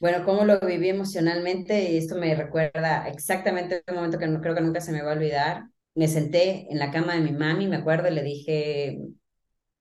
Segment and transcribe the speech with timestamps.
[0.00, 4.54] Bueno, cómo lo viví emocionalmente y esto me recuerda exactamente un momento que no, creo
[4.54, 5.64] que nunca se me va a olvidar.
[5.94, 8.98] Me senté en la cama de mi mami, me acuerdo, y le dije,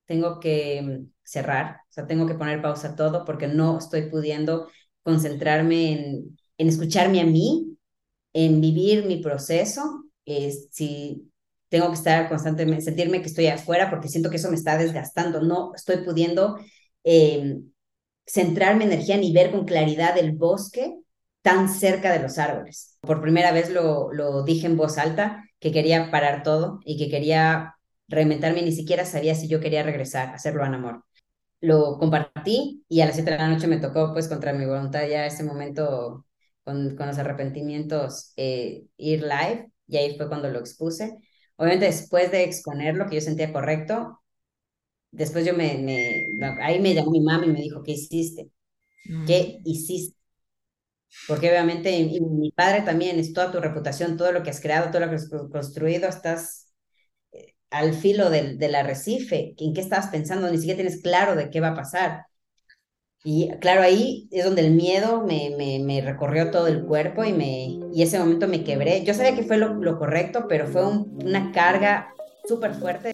[0.05, 4.69] tengo que cerrar, o sea, tengo que poner pausa a todo porque no estoy pudiendo
[5.03, 7.77] concentrarme en, en escucharme a mí,
[8.33, 10.05] en vivir mi proceso.
[10.71, 11.31] si
[11.69, 15.41] tengo que estar constantemente, sentirme que estoy afuera porque siento que eso me está desgastando,
[15.41, 16.57] no estoy pudiendo
[17.03, 17.59] eh,
[18.29, 20.95] centrar mi energía ni ver con claridad el bosque
[21.41, 22.97] tan cerca de los árboles.
[23.01, 27.75] Por primera vez lo, dije en voz alta, que quería parar todo y que quería
[28.07, 31.05] reinventarme, ni siquiera sabía si yo quería regresar, hacerlo en amor.
[31.61, 35.07] Lo compartí y a las 7 de la noche me tocó, pues contra mi voluntad,
[35.07, 36.25] ya ese momento
[36.63, 41.17] con, con los arrepentimientos, eh, ir live y ahí fue cuando lo expuse.
[41.57, 44.18] Obviamente después de exponerlo, que yo sentía correcto,
[45.11, 46.29] después yo me, me,
[46.63, 48.51] ahí me llamó mi mamá y me dijo, ¿qué hiciste?
[49.25, 50.17] ¿Qué hiciste?
[51.25, 54.89] Porque obviamente y mi padre también es toda tu reputación, todo lo que has creado,
[54.89, 56.73] todo lo que has construido, estás
[57.33, 59.55] eh, al filo del, del arrecife.
[59.59, 60.49] ¿En qué estabas pensando?
[60.51, 62.25] Ni siquiera tienes claro de qué va a pasar.
[63.23, 67.33] Y claro, ahí es donde el miedo me, me, me recorrió todo el cuerpo y,
[67.33, 69.03] me, y ese momento me quebré.
[69.03, 72.13] Yo sabía que fue lo, lo correcto, pero fue una carga
[72.45, 73.13] súper fuerte.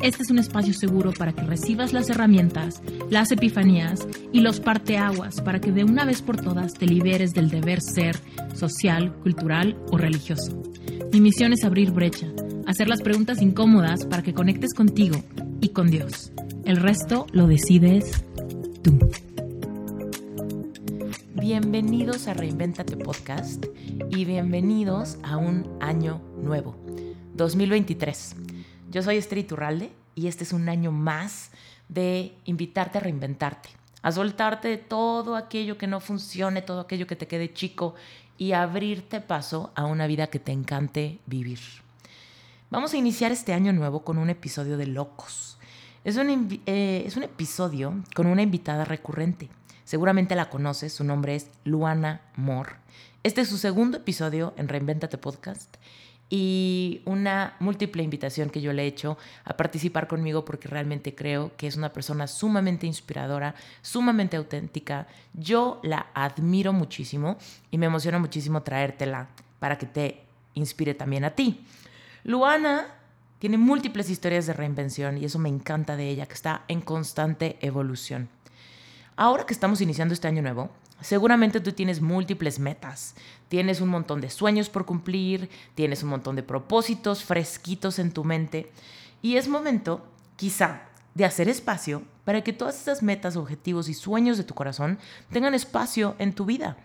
[0.00, 5.40] este es un espacio seguro para que recibas las herramientas, las epifanías y los parteaguas
[5.40, 8.16] para que de una vez por todas te liberes del deber ser
[8.54, 10.62] social, cultural o religioso.
[11.12, 12.28] Mi misión es abrir brecha,
[12.66, 15.22] hacer las preguntas incómodas para que conectes contigo
[15.60, 16.32] y con Dios.
[16.64, 18.24] El resto lo decides
[18.82, 18.98] tú.
[21.34, 23.64] Bienvenidos a Reinventate Podcast
[24.10, 26.76] y bienvenidos a un año nuevo,
[27.34, 28.47] 2023.
[28.90, 31.50] Yo soy Esther Iturralde y este es un año más
[31.90, 33.68] de invitarte a reinventarte,
[34.00, 37.94] a soltarte de todo aquello que no funcione, todo aquello que te quede chico
[38.38, 41.58] y abrirte paso a una vida que te encante vivir.
[42.70, 45.58] Vamos a iniciar este año nuevo con un episodio de Locos.
[46.04, 49.50] Es un, eh, es un episodio con una invitada recurrente.
[49.84, 52.76] Seguramente la conoces, su nombre es Luana Moore.
[53.22, 55.76] Este es su segundo episodio en Reinventate Podcast
[56.30, 61.52] y una múltiple invitación que yo le he hecho a participar conmigo porque realmente creo
[61.56, 65.06] que es una persona sumamente inspiradora, sumamente auténtica.
[65.32, 67.38] Yo la admiro muchísimo
[67.70, 69.28] y me emociona muchísimo traértela
[69.58, 70.22] para que te
[70.54, 71.64] inspire también a ti.
[72.24, 72.86] Luana
[73.38, 77.56] tiene múltiples historias de reinvención y eso me encanta de ella, que está en constante
[77.60, 78.28] evolución.
[79.16, 80.70] Ahora que estamos iniciando este año nuevo,
[81.00, 83.14] Seguramente tú tienes múltiples metas,
[83.48, 88.24] tienes un montón de sueños por cumplir, tienes un montón de propósitos fresquitos en tu
[88.24, 88.72] mente
[89.22, 90.04] y es momento,
[90.36, 90.82] quizá,
[91.14, 94.98] de hacer espacio para que todas esas metas, objetivos y sueños de tu corazón
[95.30, 96.76] tengan espacio en tu vida.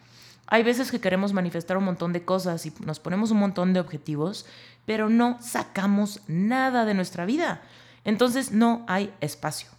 [0.48, 3.80] Hay veces que queremos manifestar un montón de cosas y nos ponemos un montón de
[3.80, 4.46] objetivos,
[4.86, 7.62] pero no sacamos nada de nuestra vida.
[8.04, 9.70] Entonces no hay espacio.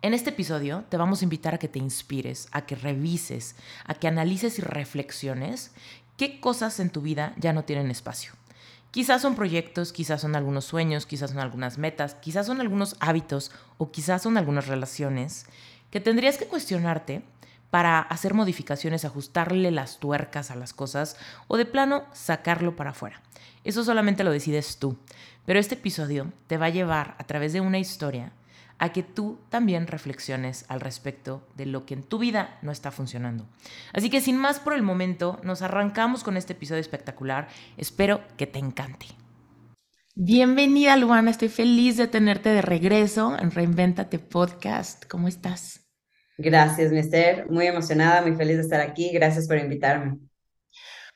[0.00, 3.94] En este episodio te vamos a invitar a que te inspires, a que revises, a
[3.94, 5.72] que analices y reflexiones
[6.16, 8.32] qué cosas en tu vida ya no tienen espacio.
[8.92, 13.50] Quizás son proyectos, quizás son algunos sueños, quizás son algunas metas, quizás son algunos hábitos
[13.76, 15.46] o quizás son algunas relaciones
[15.90, 17.24] que tendrías que cuestionarte
[17.70, 21.16] para hacer modificaciones, ajustarle las tuercas a las cosas
[21.48, 23.20] o de plano sacarlo para afuera.
[23.64, 24.96] Eso solamente lo decides tú.
[25.44, 28.32] Pero este episodio te va a llevar a través de una historia
[28.78, 32.90] a que tú también reflexiones al respecto de lo que en tu vida no está
[32.90, 33.46] funcionando.
[33.92, 37.48] Así que sin más por el momento, nos arrancamos con este episodio espectacular.
[37.76, 39.06] Espero que te encante.
[40.14, 41.30] Bienvenida, Luana.
[41.30, 45.04] Estoy feliz de tenerte de regreso en Reinventate Podcast.
[45.08, 45.86] ¿Cómo estás?
[46.36, 47.50] Gracias, Mister.
[47.50, 49.10] Muy emocionada, muy feliz de estar aquí.
[49.12, 50.18] Gracias por invitarme.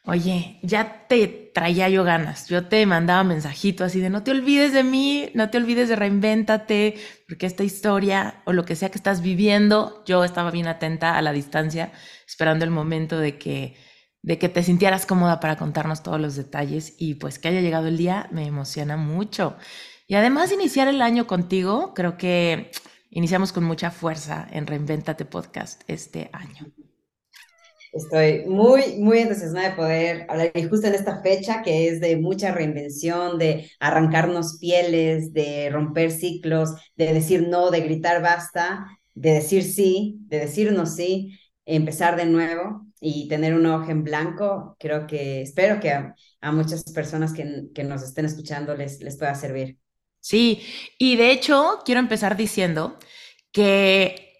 [0.04, 2.48] Oye, ya te traía yo ganas.
[2.48, 5.96] Yo te mandaba mensajito así de no te olvides de mí, no te olvides de
[5.96, 6.96] reinvéntate,
[7.28, 11.22] porque esta historia o lo que sea que estás viviendo, yo estaba bien atenta a
[11.22, 11.92] la distancia,
[12.26, 13.76] esperando el momento de que
[14.22, 17.88] de que te sintieras cómoda para contarnos todos los detalles y pues que haya llegado
[17.88, 19.56] el día me emociona mucho.
[20.06, 22.70] Y además iniciar el año contigo, creo que
[23.10, 26.66] iniciamos con mucha fuerza en Reinvéntate Podcast este año.
[27.92, 32.16] Estoy muy, muy entusiasmada de poder hablar, y justo en esta fecha que es de
[32.16, 39.32] mucha reinvención, de arrancarnos pieles, de romper ciclos, de decir no, de gritar basta, de
[39.32, 45.06] decir sí, de decirnos sí, empezar de nuevo y tener un ojo en blanco, creo
[45.06, 46.14] que espero que a,
[46.52, 49.76] muchas personas que, que, nos estén escuchando les, les pueda servir.
[50.20, 50.62] Sí,
[50.98, 52.96] y de hecho quiero empezar diciendo
[53.50, 54.31] que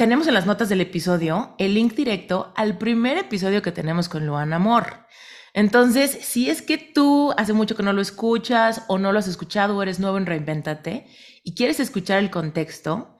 [0.00, 4.24] tenemos en las notas del episodio el link directo al primer episodio que tenemos con
[4.24, 5.04] Luan Amor.
[5.52, 9.28] Entonces, si es que tú hace mucho que no lo escuchas o no lo has
[9.28, 11.06] escuchado o eres nuevo en Reinventate
[11.44, 13.18] y quieres escuchar el contexto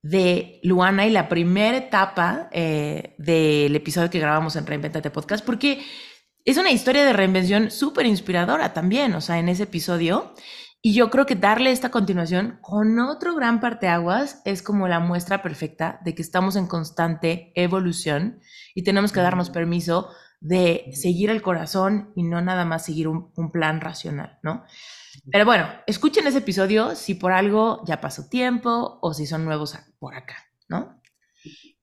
[0.00, 5.84] de Luana y la primera etapa eh, del episodio que grabamos en Reinventate Podcast, porque
[6.46, 10.32] es una historia de reinvención súper inspiradora también, o sea, en ese episodio.
[10.84, 15.40] Y yo creo que darle esta continuación con otro gran parteaguas es como la muestra
[15.40, 18.40] perfecta de que estamos en constante evolución
[18.74, 20.08] y tenemos que darnos permiso
[20.40, 24.64] de seguir el corazón y no nada más seguir un, plan racional, ¿no?
[25.30, 29.78] Pero bueno, escuchen ese episodio si por algo ya pasó tiempo o si son nuevos
[30.00, 31.00] por acá, ¿no?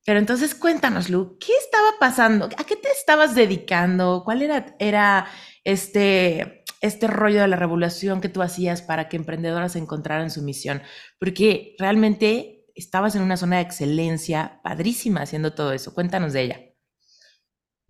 [0.04, 2.50] Pero entonces cuéntanos, Lu, ¿qué estaba pasando?
[2.58, 4.22] ¿A qué te estabas dedicando?
[4.26, 5.26] ¿Cuál era, era
[5.64, 10.82] este este rollo de la revolución que tú hacías para que emprendedoras encontraran su misión,
[11.18, 15.94] porque realmente estabas en una zona de excelencia padrísima haciendo todo eso.
[15.94, 16.60] Cuéntanos de ella.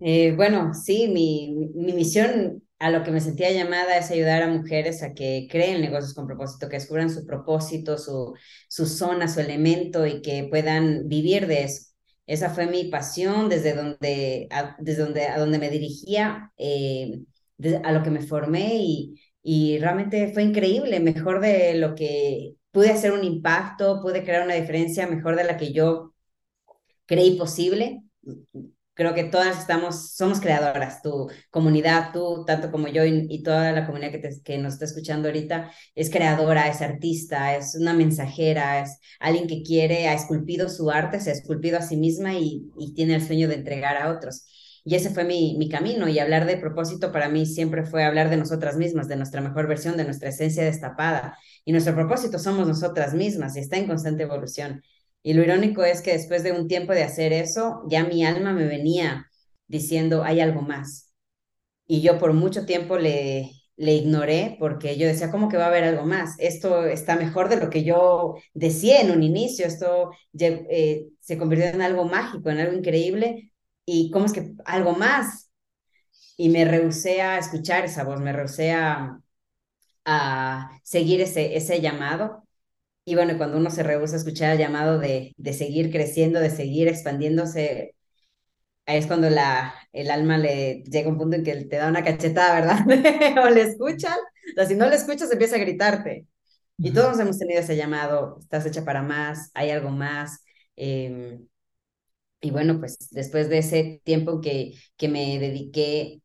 [0.01, 4.49] Eh, bueno, sí, mi, mi, misión a lo que me sentía llamada es ayudar a
[4.49, 8.35] mujeres a que creen negocios con propósito, que descubran su propósito, su,
[8.69, 11.91] su zona, su elemento y que puedan vivir de eso.
[12.27, 14.49] Esa fue mi pasión desde donde,
[14.79, 16.53] desde donde, a donde me dirigía.
[16.57, 17.21] Eh,
[17.85, 22.91] a lo que me formé y, y realmente fue increíble, mejor de lo que pude
[22.91, 26.15] hacer un impacto, pude crear una diferencia mejor de la que yo
[27.07, 28.03] creí posible.
[28.95, 33.87] Creo que todas estamos, somos creadoras, tu comunidad, tú, tanto como yo y, toda la
[33.87, 38.99] comunidad que, que nos está escuchando ahorita, es creadora, es artista, es una mensajera, es
[39.19, 42.93] alguien que quiere, ha esculpido su arte, se ha esculpido a sí misma y, y
[42.95, 44.45] tiene el sueño de entregar a otros.
[44.85, 48.31] Y ese fue mi, mi camino y hablar de propósito para mí siempre fue hablar
[48.31, 51.37] de nosotras mismas, de nuestra mejor versión, de nuestra esencia destapada.
[51.65, 54.82] Y nuestro propósito somos nosotras mismas y está en constante evolución.
[55.23, 58.53] Y lo irónico es que después de un tiempo de hacer eso, ya mi alma
[58.53, 59.27] me venía
[59.67, 61.12] diciendo, hay algo más.
[61.87, 65.69] Y yo por mucho tiempo le, le ignoré porque yo decía, ¿cómo que va a
[65.69, 66.37] haber algo más?
[66.38, 71.69] Esto está mejor de lo que yo decía en un inicio, esto eh, se convirtió
[71.69, 73.50] en algo mágico, en algo increíble,
[73.85, 75.50] y cómo es que algo más.
[76.37, 79.21] Y me rehusé a escuchar esa voz, me rehusé a,
[80.82, 82.44] seguir ese, ese llamado.
[83.05, 86.50] Y bueno, cuando uno se rehúsa a escuchar el llamado de, de seguir creciendo, de
[86.50, 87.94] seguir expandiéndose,
[88.87, 92.05] es cuando la, el alma le llega a un punto en que te da una
[92.05, 92.87] cachetada, ¿verdad?
[93.44, 94.17] o le escuchas,
[94.56, 96.26] o si no le escuchas empieza a gritarte.
[96.79, 100.43] Y todos hemos tenido ese llamado, estás hecha para más, hay algo más.
[100.76, 101.38] Eh,
[102.41, 106.23] y bueno, pues después de ese tiempo que, que me dediqué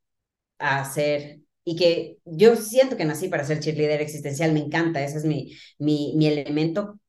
[0.60, 5.18] a hacer y que yo siento que nací para ser cheerleader existencial, me encanta, ese
[5.20, 7.00] es mi, mi, mi elemento,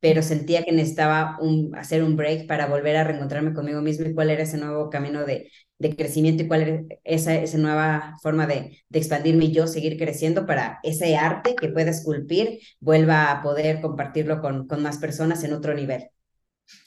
[0.00, 4.14] pero sentía que necesitaba un, hacer un break para volver a reencontrarme conmigo mismo y
[4.14, 8.46] cuál era ese nuevo camino de, de crecimiento y cuál era esa, esa nueva forma
[8.46, 13.42] de, de expandirme y yo seguir creciendo para ese arte que pueda esculpir vuelva a
[13.42, 16.08] poder compartirlo con, con más personas en otro nivel.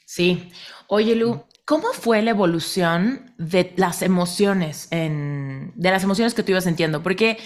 [0.04, 0.50] Sí.
[0.88, 6.52] Oye, Lu, ¿cómo fue la evolución de las emociones, en, de las emociones que tú
[6.52, 7.02] ibas sintiendo?
[7.02, 7.38] Porque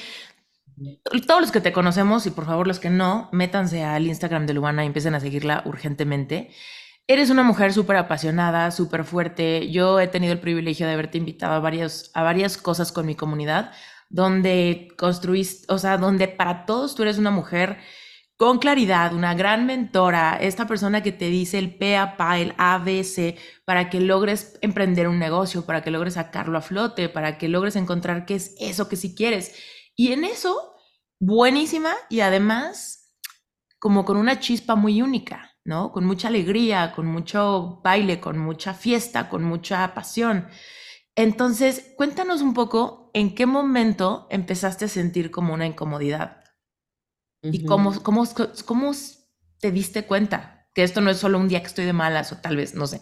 [1.27, 4.55] todos los que te conocemos, y por favor los que no, métanse al Instagram de
[4.55, 6.51] Luana y empiecen a seguirla urgentemente.
[7.07, 9.71] Eres una mujer súper apasionada, súper fuerte.
[9.71, 11.57] Yo he tenido el privilegio de haberte invitado a
[12.15, 13.73] a varias cosas con mi comunidad,
[14.09, 17.79] donde construiste, o sea, donde para todos tú eres una mujer
[18.37, 23.89] con claridad, una gran mentora, esta persona que te dice el PAPA, el ABC, para
[23.89, 28.27] que logres emprender un negocio, para que logres sacarlo a flote, para que logres encontrar
[28.27, 29.55] qué es eso que sí quieres.
[29.95, 30.75] Y en eso,
[31.19, 33.15] buenísima y además
[33.79, 35.93] como con una chispa muy única, ¿no?
[35.93, 40.49] Con mucha alegría, con mucho baile, con mucha fiesta, con mucha pasión.
[41.15, 46.46] Entonces, cuéntanos un poco en qué momento empezaste a sentir como una incomodidad
[47.43, 48.25] ¿Y cómo, cómo,
[48.65, 48.93] cómo
[49.61, 52.37] te diste cuenta que esto no es solo un día que estoy de malas o
[52.39, 53.01] tal vez, no sé?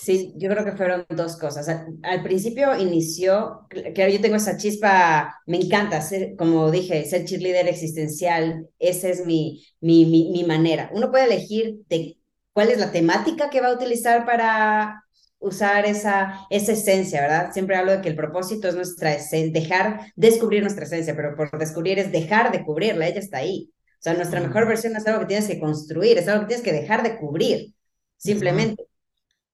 [0.00, 1.68] Sí, yo creo que fueron dos cosas.
[2.02, 7.68] Al, principio inició, claro, yo tengo esa chispa, me encanta ser, como dije, ser cheerleader
[7.68, 10.90] existencial, esa es mi, mi, mi, mi manera.
[10.92, 12.18] Uno puede elegir de
[12.52, 15.04] cuál es la temática que va a utilizar para
[15.42, 17.52] usar esa, esa esencia, ¿verdad?
[17.52, 21.58] Siempre hablo de que el propósito es nuestra esencia, dejar, descubrir nuestra esencia, pero por
[21.58, 23.70] descubrir es dejar de cubrirla, ella está ahí.
[23.98, 26.64] O sea, nuestra mejor versión es algo que tienes que construir, es algo que tienes
[26.64, 27.74] que dejar de cubrir,
[28.16, 28.86] simplemente.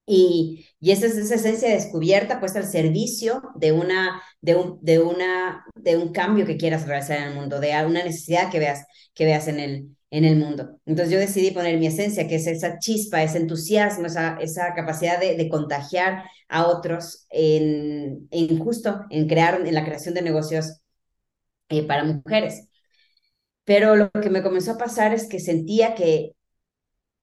[0.06, 5.00] Y, y esa es esa esencia descubierta puesta al servicio de, una, de, un, de,
[5.00, 8.86] una, de un cambio que quieras realizar en el mundo, de una necesidad que veas,
[9.14, 10.78] que veas en, el, en el mundo.
[10.86, 15.20] Entonces yo decidí poner mi esencia, que es esa chispa, ese entusiasmo, esa, esa capacidad
[15.20, 20.80] de, de contagiar a otros en, en, justo en crear, en la creación de negocios
[21.68, 22.68] eh, para mujeres.
[23.64, 26.32] Pero lo que me comenzó a pasar es que sentía que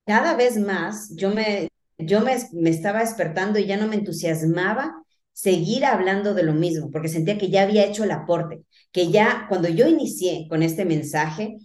[0.06, 4.94] cada vez más yo me, yo me, me estaba despertando y ya no me entusiasmaba
[5.34, 9.46] seguir hablando de lo mismo, porque sentía que ya había hecho el aporte, que ya
[9.50, 11.58] cuando yo inicié con este mensaje,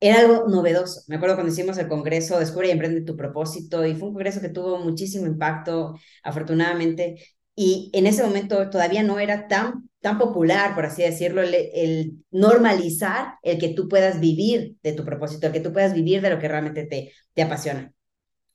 [0.00, 1.02] era algo novedoso.
[1.08, 4.40] Me acuerdo cuando hicimos el congreso Descubre y Emprende tu propósito y fue un congreso
[4.40, 7.16] que tuvo muchísimo impacto, afortunadamente,
[7.54, 12.12] y en ese momento todavía no era tan, tan popular, por así decirlo, el, el,
[12.30, 16.30] normalizar el que tú puedas vivir de tu propósito, el que tú puedas vivir de
[16.30, 17.92] lo que realmente te, te apasiona.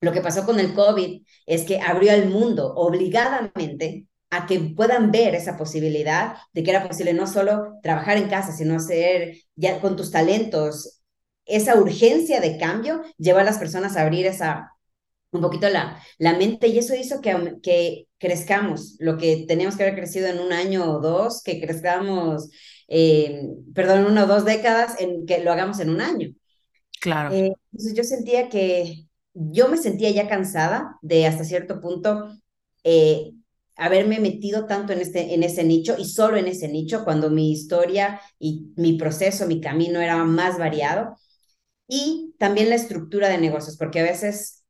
[0.02, 5.12] Lo que pasó con el COVID es que abrió al mundo obligadamente a que puedan
[5.12, 9.82] ver esa posibilidad de que era posible no solo trabajar en casa, sino hacer ya
[9.82, 11.01] con tus talentos,
[11.52, 14.72] esa urgencia de cambio, llevar a las personas a abrir esa
[15.32, 19.84] un poquito la, la mente y eso hizo que, que crezcamos, lo que teníamos que
[19.84, 22.50] haber crecido en un año o dos, que crezcamos,
[22.88, 26.34] eh, perdón, una o dos décadas, en que lo hagamos en un año.
[27.00, 27.34] Claro.
[27.34, 32.38] Eh, entonces yo sentía que yo me sentía ya cansada de hasta cierto punto
[32.84, 33.32] eh,
[33.78, 37.52] haberme metido tanto en, este, en ese nicho y solo en ese nicho cuando mi
[37.52, 41.16] historia y mi proceso, mi camino era más variado.
[41.94, 44.64] Y también la estructura de negocios, porque a veces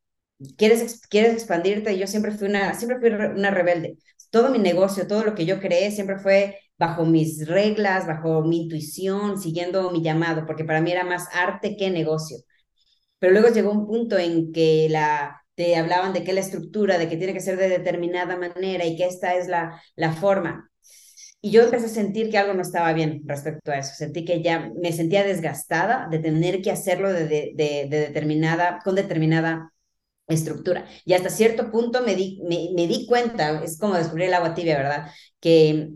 [0.57, 3.97] quieres, quieres expandirte yo siempre fui, una, siempre fui una rebelde.
[4.31, 8.63] Todo mi negocio, todo lo que yo creé siempre fue bajo mis reglas, bajo mi
[8.63, 12.37] intuición, siguiendo mi llamado, porque para mí era más arte que negocio.
[13.19, 17.09] Pero luego llegó un punto en que la, te hablaban de que la estructura, de
[17.09, 20.70] que tiene que ser de determinada manera y que esta es la, la forma.
[21.41, 23.93] Y yo empecé a sentir que algo no estaba bien respecto a eso.
[23.95, 28.79] Sentí que ya me sentía desgastada de tener que hacerlo de, de, de, de determinada,
[28.83, 29.73] con determinada
[30.27, 30.85] estructura.
[31.05, 34.53] Y hasta cierto punto me di, me, me, di cuenta, es como descubrir el agua
[34.53, 35.07] tibia, ¿verdad?
[35.39, 35.89] Que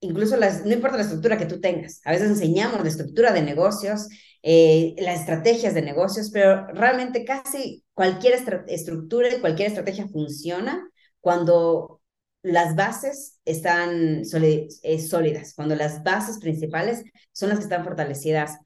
[0.00, 3.42] incluso las, no importa la estructura que tú tengas, a veces enseñamos la estructura de
[3.42, 4.08] negocios,
[4.42, 8.34] eh, las estrategias de negocios, pero realmente casi cualquier
[8.68, 10.86] estructura y cualquier estrategia funciona
[11.20, 12.02] cuando
[12.44, 18.58] las bases están eh, sólidas, cuando las bases principales son las que están fortalecidas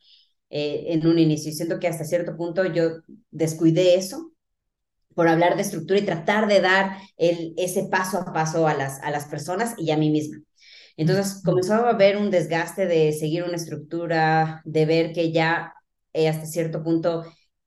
[0.50, 1.50] eh, en un inicio.
[1.50, 4.32] Y siento que hasta cierto punto yo descuidé eso
[5.14, 9.00] por hablar de estructura y tratar de dar el, ese paso a paso a las,
[9.02, 10.38] a las personas y a mí misma.
[10.97, 15.73] Entonces comenzó a haber un desgaste de seguir una estructura, de ver que ya
[16.12, 17.25] eh, hasta cierto punto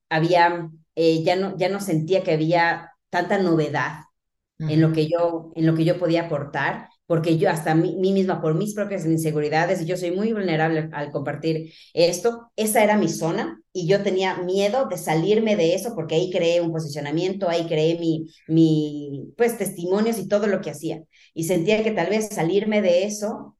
[0.09, 4.01] había, eh, ya, no, ya no sentía que había tanta novedad
[4.61, 4.71] uh -huh.
[4.73, 8.13] en, lo que yo, en lo que yo podía aportar, porque yo hasta mí, mí,
[8.13, 12.97] misma, por mis propias inseguridades, y yo soy muy vulnerable al compartir esto, esa era
[12.97, 17.49] mi zona y yo tenía miedo de salirme de eso porque ahí creé un posicionamiento,
[17.49, 21.03] ahí creé mi, mi pues, testimonios y todo lo que hacía
[21.33, 23.57] y sentía que tal vez salirme de eso,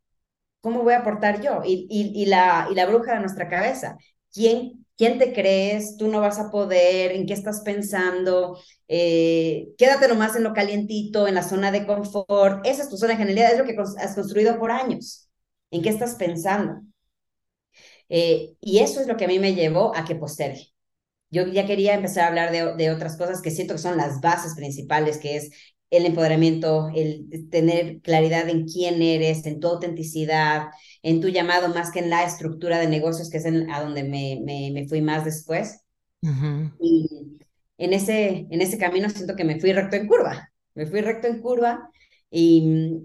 [0.62, 1.62] ¿cómo voy a aportar yo?
[1.66, 3.98] Y, y, y, la, y la bruja de nuestra cabeza,
[4.34, 5.98] ¿quién, quién te crees?
[5.98, 8.60] Tú no vas a poder, ¿en qué estás pensando?
[8.88, 12.66] Eh, quédate nomás en lo calientito, en la zona de confort.
[12.66, 15.30] Esa es tu zona de genialidad, es lo que has construido por años.
[15.72, 16.82] ¿En qué estás pensando?
[18.10, 20.68] Eh, y eso es lo que a mí me llevó a que postergue.
[21.30, 24.20] Yo ya quería empezar a hablar de, de, otras cosas que siento que son las
[24.22, 25.52] bases principales, que es
[25.92, 30.70] el empoderamiento, el tener claridad en quién eres, en tu autenticidad,
[31.04, 34.04] en tu llamado, más que en la estructura de negocios, que es en, a donde
[34.04, 35.82] me, me, me, fui más después.
[36.22, 36.72] Uh -huh.
[36.80, 37.38] Y
[37.78, 41.28] en ese, en ese camino siento que me fui recto en curva, me fui recto
[41.28, 41.90] en curva
[42.30, 43.04] y,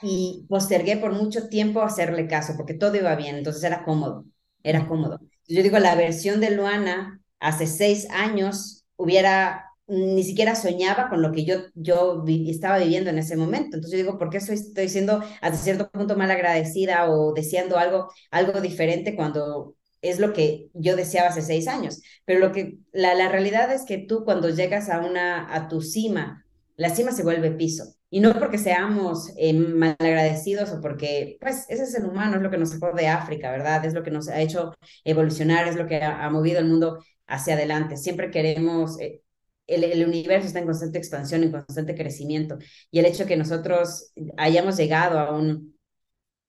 [0.00, 4.24] y postergué por mucho tiempo hacerle caso, porque todo iba bien, entonces era cómodo,
[4.62, 5.20] era cómodo.
[5.48, 11.32] Yo digo, la versión de Luana hace seis años hubiera ni siquiera soñaba con lo
[11.32, 13.76] que yo, yo vi, estaba viviendo en ese momento.
[13.76, 17.78] Entonces yo digo, ¿por qué estoy, estoy siendo hasta cierto punto mal agradecida o deseando
[17.78, 22.02] algo, algo diferente cuando es lo que yo deseaba hace seis años?
[22.24, 25.80] Pero lo que, la, la realidad es que tú cuando llegas a, una, a tu
[25.80, 26.44] cima,
[26.76, 27.94] la cima se vuelve piso.
[28.10, 32.50] Y no porque seamos eh, malagradecidos o porque, pues, ese es el humano, es lo
[32.50, 33.84] que nos sacó de África, ¿verdad?
[33.84, 34.74] Es lo que nos ha hecho
[35.04, 37.96] evolucionar, es lo que ha, ha movido el mundo hacia adelante.
[37.96, 38.98] Siempre queremos...
[39.00, 39.22] Eh,
[39.66, 42.58] el, universo está en constante expansión, en constante crecimiento.
[42.90, 45.78] Y el hecho de que nosotros hayamos llegado a un,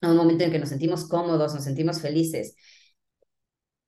[0.02, 2.56] a un momento en que nos sentimos cómodos, nos sentimos felices,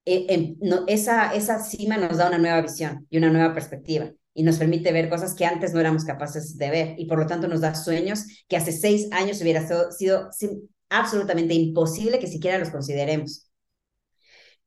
[0.06, 4.44] eh, no, esa, esa cima nos da una nueva visión y una nueva perspectiva y
[4.44, 7.48] nos permite ver cosas que antes no éramos capaces de ver y por lo tanto
[7.48, 12.70] nos da sueños que hace seis años hubiera sido, sido absolutamente imposible que siquiera los
[12.70, 13.52] consideremos.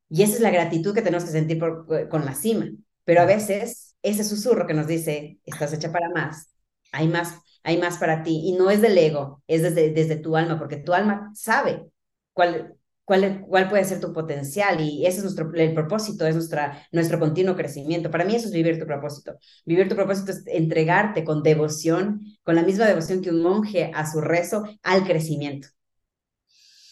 [0.09, 2.69] Y esa es la gratitud que tenemos que sentir por, con la cima.
[3.03, 6.49] Pero a veces ese susurro que nos dice, estás hecha para más,
[6.91, 8.41] hay más, hay más para ti.
[8.45, 11.87] Y no es del ego, es desde, desde tu alma, porque tu alma sabe
[12.33, 16.85] cuál, cuál, cuál puede ser tu potencial y ese es nuestro, el propósito, es nuestra,
[16.91, 18.11] nuestro continuo crecimiento.
[18.11, 19.37] Para mí eso es vivir tu propósito.
[19.65, 24.09] Vivir tu propósito es entregarte con devoción, con la misma devoción que un monje a
[24.11, 25.69] su rezo, al crecimiento,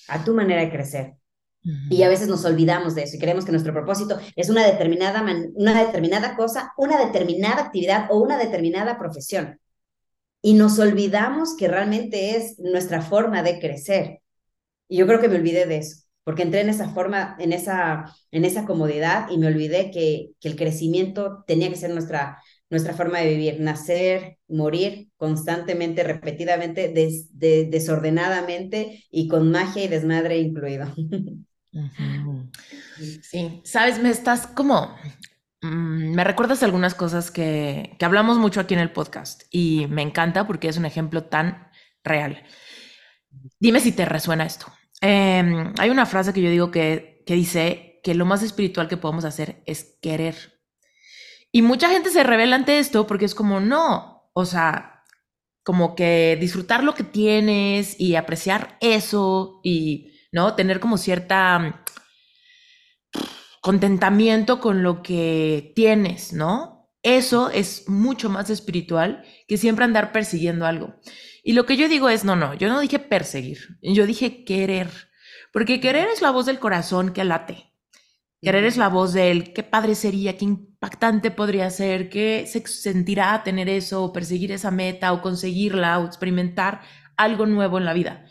[0.08, 1.21] a tu manera de crecer.
[1.64, 5.24] Y a veces nos olvidamos de eso y creemos que nuestro propósito es una determinada,
[5.54, 9.60] una determinada cosa, una determinada actividad o una determinada profesión.
[10.42, 14.22] Y nos olvidamos que realmente es nuestra forma de crecer.
[14.88, 18.06] Y yo creo que me olvidé de eso, porque entré en esa forma, en esa,
[18.32, 22.40] en esa comodidad y me olvidé que, que el crecimiento tenía que ser nuestra,
[22.72, 26.92] nuestra forma de vivir, nacer, morir constantemente, repetidamente,
[27.70, 30.88] desordenadamente y con magia y desmadre incluido.
[33.24, 34.96] Sí, sabes, me estás como,
[35.62, 40.02] mm, me recuerdas algunas cosas que, que hablamos mucho aquí en el podcast y me
[40.02, 41.70] encanta porque es un ejemplo tan
[42.04, 42.44] real.
[43.60, 44.68] Dime si te resuena esto.
[45.02, 48.98] Em, hay una frase que yo digo que, que dice que lo más espiritual que
[48.98, 50.36] podemos hacer es querer.
[51.52, 55.04] Y mucha gente se revela ante esto porque es como, no, o sea,
[55.64, 60.56] como que disfrutar lo que tienes y apreciar eso y ¿no?
[60.56, 61.74] Tener como cierta mm,
[63.62, 66.90] contentamiento con lo que tienes, ¿no?
[67.04, 70.96] Eso es mucho más espiritual que siempre andar persiguiendo algo.
[71.44, 74.90] Y lo que yo digo es, no, no, yo no dije perseguir, yo dije querer,
[75.52, 77.72] porque querer es la voz del corazón que late.
[78.42, 83.44] Querer es la voz del qué padre sería, qué impactante podría ser, qué se sentirá
[83.44, 86.82] tener eso, o perseguir esa meta, o conseguirla, o experimentar
[87.18, 88.26] algo nuevo en la vida.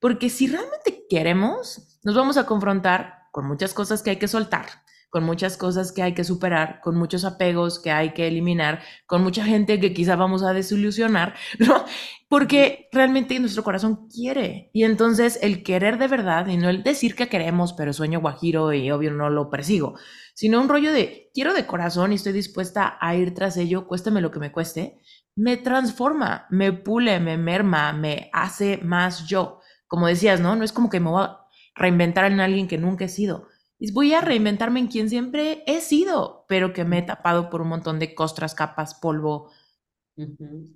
[0.00, 4.66] Porque si realmente queremos, nos vamos a confrontar con muchas cosas que hay que soltar,
[5.10, 9.22] con muchas cosas que hay que superar, con muchos apegos que hay que eliminar, con
[9.22, 11.84] mucha gente que quizá vamos a desilusionar, ¿no?
[12.28, 14.70] Porque realmente nuestro corazón quiere.
[14.72, 18.72] Y entonces el querer de verdad, y no el decir que queremos, pero sueño guajiro
[18.72, 19.96] y obvio no lo persigo,
[20.34, 24.20] sino un rollo de quiero de corazón y estoy dispuesta a ir tras ello, cuésteme
[24.20, 25.00] lo que me cueste,
[25.34, 29.59] me transforma, me pule, me merma, me hace más yo
[29.90, 30.54] como decías, ¿no?
[30.54, 31.40] No es como que me voy a
[31.74, 33.48] reinventar en alguien que nunca he sido.
[33.92, 37.70] Voy a reinventarme en quien siempre he sido, pero que me he tapado por un
[37.70, 39.50] montón de costras, capas, polvo.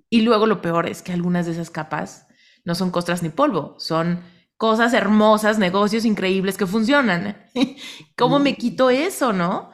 [0.09, 2.27] Y luego lo peor es que algunas de esas capas
[2.65, 4.21] no son costras ni polvo, son
[4.57, 7.37] cosas hermosas, negocios increíbles que funcionan.
[8.17, 9.71] ¿Cómo me quito eso, no?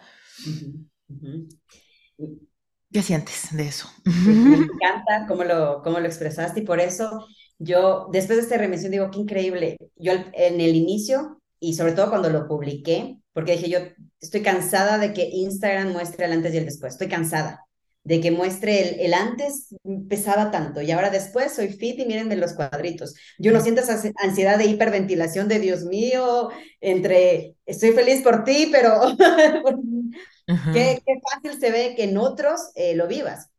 [2.91, 3.89] ¿Qué sientes de eso?
[4.05, 4.13] Me
[4.55, 7.25] encanta cómo lo, cómo lo expresaste y por eso
[7.63, 9.77] yo, después de esta remisión, digo, qué increíble.
[9.95, 13.79] Yo en el inicio, y sobre todo cuando lo publiqué, porque dije, yo
[14.19, 17.65] estoy cansada de que Instagram muestre el antes y el después, estoy cansada
[18.03, 19.75] de que muestre el, el antes
[20.09, 23.13] pesaba tanto y ahora después soy fit y miren de los cuadritos.
[23.37, 28.69] Yo no siento esa ansiedad de hiperventilación de Dios mío, entre estoy feliz por ti,
[28.71, 28.99] pero
[30.73, 33.50] qué, qué, fácil se ve que en otros eh, lo vivas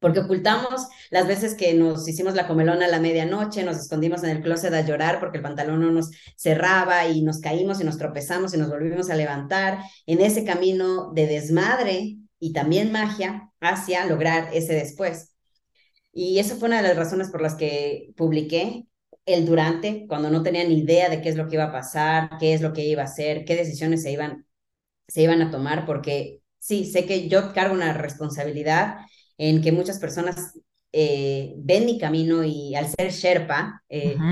[0.00, 4.30] porque ocultamos las veces que nos hicimos la comelona a la medianoche, nos escondimos en
[4.30, 7.98] el closet a llorar porque el pantalón no nos cerraba y nos caímos y nos
[7.98, 14.06] tropezamos y nos volvimos a levantar en ese camino de desmadre y también magia hacia
[14.06, 15.36] lograr ese después.
[16.12, 18.86] Y esa fue una de las razones por las que publiqué
[19.26, 22.38] el durante, cuando no tenía ni idea de qué es lo que iba a pasar,
[22.40, 24.46] qué es lo que iba a hacer, qué decisiones se iban,
[25.08, 28.96] se iban a tomar, porque sí, sé que yo cargo una responsabilidad
[29.40, 30.52] en que muchas personas
[30.92, 34.26] eh, ven mi camino y al ser Sherpa, eh,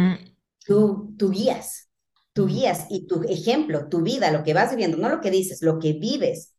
[0.67, 1.89] tú, tú guías,
[2.35, 5.63] tú guías y tu ejemplo, tu vida, lo que vas viviendo, no lo que dices,
[5.63, 6.55] lo que vives,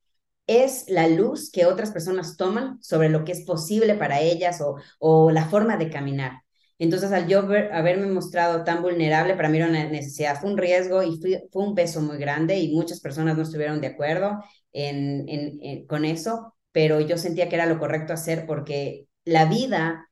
[0.48, 4.78] es la luz que otras personas toman sobre lo que es posible para ellas o,
[4.98, 6.42] o la forma de caminar.
[6.80, 11.04] Entonces, al yo haberme mostrado tan vulnerable, para mí era una necesidad, fue un riesgo
[11.04, 11.20] y
[11.52, 16.04] fue un peso muy grande y muchas personas no estuvieron de acuerdo en, en, con
[16.04, 20.10] eso, pero yo sentía que era lo correcto hacer porque la vida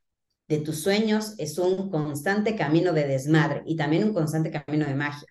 [0.48, 4.94] de tus sueños es un constante camino de desmadre y también un constante camino de
[4.94, 5.28] magia.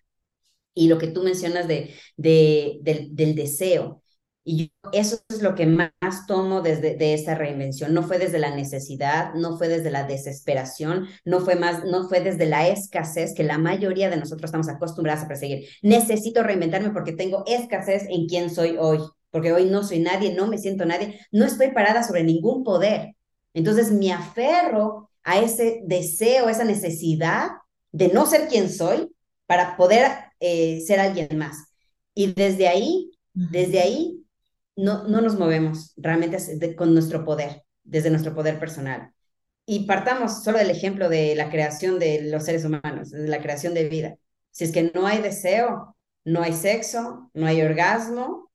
[0.74, 4.04] Y lo que tú mencionas de, de, del, deseo
[4.44, 5.92] Y eso es lo que más
[6.28, 7.94] tomo desde de esa reinvención.
[7.94, 12.22] No fue desde la necesidad, no fue desde la desesperación, no fue más, no fue
[12.22, 15.68] desde la escasez que la mayoría de nosotros estamos acostumbrados a perseguir.
[15.82, 19.00] Necesito reinventarme porque tengo escasez en quién soy hoy,
[19.32, 23.16] porque hoy no soy nadie, no me siento nadie, no estoy parada sobre ningún poder.
[23.54, 27.50] Entonces me aferro a ese deseo, esa necesidad
[27.92, 29.12] de no ser quien soy
[29.46, 31.58] para poder eh, ser alguien más.
[32.14, 34.24] Y desde ahí, desde ahí
[34.76, 39.12] no, no nos movemos realmente con nuestro poder, desde nuestro poder personal.
[39.66, 43.74] Y partamos solo del ejemplo de la creación de los seres humanos, de la creación
[43.74, 44.16] de vida.
[44.52, 48.47] Si es que no hay deseo, no hay sexo, no hay orgasmo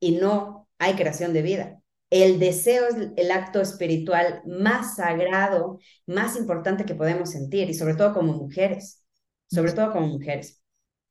[0.00, 1.82] y no hay creación de vida.
[2.10, 7.94] El deseo es el acto espiritual más sagrado, más importante que podemos sentir, y sobre
[7.94, 9.02] todo como mujeres,
[9.50, 10.62] sobre todo como mujeres.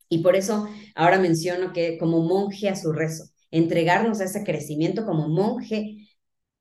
[0.10, 5.06] Y por eso ahora menciono que como monje a su rezo, entregarnos a ese crecimiento
[5.06, 6.08] como monje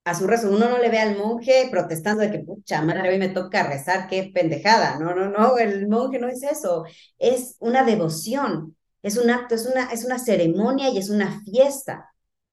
[0.04, 0.50] a su rezo.
[0.50, 4.08] Uno no le ve al monje protestando de que, pucha, madre, hoy me toca rezar,
[4.08, 4.98] qué pendejada.
[4.98, 6.84] No, no, no, el monje no es eso.
[7.18, 12.08] Es una devoción, es un acto, es una, es una ceremonia y es una fiesta.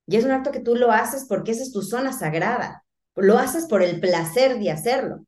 [0.08, 2.84] Y es un acto que tú lo haces porque esa es tu zona sagrada.
[3.16, 5.26] Lo haces por el placer de hacerlo.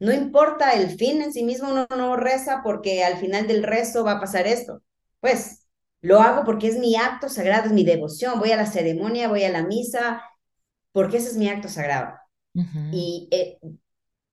[0.00, 4.04] No importa el fin en sí mismo, uno no reza porque al final del rezo
[4.04, 4.82] va a pasar esto.
[5.20, 5.66] Pues
[6.00, 8.38] lo hago porque es mi acto sagrado, es mi devoción.
[8.38, 10.22] Voy a la ceremonia, voy a la misa,
[10.92, 12.14] porque ese es mi acto sagrado.
[12.92, 13.58] Y eh,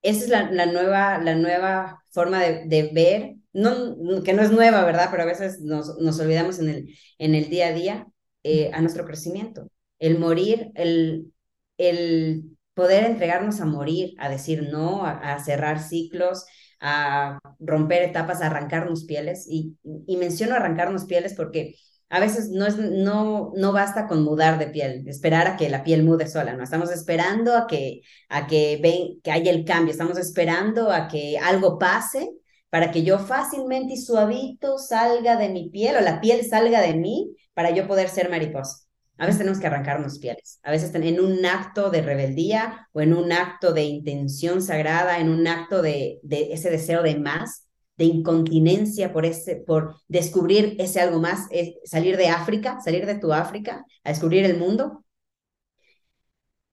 [0.01, 5.09] esa es la, nueva, la nueva forma de, ver, no, que no es nueva, ¿verdad?
[5.11, 8.07] Pero a veces nos, nos olvidamos en el, en el día a día
[8.43, 9.69] eh, a nuestro crecimiento.
[9.99, 11.33] El morir, el,
[11.77, 16.45] el poder entregarnos a morir, a decir no, a cerrar ciclos,
[16.79, 19.45] a romper etapas, a arrancarnos pieles.
[19.49, 19.77] Y,
[20.07, 21.75] y menciono arrancarnos pieles porque
[22.09, 25.83] a veces no, es, no, no basta con mudar de piel, esperar a que la
[25.83, 26.63] piel mude sola, ¿no?
[26.63, 31.37] Estamos esperando a que, a que, ven, que haya el cambio, estamos esperando a que
[31.39, 32.29] algo pase
[32.69, 36.93] para que yo fácilmente y suavito salga de mi piel o la piel salga de
[36.93, 38.84] mí para yo poder ser mariposa.
[39.17, 43.13] A veces tenemos que arrancarnos pieles, a veces en un acto de rebeldía o en
[43.13, 49.13] un acto de intención sagrada, en un acto de, ese deseo de más, de incontinencia
[49.13, 51.47] por, ese, por descubrir ese algo más,
[51.85, 55.05] salir de África, salir de tu África, a descubrir el mundo.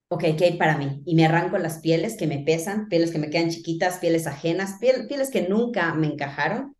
[0.08, 1.00] Ok, ¿qué hay para mí?
[1.06, 4.78] Y me arranco las pieles que me pesan, pieles que me quedan chiquitas, pieles ajenas,
[4.78, 6.76] pieles que nunca me encajaron,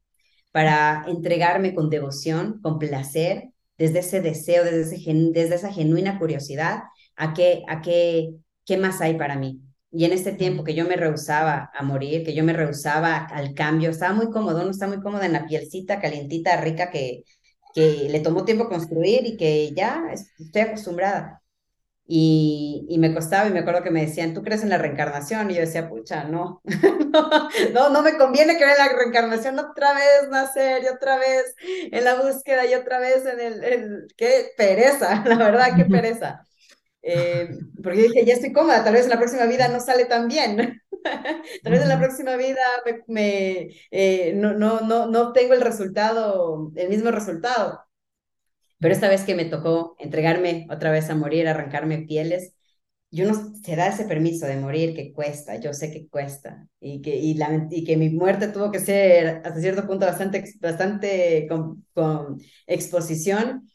[0.51, 3.52] para entregarme con devoción, con placer,
[3.83, 6.85] desde ese deseo, desde, ese, desde esa genuina curiosidad,
[7.17, 8.31] a qué, a qué,
[8.65, 9.61] qué más hay para mí.
[9.91, 13.55] Y en este tiempo que yo me rehusaba a morir, que yo me rehusaba al
[13.55, 17.25] cambio, estaba muy cómodo, no estaba muy cómoda en la pielcita calientita, rica, que,
[17.75, 20.01] que le tomó tiempo construir y que ya
[20.39, 21.43] estoy acostumbrada.
[22.15, 25.51] Y, y, me costaba y me acuerdo que me decían, ¿tú crees en la reencarnación?
[25.51, 26.61] Y yo decía, pucha, no,
[27.73, 32.05] no, no me conviene creer en la reencarnación otra vez, nacer y otra vez en
[32.05, 34.07] la búsqueda y otra vez en el, el...
[34.15, 36.47] qué pereza, la verdad, qué pereza.
[37.01, 37.49] Eh,
[37.83, 40.83] porque dije, ya estoy cómoda, tal vez en la próxima vida no sale tan bien.
[41.63, 42.61] tal vez en la próxima vida
[43.07, 47.81] me, eh, no, no, no, no obtengo el resultado, el mismo resultado.
[48.83, 52.55] Pero esta vez que me tocó entregarme otra vez a morir, arrancarme pieles,
[53.13, 57.03] yo no se da ese permiso de morir que cuesta, yo sé que cuesta y
[57.03, 62.41] que, y, que mi muerte tuvo que ser hasta cierto punto bastante, bastante con, con
[62.67, 63.71] exposición.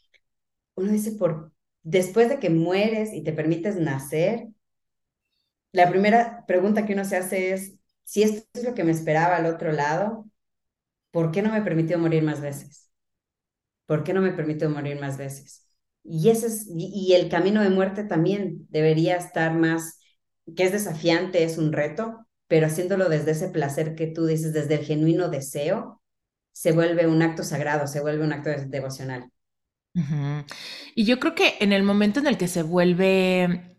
[0.76, 4.48] Uno dice, por, después de que mueres y te permites nacer,
[5.72, 9.36] la primera pregunta que uno se hace es, si esto es lo que me esperaba
[9.36, 10.26] al otro lado,
[11.12, 12.87] ¿por qué no me permitió morir más veces?
[13.88, 15.66] ¿Por qué no me permito morir más veces?
[16.04, 19.98] Y, ese es, y, el camino de muerte también debería estar más,
[20.54, 24.74] que es desafiante, es un reto, pero haciéndolo desde ese placer que tú dices, desde
[24.74, 26.02] el genuino deseo,
[26.52, 29.30] se vuelve un acto sagrado, se vuelve un acto devocional.
[30.94, 33.74] Y yo creo que en el momento en el que se vuelve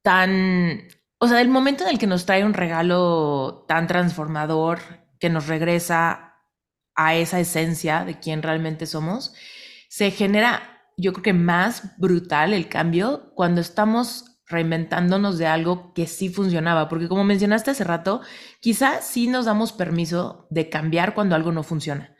[0.00, 4.80] tan, o sea, el momento en el que nos trae un regalo tan transformador,
[5.18, 6.31] que nos regresa
[6.94, 9.34] a esa esencia de quién realmente somos,
[9.88, 16.06] se genera, yo creo que más brutal el cambio cuando estamos reinventándonos de algo que
[16.06, 18.20] sí funcionaba, porque como mencionaste hace rato,
[18.60, 22.14] quizás sí nos damos permiso de cambiar cuando algo no funciona.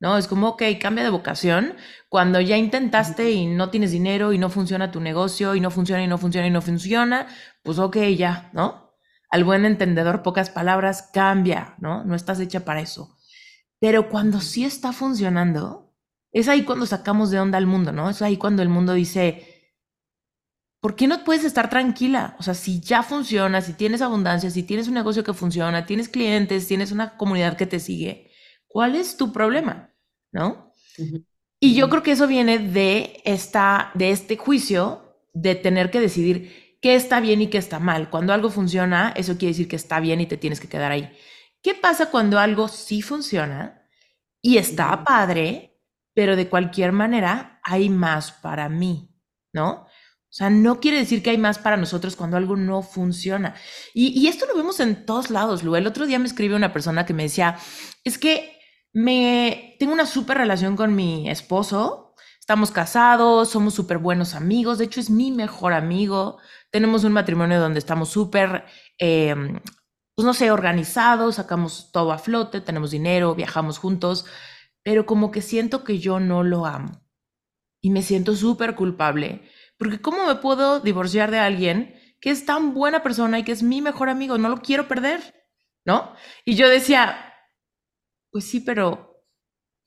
[0.00, 0.16] ¿no?
[0.16, 1.74] Es como, ok, cambia de vocación.
[2.08, 6.02] Cuando ya intentaste y no tienes dinero y no funciona tu negocio y no funciona
[6.02, 7.26] y no funciona y no funciona,
[7.62, 8.94] pues ok, ya, ¿no?
[9.30, 12.04] Al buen entendedor, pocas palabras, cambia, ¿no?
[12.04, 13.17] No estás hecha para eso.
[13.80, 15.94] Pero cuando sí está funcionando,
[16.32, 18.10] es ahí cuando sacamos de onda al mundo, ¿no?
[18.10, 19.72] Es ahí cuando el mundo dice,
[20.80, 22.36] ¿por qué no puedes estar tranquila?
[22.38, 26.08] O sea, si ya funciona, si tienes abundancia, si tienes un negocio que funciona, tienes
[26.08, 28.30] clientes, tienes una comunidad que te sigue,
[28.66, 29.94] ¿cuál es tu problema?
[30.32, 30.72] ¿No?
[31.60, 36.76] Y yo creo que eso viene de, esta, de este juicio de tener que decidir
[36.80, 38.10] qué está bien y qué está mal.
[38.10, 41.10] Cuando algo funciona, eso quiere decir que está bien y te tienes que quedar ahí.
[41.62, 43.82] ¿Qué pasa cuando algo sí funciona
[44.40, 45.80] y está padre,
[46.14, 49.10] pero de cualquier manera hay más para mí,
[49.52, 49.86] ¿no?
[50.30, 53.54] O sea, no quiere decir que hay más para nosotros cuando algo no funciona.
[53.94, 55.74] Y, esto lo vemos en todos lados, Lu.
[55.74, 57.56] El otro día me escribe una persona que me decía,
[58.04, 58.58] es que
[58.92, 64.84] me tengo una súper relación con mi esposo, estamos casados, somos súper buenos amigos, de
[64.84, 66.38] hecho es mi mejor amigo,
[66.70, 68.64] tenemos un matrimonio donde estamos súper,
[68.98, 69.60] em,
[70.18, 74.26] pues no sé, organizados, sacamos todo a flote, tenemos dinero, viajamos juntos,
[74.82, 77.06] pero como que siento que yo no lo amo
[77.80, 82.74] y me siento súper culpable porque ¿cómo me puedo divorciar de alguien que es tan
[82.74, 84.38] buena persona y que es mi mejor amigo?
[84.38, 85.20] No lo quiero perder,
[85.84, 86.12] ¿no?
[86.44, 87.32] Y yo decía,
[88.32, 89.07] pues sí, pero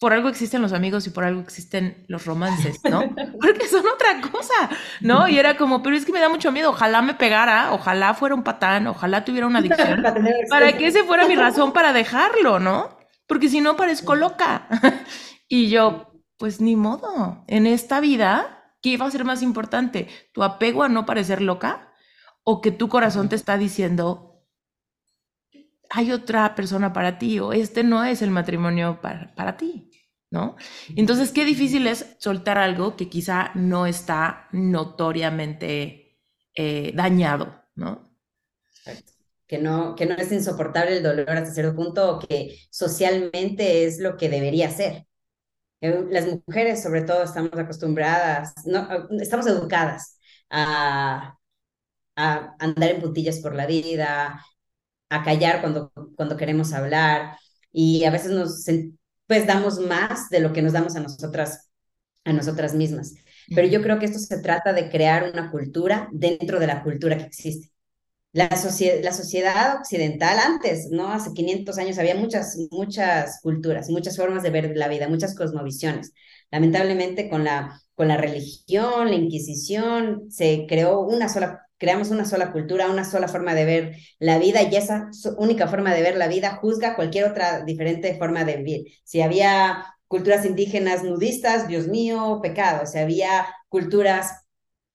[0.01, 3.01] por algo existen los amigos y por algo existen los romances, ¿no?
[3.39, 5.29] Porque son otra cosa, ¿no?
[5.29, 8.35] Y era como, pero es que me da mucho miedo, ojalá me pegara, ojalá fuera
[8.35, 10.03] un patán, ojalá tuviera una adicción,
[10.49, 12.97] para que ese fuera mi razón para dejarlo, ¿no?
[13.27, 14.67] Porque si no parezco loca.
[15.47, 20.07] y yo, pues ni modo, en esta vida ¿Qué va a ser más importante?
[20.33, 21.93] ¿Tu apego a no parecer loca?
[22.43, 24.43] ¿O que tu corazón te está diciendo,
[25.89, 29.90] hay otra persona para ti o este no es el matrimonio para, para ti?
[30.31, 30.55] ¿No?
[30.95, 36.19] Entonces, qué difícil es soltar algo que quizá no está notoriamente
[36.55, 38.09] eh, dañado, ¿no?
[39.47, 43.99] Que no, que no es insoportable el dolor hasta cierto punto o que socialmente es
[43.99, 45.07] lo que debería ser.
[45.81, 48.87] Eh, las mujeres, sobre todo, estamos acostumbradas, no,
[49.21, 51.37] estamos educadas a,
[52.15, 54.45] a andar en puntillas por la vida,
[55.09, 57.37] a callar cuando, cuando queremos hablar
[57.71, 58.65] y a veces nos
[59.31, 61.69] pues damos más de lo que nos damos a nosotras
[62.25, 63.13] a nosotras mismas.
[63.55, 67.17] Pero yo creo que esto se trata de crear una cultura dentro de la cultura
[67.17, 67.71] que existe.
[68.33, 71.13] La, la sociedad occidental antes, ¿no?
[71.13, 76.11] Hace 500 años había muchas, muchas culturas, muchas formas de ver la vida, muchas cosmovisiones.
[76.51, 82.51] Lamentablemente con la, con la religión, la Inquisición, se creó una sola, creamos una sola
[82.51, 86.27] cultura, una sola forma de ver la vida y esa única forma de ver la
[86.27, 88.93] vida juzga cualquier otra diferente forma de vivir.
[89.03, 92.85] Si había culturas indígenas nudistas, Dios mío, pecado.
[92.85, 94.45] Si había culturas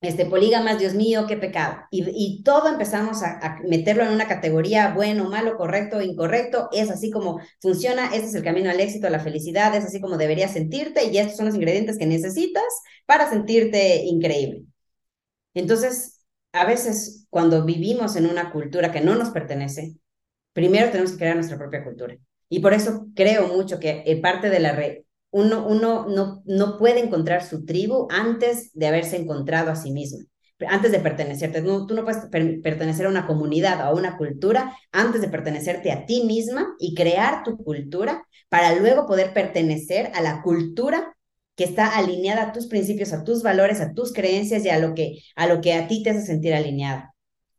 [0.01, 1.79] este, polígamas, Dios mío, qué pecado.
[1.90, 7.40] Y, todo empezamos a, meterlo en una categoría, bueno, malo, correcto, incorrecto, es así como
[7.61, 11.07] funciona, este es el camino al éxito, a la felicidad, es así como deberías sentirte
[11.07, 12.62] y estos son los ingredientes que necesitas
[13.07, 14.66] para sentirte increíble.
[15.55, 16.15] Entonces,
[16.57, 19.97] a veces cuando vivimos en una cultura que no nos pertenece,
[20.53, 22.16] primero tenemos que crear nuestra propia cultura.
[22.49, 24.99] Y por eso creo mucho que eh, parte de la, red
[25.31, 30.21] uno, uno no, no puede encontrar su tribu antes de haberse encontrado a sí mismo,
[30.66, 31.61] antes de pertenecerte.
[31.61, 32.25] tú no puedes
[32.62, 36.95] pertenecer a una comunidad o a una cultura antes de pertenecerte a ti misma y
[36.95, 41.15] crear tu cultura para luego poder pertenecer a la cultura
[41.57, 44.95] que está alineada a tus principios, a tus valores, a tus creencias y a lo
[44.95, 47.14] que a, lo que a ti te hace sentir alineada.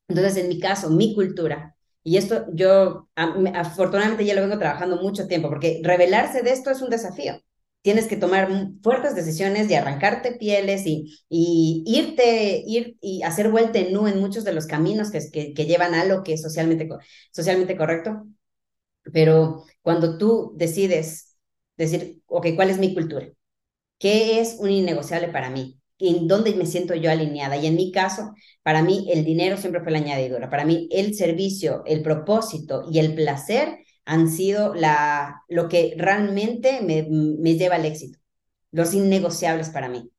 [0.07, 5.27] Entonces, en mi caso, mi cultura y esto yo afortunadamente ya lo vengo trabajando mucho
[5.27, 7.41] tiempo, porque revelarse de esto es un desafío
[7.87, 8.49] tienes que tomar
[8.83, 14.19] fuertes decisiones y arrancarte pieles y, y irte, ir y hacer vuelta en nu en
[14.19, 16.89] muchos de los caminos que, que, llevan a lo que es socialmente,
[17.31, 18.27] socialmente correcto.
[19.13, 21.37] Pero cuando tú decides
[21.77, 23.27] decir, ok, ¿cuál es mi cultura?
[23.99, 25.79] ¿Qué es un innegociable para mí?
[25.99, 27.57] ¿En dónde me siento yo alineada?
[27.57, 28.33] Y en mi caso,
[28.63, 30.49] para mí el dinero siempre fue la añadidura.
[30.49, 36.81] Para mí el servicio, el propósito y el placer han sido la, lo que realmente
[36.81, 38.19] me, me lleva al éxito,
[38.71, 40.11] los innegociables para mí.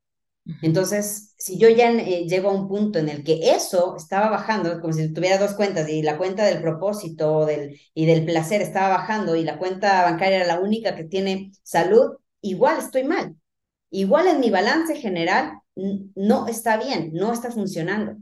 [0.61, 4.81] Entonces, si yo ya eh, llego a un punto en el que eso estaba bajando,
[4.81, 8.89] como si tuviera dos cuentas y la cuenta del propósito del, y del placer estaba
[8.99, 13.37] bajando y la cuenta bancaria era la única que tiene salud, igual estoy mal.
[13.91, 18.17] Igual en mi balance general no está bien, no está funcionando.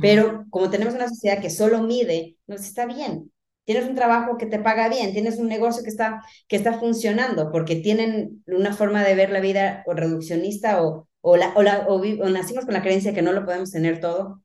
[0.00, 3.30] Pero como tenemos una sociedad que solo mide, no está bien
[3.68, 7.52] tienes un trabajo que te paga bien, tienes un negocio que está, que está funcionando,
[7.52, 11.86] porque tienen una forma de ver la vida o reduccionista o, o, la, o, la,
[11.86, 14.42] o, nacimos con la creencia que no lo podemos tener todo.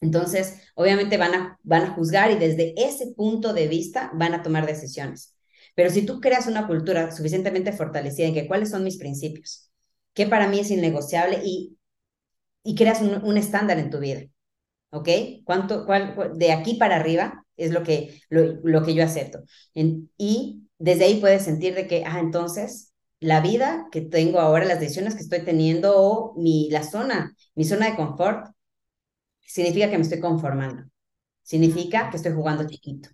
[0.00, 4.42] Entonces, obviamente van a, van a juzgar y desde ese punto de vista van a
[4.42, 5.36] tomar decisiones.
[5.76, 9.65] Pero si tú creas una cultura suficientemente fortalecida en que cuáles son mis principios,
[10.16, 11.76] qué para mí es innegociable y
[12.66, 14.22] y creas un, estándar en tu vida.
[14.90, 15.08] ¿Ok?
[15.44, 19.44] ¿Cuánto, cuál, de aquí para arriba es lo que, lo, que yo acepto.
[19.72, 24.80] y desde ahí puedes sentir de que, ah, entonces la vida que tengo ahora, las
[24.80, 28.48] decisiones que estoy teniendo o mi, la zona, mi zona de confort,
[29.40, 30.84] significa que me estoy conformando.
[31.42, 33.08] Significa que estoy jugando chiquito.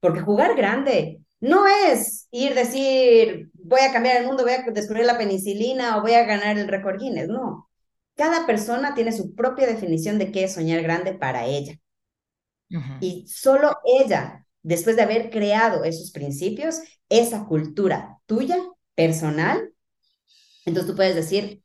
[0.00, 5.04] Porque jugar grande no es ir decir, voy a cambiar el mundo, voy a descubrir
[5.04, 7.28] la penicilina o voy a ganar el récord Guinness.
[7.28, 7.68] No.
[8.14, 11.78] Cada persona tiene su propia definición de qué es soñar grande para ella.
[13.00, 18.56] Y solo ella, después de haber creado esos principios, esa cultura tuya,
[18.96, 19.70] personal,
[20.64, 21.62] entonces tú puedes decir,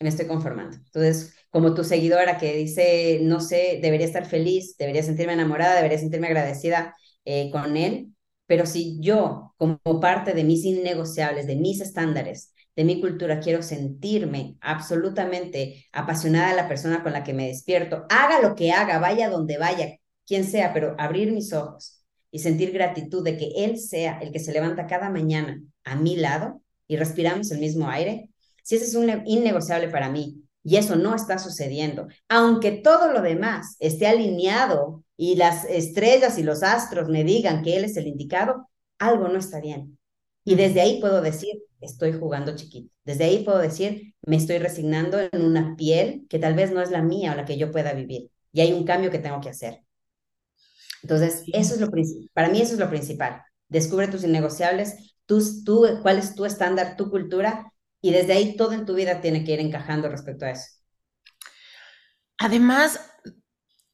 [0.00, 0.76] me estoy conformando.
[0.76, 5.98] Entonces, como tu seguidora que dice, no sé, debería estar feliz, debería sentirme enamorada, debería
[5.98, 6.94] sentirme agradecida
[7.24, 8.14] eh, con él,
[8.46, 13.62] pero si yo, como parte de mis innegociables, de mis estándares, de mi cultura, quiero
[13.62, 18.98] sentirme absolutamente apasionada de la persona con la que me despierto, haga lo que haga,
[18.98, 23.78] vaya donde vaya, quien sea, pero abrir mis ojos y sentir gratitud de que Él
[23.78, 28.30] sea el que se levanta cada mañana a mi lado y respiramos el mismo aire,
[28.62, 33.22] si ese es un innegociable para mí y eso no está sucediendo, aunque todo lo
[33.22, 38.08] demás esté alineado y las estrellas y los astros me digan que Él es el
[38.08, 39.96] indicado, algo no está bien.
[40.42, 42.92] Y desde ahí puedo decir, estoy jugando chiquito.
[43.04, 46.90] Desde ahí puedo decir, me estoy resignando en una piel que tal vez no es
[46.90, 48.32] la mía o la que yo pueda vivir.
[48.50, 49.82] Y hay un cambio que tengo que hacer.
[51.02, 51.90] Entonces, eso es lo
[52.32, 53.40] para mí eso es lo principal.
[53.68, 58.86] Descubre tus innegociables, tú, cuál es tu estándar, tu cultura, y desde ahí todo en
[58.86, 60.66] tu vida tiene que ir encajando respecto a eso.
[62.38, 63.00] Además,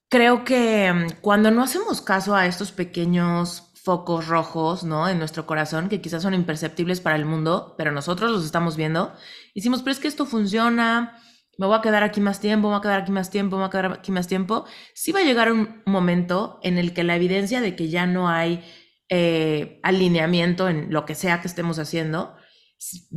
[0.08, 5.08] creo que mm, cuando no hacemos caso a estos pequeños focos rojos, ¿no?
[5.08, 9.12] En nuestro corazón, que quizás son imperceptibles para el mundo, pero nosotros los estamos viendo.
[9.54, 11.18] Decimos, pero es que esto funciona,
[11.58, 13.62] me voy a quedar aquí más tiempo, me voy a quedar aquí más tiempo, me
[13.62, 14.64] voy a quedar aquí más tiempo.
[14.94, 18.28] Sí va a llegar un momento en el que la evidencia de que ya no
[18.28, 18.64] hay
[19.08, 22.36] eh, alineamiento en lo que sea que estemos haciendo,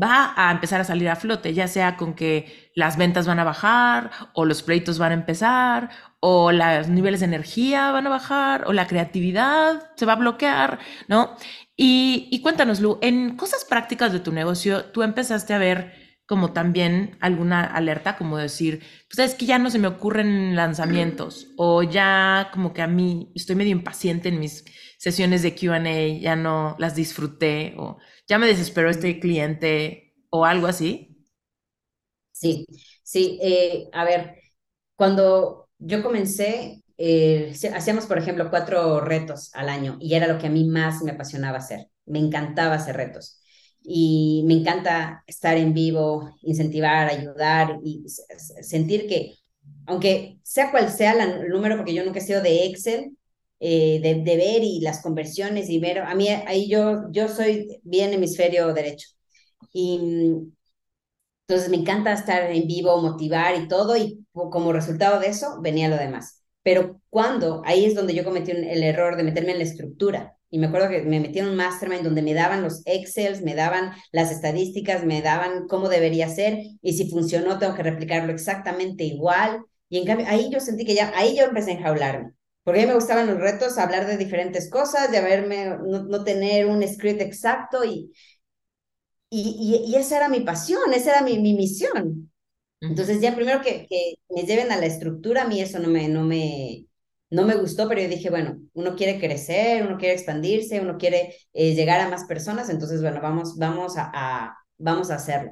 [0.01, 3.43] va a empezar a salir a flote, ya sea con que las ventas van a
[3.43, 8.65] bajar, o los pleitos van a empezar, o los niveles de energía van a bajar,
[8.67, 11.35] o la creatividad se va a bloquear, ¿no?
[11.75, 16.53] Y, y cuéntanos, Lu, en cosas prácticas de tu negocio, tú empezaste a ver como
[16.53, 18.81] también alguna alerta, como decir,
[19.13, 23.31] pues es que ya no se me ocurren lanzamientos, o ya como que a mí
[23.35, 24.65] estoy medio impaciente en mis
[24.97, 25.79] sesiones de QA,
[26.19, 31.25] ya no las disfruté, o ya me desesperó este cliente o algo así?
[32.31, 32.65] Sí,
[33.03, 33.39] sí.
[33.41, 34.35] Eh, a ver,
[34.95, 40.47] cuando yo comencé, eh, hacíamos, por ejemplo, cuatro retos al año y era lo que
[40.47, 41.87] a mí más me apasionaba hacer.
[42.05, 43.41] Me encantaba hacer retos
[43.81, 48.05] y me encanta estar en vivo, incentivar, ayudar y
[48.61, 49.35] sentir que,
[49.85, 53.14] aunque sea cual sea el número, porque yo nunca he sido de Excel,
[53.59, 58.13] eh, de, ver y las conversiones y ver, a mí ahí yo, yo soy bien
[58.13, 59.09] hemisferio derecho.
[59.73, 59.99] Y
[61.47, 65.89] entonces me encanta estar en vivo, motivar y todo, y como resultado de eso venía
[65.89, 66.43] lo demás.
[66.63, 70.37] Pero cuando, ahí es donde yo cometí el error de meterme en la estructura.
[70.49, 73.55] Y me acuerdo que me metí en un mastermind donde me daban los Excels, me
[73.55, 79.03] daban las estadísticas, me daban cómo debería ser, y si funcionó tengo que replicarlo exactamente
[79.03, 79.61] igual.
[79.89, 82.33] Y en cambio, ahí yo sentí que ya, ahí yo empecé a enjaularme
[82.65, 86.65] porque a mí me gustaban los retos, hablar de diferentes cosas, de haberme, no, tener
[86.65, 88.11] un script exacto y,
[89.29, 92.31] y, y, esa era mi pasión, esa era mi, mi misión.
[92.81, 96.07] Entonces ya primero que, que, me lleven a la estructura, a mí eso no me,
[96.09, 96.87] no, me,
[97.29, 101.35] no me gustó, pero yo dije, bueno, uno quiere crecer, uno quiere expandirse, uno quiere
[101.53, 105.51] eh, llegar a más personas, entonces bueno, vamos, vamos a, a, vamos a hacerlo.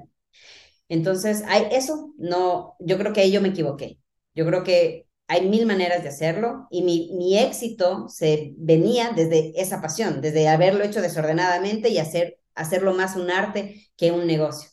[0.90, 4.00] Entonces, hay eso, no, yo creo que ahí yo me equivoqué.
[4.36, 9.54] Yo creo que hay mil maneras de hacerlo y mi, mi éxito se venía desde
[9.60, 14.70] esa pasión, desde haberlo hecho desordenadamente y hacer, hacerlo más un arte que un negocio.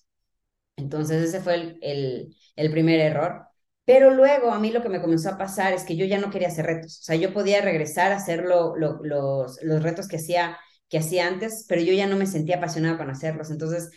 [0.76, 3.46] Entonces ese fue el, el, primer error.
[3.84, 6.30] Pero luego a mí lo que me comenzó a pasar es que yo ya no
[6.30, 7.00] quería hacer retos.
[7.00, 10.58] O sea, yo podía regresar a hacer lo, los, los retos que hacía,
[10.88, 13.50] que hacía antes, pero yo ya no me sentía apasionada con hacerlos.
[13.50, 13.90] Entonces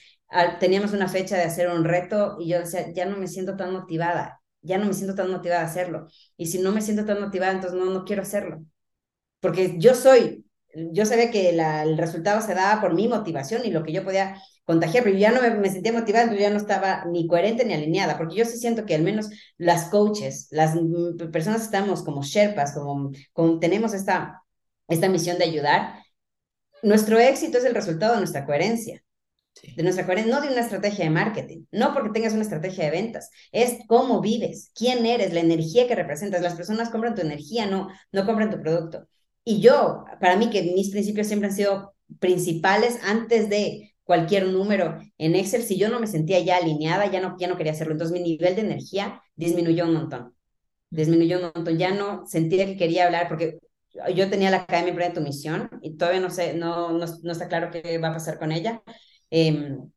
[0.60, 3.74] teníamos una fecha de hacer un reto y yo decía, ya no me siento tan
[3.74, 6.07] motivada ya no me siento tan motivada a hacerlo.
[6.38, 8.66] Y si no me siento tan motivada, entonces no, no quiero hacerlo.
[9.41, 13.84] Porque yo soy, yo sabía que el resultado se daba por mi motivación y lo
[13.84, 17.05] que yo podía contagiar, pero yo ya no me, sentía motivada, entonces ya no estaba
[17.05, 20.76] ni coherente ni alineada, porque yo sí siento que al menos las coaches, las
[21.32, 24.43] personas que estamos como Sherpas, como, como tenemos esta,
[24.88, 26.03] esta misión de ayudar,
[26.82, 29.03] nuestro éxito es el resultado de nuestra coherencia.
[29.76, 32.91] De nuestra coherencia, no de una estrategia de marketing, no porque tengas una estrategia de
[32.91, 36.41] ventas, es cómo vives, quién eres, la energía que representas.
[36.41, 39.08] Las personas compran tu energía, no, no compran tu producto.
[39.45, 44.99] Y yo, para mí, que mis principios siempre han sido principales antes de cualquier número
[45.18, 47.93] en Excel, si yo no me sentía ya alineada, ya no, ya no quería hacerlo.
[47.93, 50.36] Entonces mi nivel de energía disminuyó un montón.
[50.89, 51.78] Disminuyó un montón.
[51.78, 53.60] Ya no sentía que quería hablar porque
[54.16, 57.47] yo tenía la Academia Emprende tu Misión y todavía no sé, no, no, no está
[57.47, 58.82] claro qué va a pasar con ella,
[59.36, 59.92] Em,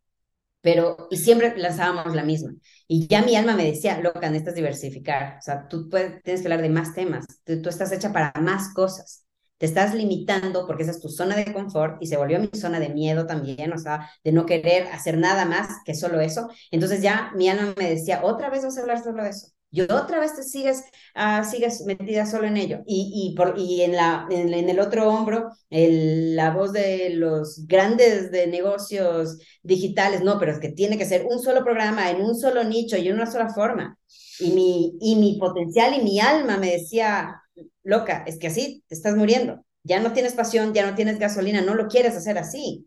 [0.62, 2.54] pero, y siempre lanzábamos la misma.
[2.88, 5.36] Y ya mi alma me decía, loca, necesitas diversificar.
[5.38, 7.26] O sea, tú puedes, tienes que hablar de más temas.
[7.44, 9.26] Tú, tú, estás hecha para más cosas.
[9.58, 12.80] Te estás limitando porque esa es tu zona de confort y se volvió mi zona
[12.80, 16.48] de miedo también, o sea, de no querer hacer nada más que solo eso.
[16.70, 19.82] Entonces ya mi alma me decía, otra vez vas a hablar solo de eso y
[19.82, 22.80] otra vez te sigues, uh, sigues metida solo en ello.
[22.86, 27.66] Y, y, por, y en, la, en, el otro hombro, el, la voz de los
[27.66, 32.22] grandes de negocios digitales, no, pero es que tiene que ser un solo programa, en
[32.22, 33.98] un solo nicho y en una sola forma.
[34.38, 37.42] Y mi, y mi potencial y mi alma me decía,
[37.82, 39.64] loca, es que así te estás muriendo.
[39.82, 42.86] Ya no tienes pasión, ya no tienes gasolina, no lo quieres hacer así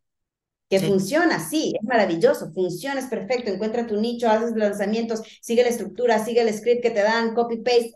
[0.70, 5.70] que funciona, sí, es maravilloso, funciona, es perfecto, encuentra tu nicho, haces lanzamientos, sigue la
[5.70, 7.93] estructura, sigue el script que te dan, copy-paste,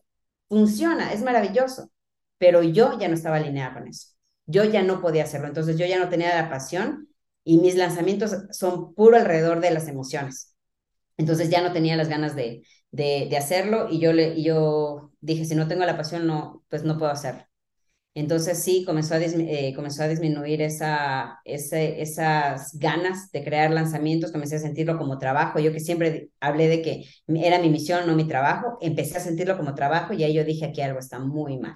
[0.49, 1.91] funciona, es maravilloso,
[2.37, 4.07] pero yo ya no estaba alineada con eso,
[4.47, 7.09] yo ya no podía hacerlo, entonces yo ya no tenía la pasión
[7.43, 10.55] y mis lanzamientos son puro alrededor de las emociones,
[11.17, 15.11] entonces ya no tenía las ganas de, de, de hacerlo y yo, le, y yo
[15.21, 17.43] dije, si no tengo la pasión, no, pues no puedo hacerlo.
[18.15, 24.31] Entonces sí, comenzó a, eh, comenzó a disminuir esa, ese, esas ganas de crear lanzamientos,
[24.31, 25.59] comencé a sentirlo como trabajo.
[25.59, 29.57] Yo que siempre hablé de que era mi misión, no mi trabajo, empecé a sentirlo
[29.57, 31.73] como trabajo y ahí yo dije, aquí algo está muy mal.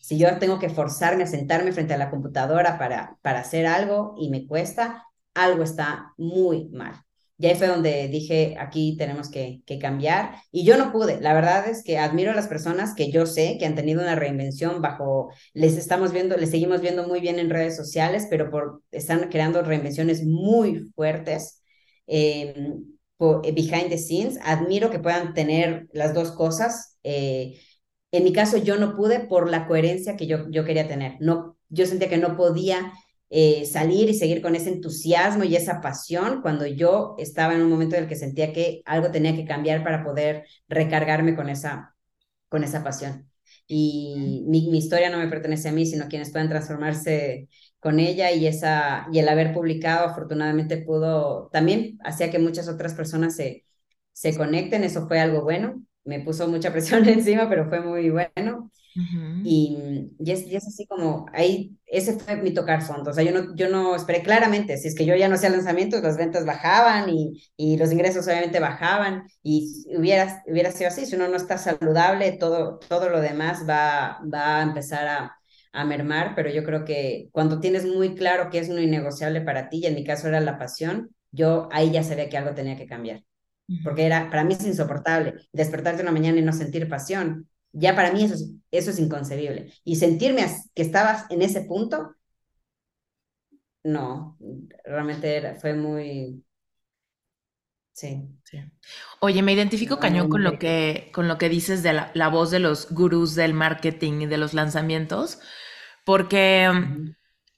[0.00, 4.14] Si yo tengo que forzarme a sentarme frente a la computadora para, para hacer algo
[4.18, 5.04] y me cuesta,
[5.34, 6.94] algo está muy mal.
[7.42, 10.36] Y ahí fue donde dije, aquí tenemos que, cambiar.
[10.52, 11.20] Y yo no pude.
[11.20, 14.14] La verdad es que admiro a las personas que yo sé que han tenido una
[14.14, 18.82] reinvención bajo, les estamos viendo, les seguimos viendo muy bien en redes sociales, pero por,
[18.92, 21.64] están creando reinvenciones muy fuertes.
[23.16, 26.96] Por, behind the scenes, admiro que puedan tener las dos cosas.
[27.02, 27.58] Eh,
[28.12, 31.16] en mi caso, yo no pude por la coherencia que yo, yo quería tener.
[31.18, 32.92] No, yo sentía que no podía
[33.32, 37.70] eh, salir y seguir con ese entusiasmo y esa pasión cuando yo estaba en un
[37.70, 41.96] momento en el que sentía que algo tenía que cambiar para poder recargarme con esa,
[42.48, 43.30] con esa pasión.
[43.66, 47.48] Y mi, mi historia no me pertenece a mí, sino quienes puedan transformarse
[47.80, 52.94] con ella y, esa, y el haber publicado afortunadamente pudo, también hacía que muchas otras
[52.94, 53.64] personas se,
[54.12, 58.70] se conecten, eso fue algo bueno, me puso mucha presión encima, pero fue muy bueno
[59.42, 63.10] y, y, es, y, es, así como, ahí, ese fue mi tocar fondo.
[63.10, 65.50] O sea, yo no, yo no esperé claramente, si es que yo ya no hacía
[65.50, 69.24] lanzamientos, las ventas bajaban y, y los ingresos obviamente bajaban.
[69.42, 74.20] Y hubiera, hubiera sido así, si uno no está saludable, todo, todo lo demás va,
[74.32, 75.36] va a empezar a,
[75.72, 76.34] a mermar.
[76.36, 79.86] Pero yo creo que cuando tienes muy claro que es uno innegociable para ti, y
[79.86, 83.22] en mi caso era la pasión, yo ahí ya sabía que algo tenía que cambiar.
[83.82, 88.12] Porque era, para mí es insoportable despertarte una mañana y no sentir pasión ya para
[88.12, 89.72] mí eso es, eso es inconcebible.
[89.84, 92.14] Y sentirme que estabas en ese punto,
[93.84, 94.38] no,
[94.84, 96.44] realmente era, fue muy...
[97.92, 98.22] Sí.
[98.44, 98.58] sí.
[99.20, 102.58] Oye, me identifico cañón con lo que, con lo que dices de la, voz de
[102.58, 105.38] los gurús del marketing y de los lanzamientos,
[106.04, 106.68] porque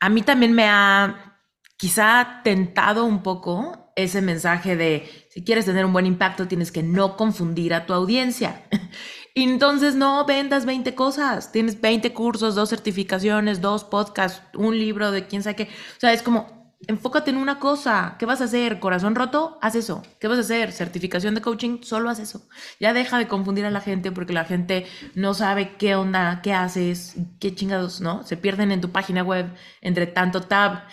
[0.00, 1.40] a mí también me ha
[1.76, 6.82] quizá tentado un poco ese mensaje de si quieres tener un buen impacto tienes que
[6.82, 8.64] no confundir a tu audiencia.
[9.37, 15.11] Y entonces no vendas 20 cosas, tienes 20 cursos, dos certificaciones, dos podcasts, un libro
[15.11, 15.64] de quién sabe qué.
[15.64, 18.16] O sea, es como, enfócate en una cosa.
[18.18, 18.78] ¿Qué vas a hacer?
[18.78, 19.59] ¿Corazón roto?
[19.61, 20.03] Haz eso.
[20.20, 20.72] ¿Qué vas a hacer?
[20.72, 21.82] ¿Certificación de coaching?
[21.82, 22.47] Solo haz eso.
[22.80, 26.53] Ya deja de confundir a la gente porque la gente no sabe qué onda, qué
[26.53, 28.22] haces, qué chingados, ¿no?
[28.24, 30.85] Se pierden en tu página web entre tanto tab.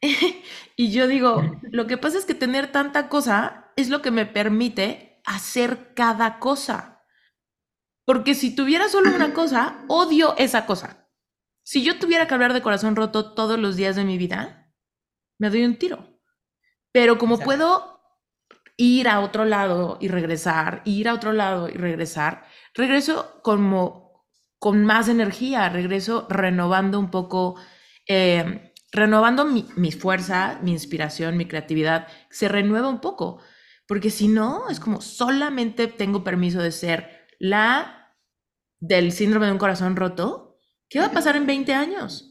[0.76, 4.26] y yo digo, lo que pasa es que tener tanta cosa es lo que me
[4.26, 6.91] permite hacer cada cosa.
[8.04, 11.08] Porque si tuviera solo una cosa, odio esa cosa.
[11.62, 14.72] Si yo tuviera que hablar de corazón roto todos los días de mi vida,
[15.38, 16.20] me doy un tiro.
[16.92, 18.00] Pero como puedo
[18.76, 22.44] ir a otro lado y regresar, ir a otro lado y regresar,
[22.74, 24.26] regreso como
[24.58, 27.56] con más energía, regreso renovando un poco,
[28.08, 33.40] eh, renovando mi, mi fuerza, mi inspiración, mi creatividad, se renueva un poco.
[33.86, 38.16] Porque si no, es como solamente tengo permiso de ser la
[38.80, 40.56] del síndrome de un corazón roto,
[40.88, 42.28] ¿qué va a pasar en 20 años?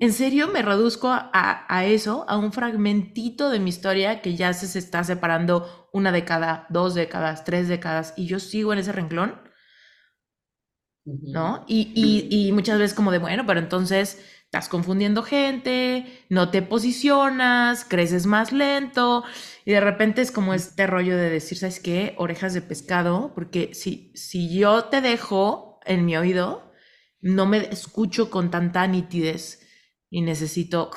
[0.00, 1.30] en serio me reduzco a,
[1.68, 6.10] a, eso, a un fragmentito de mi historia que ya se, se, está separando una
[6.12, 9.40] década, dos décadas, tres décadas, y yo sigo en ese renglón,
[11.04, 11.64] ¿no?
[11.68, 14.20] Y, y, y muchas veces como de, bueno, pero entonces
[14.54, 19.24] estás confundiendo gente, no te posicionas, creces más lento,
[19.64, 22.14] y de repente es como este rollo de decir, ¿sabes qué?
[22.18, 26.72] Orejas de pescado, porque si, si yo te dejo en mi oído,
[27.20, 29.66] no me escucho con tanta nitidez
[30.08, 30.92] y necesito...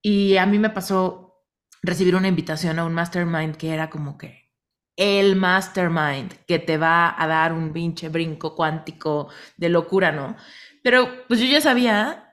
[0.00, 1.42] Y a mí me pasó
[1.82, 4.52] recibir una invitación a un mastermind que era como que
[4.94, 10.36] el mastermind que te va a dar un pinche brinco cuántico de locura, ¿no?
[10.84, 12.27] Pero pues yo ya sabía,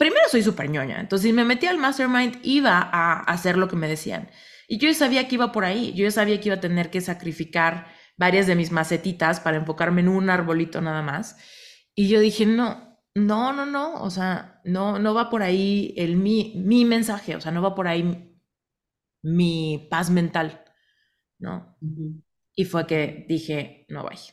[0.00, 3.76] primero soy súper ñoña, entonces si me metí al mastermind iba a hacer lo que
[3.76, 4.30] me decían.
[4.66, 6.88] Y yo ya sabía que iba por ahí, yo ya sabía que iba a tener
[6.90, 7.86] que sacrificar
[8.16, 11.36] varias de mis macetitas para enfocarme en un arbolito nada más.
[11.94, 16.16] Y yo dije, no, no, no, no, o sea, no, no va por ahí el
[16.16, 18.40] mi, mi mensaje, o sea, no va por ahí
[19.22, 20.64] mi paz mental,
[21.38, 21.76] ¿no?
[22.54, 24.32] Y fue que dije, no vaya.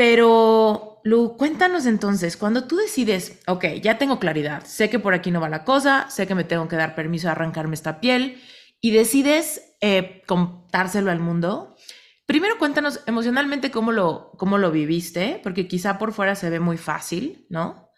[0.00, 5.30] Pero, Lu, cuéntanos entonces, cuando tú decides, ok, ya tengo claridad, sé que por aquí
[5.30, 8.40] no va la cosa, sé que me tengo que dar permiso de arrancarme esta piel,
[8.80, 11.76] y decides eh, contárselo al mundo,
[12.24, 16.78] Primero cuéntanos emocionalmente cómo lo, cómo lo viviste, porque quizá por fuera se ve muy
[16.78, 17.90] fácil, ¿no?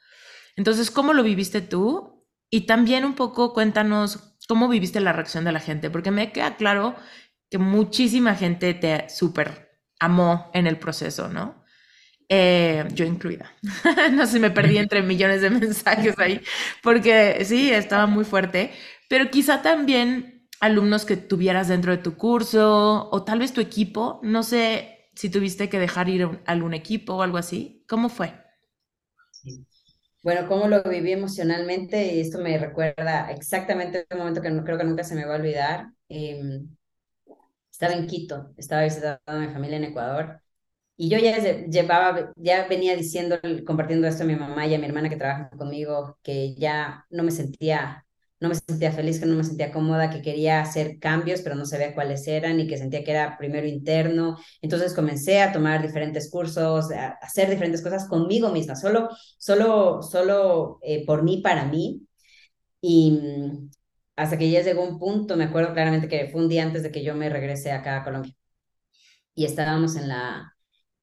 [0.56, 2.26] Entonces, ¿cómo lo viviste tú?
[2.50, 6.56] Y también un poco cuéntanos cómo viviste la reacción de la gente, porque me queda
[6.56, 6.96] claro
[7.48, 11.61] que muchísima gente te súper amó en el proceso, ¿no?
[12.28, 13.52] Eh, yo incluida.
[14.12, 16.40] no sé, me perdí entre millones de mensajes ahí,
[16.82, 18.72] porque sí, estaba muy fuerte,
[19.08, 24.20] pero quizá también alumnos que tuvieras dentro de tu curso o tal vez tu equipo.
[24.22, 27.84] No sé si tuviste que dejar ir algún equipo o algo así.
[27.88, 28.32] ¿Cómo fue?
[30.22, 34.84] Bueno, cómo lo viví emocionalmente y esto me recuerda exactamente un momento que creo que
[34.84, 35.86] nunca se me va a olvidar.
[36.08, 36.68] Em,
[37.72, 40.41] estaba en Quito, estaba visitando a mi familia en Ecuador
[40.96, 44.86] y yo ya llevaba, ya venía diciendo, compartiendo esto a mi mamá y a mi
[44.86, 48.04] hermana que trabajan conmigo, que ya no me sentía
[48.42, 51.64] no me sentía feliz, que no me sentía cómoda, que quería hacer cambios, pero no
[51.64, 54.36] sabía cuáles eran y que sentía que era primero interno.
[54.60, 60.80] Entonces comencé a tomar diferentes cursos, a hacer diferentes cosas conmigo misma, solo, solo, solo
[60.82, 62.02] eh, por mí, para mí.
[62.80, 63.70] Y mm,
[64.16, 66.90] hasta que ya llegó un punto, me acuerdo claramente que fue un día antes de
[66.92, 68.34] que yo me regresé acá a Colombia.
[69.34, 70.51] Y estábamos en la,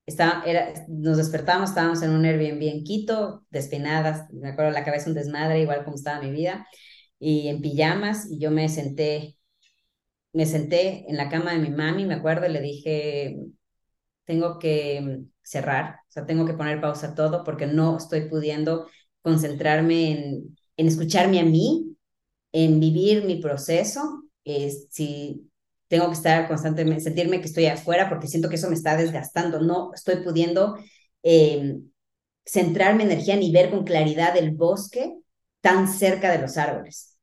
[0.10, 5.10] está, era, nos despertábamos, estábamos en un Airbnb en Quito, despinadas, me acuerdo la cabeza
[5.10, 6.68] un desmadre, igual como estaba mi vida
[7.20, 9.38] y en pijamas y yo me senté,
[10.34, 13.38] me senté en la cama de mi mami, me acuerdo, y le dije,
[14.26, 18.88] tengo que cerrar, o sea, tengo que poner pausa todo porque no estoy pudiendo
[19.22, 21.96] concentrarme en, en escucharme a mí,
[22.52, 24.24] en vivir mi proceso,
[24.90, 25.49] si
[25.90, 29.60] tengo que estar constantemente, sentirme que estoy afuera porque siento que eso me está desgastando,
[29.62, 30.78] no estoy pudiendo
[31.24, 31.78] eh,
[32.46, 35.16] centrar mi energía ni ver con claridad el bosque
[35.62, 37.18] tan cerca de los árboles.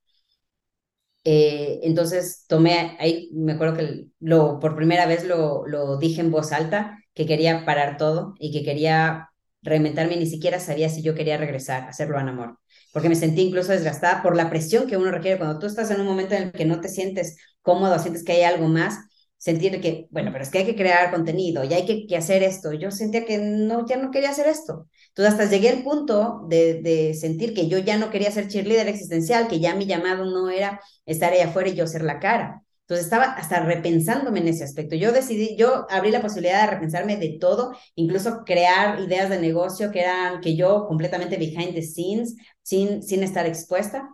[1.24, 6.30] Eh, entonces tomé, ahí me acuerdo que lo, por primera vez lo, lo dije en
[6.30, 9.30] voz alta, que quería parar todo y que quería
[9.62, 12.58] reinventarme, ni siquiera sabía si yo quería regresar a hacerlo en amor,
[12.92, 16.00] porque me sentí incluso desgastada por la presión que uno requiere cuando tú estás en
[16.00, 17.36] un momento en el que no te sientes
[17.66, 18.96] cómodo, sientes que hay algo más,
[19.36, 22.72] sentir que, bueno, pero es que hay que crear contenido y hay que, hacer esto.
[22.72, 24.88] Yo sentía que no, ya no quería hacer esto.
[25.08, 29.48] Entonces hasta llegué al punto de, sentir que yo ya no quería ser cheerleader existencial,
[29.48, 32.62] que ya mi llamado no era estar ahí afuera y yo ser la cara.
[32.82, 34.94] Entonces estaba hasta repensándome en ese aspecto.
[34.94, 39.90] Yo decidí, yo abrí la posibilidad de repensarme de todo, incluso crear ideas de negocio
[39.90, 44.08] que eran que yo completamente behind the scenes, sin, sin estar expuesta,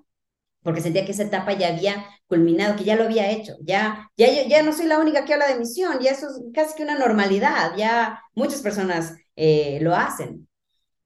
[0.62, 4.26] porque sentía que esa etapa ya había culminado, que ya lo había hecho, ya, ya,
[4.48, 6.98] ya no soy la única que habla de misión, ya eso es casi que una
[6.98, 10.48] normalidad, ya muchas personas eh, lo hacen.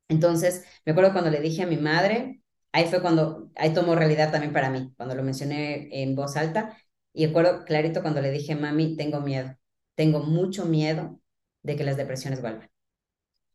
[0.09, 2.40] Entonces, me acuerdo cuando le dije a mi madre,
[2.72, 6.76] ahí fue cuando, ahí tomó realidad también para mí, cuando lo mencioné en voz alta,
[7.12, 9.57] y recuerdo clarito cuando le dije, mami, tengo miedo,
[9.94, 11.18] tengo mucho miedo
[11.62, 12.70] de que las depresiones vuelvan.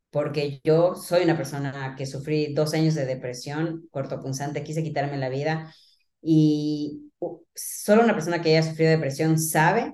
[0.10, 5.30] Porque yo soy una persona que sufrí dos años de depresión cortopunzante, quise quitarme la
[5.30, 5.74] vida
[6.22, 7.12] y
[7.56, 9.94] solo una persona que haya sufrido depresión sabe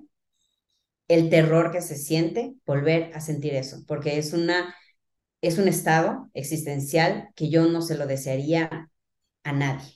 [1.07, 4.75] el terror que se siente volver a sentir eso, porque es una
[5.41, 8.89] es un estado existencial que yo no se lo desearía
[9.43, 9.93] a nadie.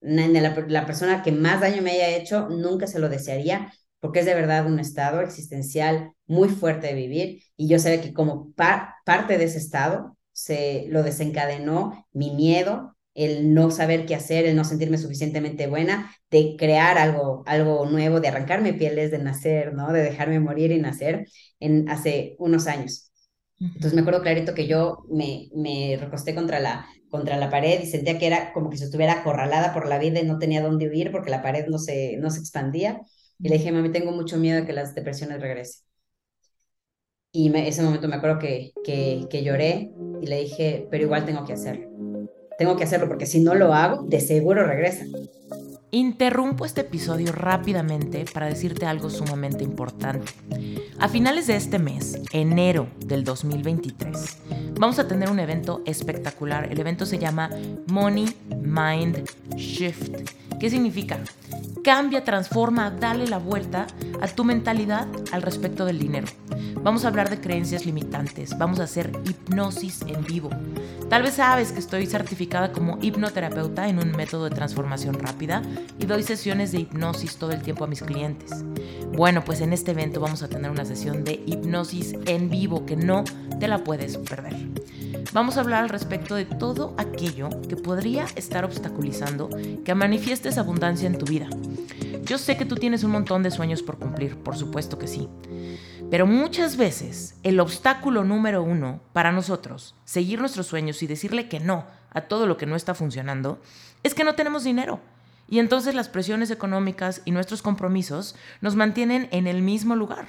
[0.00, 4.26] La, la, persona que más daño me haya hecho, nunca se lo desearía, porque es
[4.26, 7.42] de verdad un estado existencial muy fuerte de vivir.
[7.56, 13.54] Y yo sé que como parte de ese estado se lo desencadenó mi miedo el
[13.54, 18.28] no saber qué hacer, el no sentirme suficientemente buena, de crear algo, algo nuevo, de
[18.28, 19.92] arrancarme pieles, de nacer, ¿no?
[19.92, 21.26] De dejarme morir y nacer
[21.60, 23.12] en, hace unos años.
[23.74, 27.86] Entonces me acuerdo clarito que yo me, me recosté contra la, contra la pared y
[27.86, 30.88] sentía que era como que si estuviera acorralada por la vida y no tenía dónde
[30.88, 33.00] huir porque la pared no se, no se expandía.
[33.42, 35.82] Y le dije, mami, tengo mucho miedo de que las depresiones regresen.
[37.32, 41.24] Y me, ese momento me acuerdo que, que, que lloré y le dije, pero igual
[41.24, 41.88] tengo que hacerlo.
[42.58, 45.04] Tengo que hacerlo porque si no lo hago, de seguro regresa.
[45.90, 50.30] Interrumpo este episodio rápidamente para decirte algo sumamente importante.
[51.00, 54.38] A finales de este mes, enero del 2023,
[54.78, 56.70] vamos a tener un evento espectacular.
[56.70, 57.48] El evento se llama
[57.86, 58.26] Money
[58.60, 59.24] Mind
[59.56, 60.30] Shift.
[60.60, 61.20] ¿Qué significa?
[61.82, 63.86] Cambia, transforma, dale la vuelta
[64.20, 66.26] a tu mentalidad al respecto del dinero.
[66.82, 70.50] Vamos a hablar de creencias limitantes, vamos a hacer hipnosis en vivo.
[71.08, 75.62] Tal vez sabes que estoy certificada como hipnoterapeuta en un método de transformación rápida
[75.98, 78.64] y doy sesiones de hipnosis todo el tiempo a mis clientes.
[79.12, 82.96] Bueno, pues en este evento vamos a tener una sesión de hipnosis en vivo que
[82.96, 83.24] no
[83.58, 84.54] te la puedes perder.
[85.32, 89.50] Vamos a hablar al respecto de todo aquello que podría estar obstaculizando
[89.84, 91.48] que manifiestes abundancia en tu vida.
[92.24, 95.28] Yo sé que tú tienes un montón de sueños por cumplir, por supuesto que sí.
[96.10, 101.60] Pero muchas veces el obstáculo número uno para nosotros, seguir nuestros sueños y decirle que
[101.60, 103.60] no a todo lo que no está funcionando,
[104.02, 105.00] es que no tenemos dinero.
[105.48, 110.28] Y entonces las presiones económicas y nuestros compromisos nos mantienen en el mismo lugar.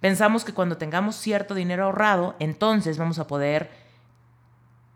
[0.00, 3.70] Pensamos que cuando tengamos cierto dinero ahorrado, entonces vamos a poder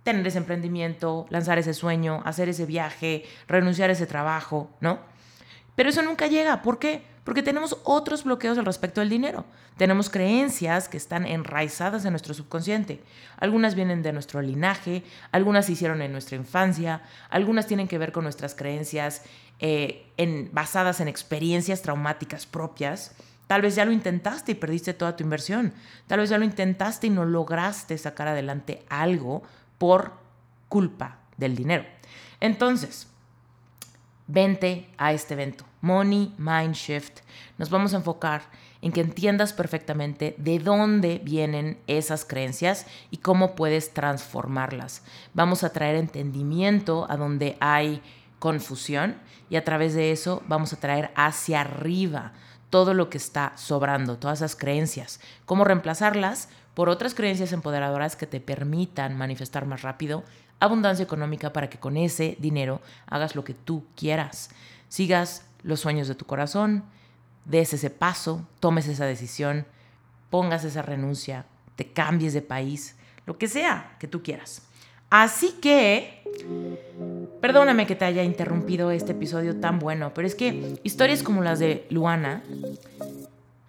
[0.03, 4.99] tener ese emprendimiento, lanzar ese sueño, hacer ese viaje, renunciar a ese trabajo, ¿no?
[5.77, 6.63] Pero eso nunca llega.
[6.63, 7.05] ¿Por qué?
[7.25, 9.45] Porque tenemos otros bloqueos al respecto del dinero.
[9.77, 13.03] Tenemos creencias que están enraizadas en nuestro subconsciente.
[13.37, 18.13] Algunas vienen de nuestro linaje, algunas se hicieron en nuestra infancia, algunas tienen que ver
[18.13, 19.23] con nuestras creencias
[19.59, 20.07] eh,
[20.53, 23.13] basadas en experiencias traumáticas propias.
[23.47, 25.75] Tal vez ya lo intentaste y perdiste toda tu inversión.
[26.07, 29.43] Tal vez ya lo intentaste y no lograste sacar adelante algo
[29.77, 30.13] por
[30.69, 31.85] culpa del dinero.
[32.41, 33.09] Entonces,
[34.33, 37.21] vente a este evento, Money Mind Shift.
[37.59, 38.43] Nos vamos a enfocar
[38.83, 45.03] en que entiendas perfectamente de dónde vienen esas creencias y cómo puedes transformarlas.
[45.35, 48.03] Vamos a traer entendimiento a donde hay
[48.39, 49.17] confusión
[49.51, 52.33] y a través de eso vamos a traer hacia arriba
[52.71, 58.27] todo lo que está sobrando, todas esas creencias, cómo reemplazarlas por otras creencias empoderadoras que
[58.27, 60.23] te permitan manifestar más rápido
[60.61, 64.51] abundancia económica para que con ese dinero hagas lo que tú quieras.
[64.89, 66.85] Sigas los sueños de tu corazón,
[67.45, 69.67] des ese paso, tomes esa decisión,
[70.29, 71.47] pongas esa renuncia,
[71.77, 72.97] te cambies de país,
[73.27, 74.63] lo que sea que tú quieras.
[75.11, 76.23] Así que,
[77.41, 81.59] perdóname que te haya interrumpido este episodio tan bueno, pero es que historias como las
[81.59, 82.45] de Luana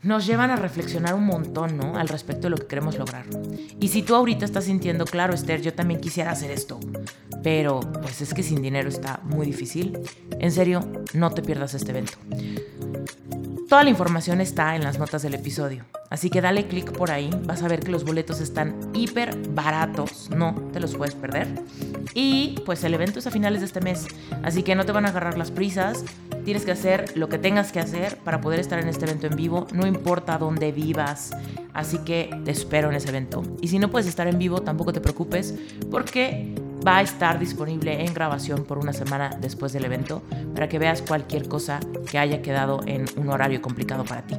[0.04, 1.96] nos llevan a reflexionar un montón, ¿no?
[1.96, 3.26] Al respecto de lo que queremos lograr.
[3.80, 6.80] Y si tú ahorita estás sintiendo, claro, Esther, yo también quisiera hacer esto,
[7.44, 10.00] pero pues es que sin dinero está muy difícil,
[10.40, 10.82] en serio,
[11.14, 12.18] no te pierdas este evento.
[13.72, 17.30] Toda la información está en las notas del episodio, así que dale clic por ahí,
[17.46, 21.48] vas a ver que los boletos están hiper baratos, no te los puedes perder.
[22.14, 24.08] Y pues el evento es a finales de este mes,
[24.44, 26.04] así que no te van a agarrar las prisas,
[26.44, 29.36] Tienes que hacer lo que tengas que hacer para poder estar en este evento en
[29.36, 31.32] vivo, no importa dónde vivas.
[31.72, 33.44] Así que te espero en ese evento.
[33.62, 35.54] Y si no puedes estar en vivo, tampoco te preocupes,
[35.92, 36.56] porque
[36.86, 40.24] va a estar disponible en grabación por una semana después del evento
[40.54, 41.80] para que veas cualquier cosa
[42.10, 44.36] que haya quedado en un horario complicado para ti.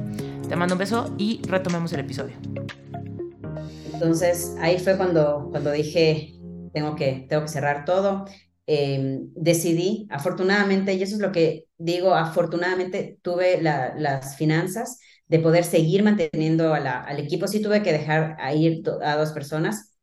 [0.47, 2.35] Te mando un beso y retomemos el episodio.
[3.93, 6.33] Entonces ahí fue cuando, cuando dije,
[6.73, 8.25] tengo que, tengo que cerrar todo.
[8.65, 15.63] Em, decidí, afortunadamente, y eso es lo que digo, afortunadamente tuve las finanzas de poder
[15.63, 17.47] seguir manteniendo al equipo.
[17.47, 19.95] Sí tuve que dejar a ir a dos personas,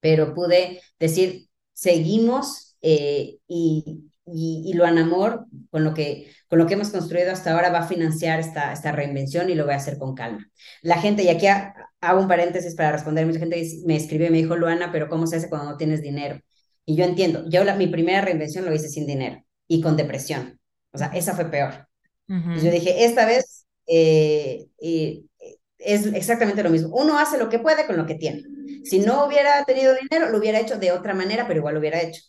[0.00, 1.45] pero pude decir,
[1.76, 7.52] seguimos eh, y, y, lo Amor, con lo, que, con lo que hemos construido hasta
[7.52, 10.50] ahora, va a financiar esta, esta reinvención y lo voy a hacer con calma.
[10.80, 14.38] La gente, y aquí hago un paréntesis para responder, mucha gente me escribió y me
[14.38, 16.40] dijo, Luana, pero ¿cómo se hace cuando no tienes dinero?
[16.86, 20.58] Y yo entiendo, yo la, mi primera reinvención lo hice sin dinero y con depresión.
[20.92, 21.88] O sea, esa fue peor.
[22.26, 24.66] yo dije, esta vez eh,
[25.78, 26.88] es exactamente lo mismo.
[26.96, 28.44] Uno hace lo que puede con lo que tiene.
[28.88, 32.00] Si no hubiera tenido dinero, lo hubiera hecho de otra manera, pero igual lo hubiera
[32.02, 32.22] hecho,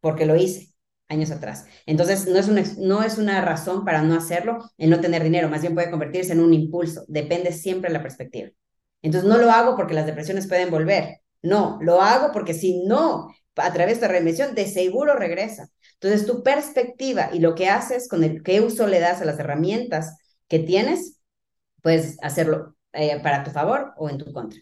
[0.00, 0.72] porque lo hice
[1.08, 1.66] años atrás.
[1.86, 5.48] Entonces, no es, una, no es una razón para no hacerlo, el no tener dinero,
[5.48, 8.50] más bien puede convertirse en un impulso, depende siempre de la perspectiva.
[9.02, 13.28] Entonces, no lo hago porque las depresiones pueden volver, no, lo hago porque si no
[13.56, 15.68] a través de reinvención, de seguro regresa.
[15.94, 19.38] Entonces, tu perspectiva y lo que haces con el qué uso le das a las
[19.38, 20.16] herramientas
[20.48, 21.20] que tienes,
[21.82, 24.60] puedes hacerlo eh, para tu favor o en tu contra.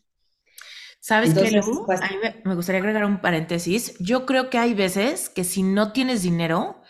[1.09, 2.01] ¿Sabes qué, pues
[2.45, 3.97] me gustaría agregar un paréntesis.
[3.99, 6.83] Yo creo que hay veces que si no tienes dinero,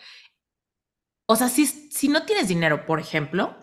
[1.25, 3.55] o sea, si, si no tienes dinero, por ejemplo,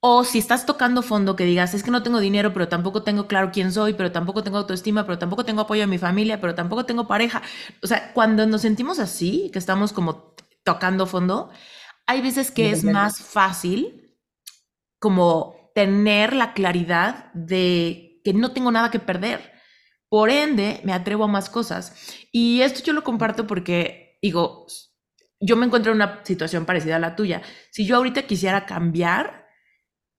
[0.00, 3.28] o si estás tocando fondo que digas, es que no tengo dinero, pero tampoco tengo
[3.28, 6.56] claro quién soy, pero tampoco tengo autoestima, pero tampoco tengo apoyo de mi familia, pero
[6.56, 7.40] tampoco tengo pareja.
[7.80, 10.34] O sea, cuando nos sentimos así, que estamos como
[10.64, 11.50] tocando fondo,
[12.08, 14.18] hay veces que es más fácil
[14.98, 19.53] como tener la claridad de que no tengo nada que perder.
[20.14, 21.92] Por ende, me atrevo a más cosas.
[22.30, 24.64] Y esto yo lo comparto porque, digo,
[25.40, 27.42] yo me encuentro en una situación parecida a la tuya.
[27.72, 29.48] Si yo ahorita quisiera cambiar,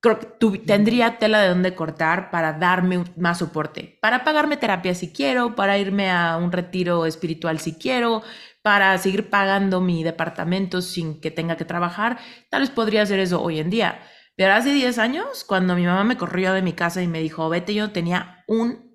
[0.01, 5.13] creo que tendría tela de dónde cortar para darme más soporte, para pagarme terapia si
[5.13, 8.21] quiero, para irme a un retiro espiritual si quiero,
[8.63, 12.19] para seguir pagando mi departamento sin que tenga que trabajar.
[12.49, 14.01] Tal vez podría hacer eso hoy en día.
[14.35, 17.47] Pero hace 10 años, cuando mi mamá me corrió de mi casa y me dijo,
[17.47, 18.94] vete, yo tenía un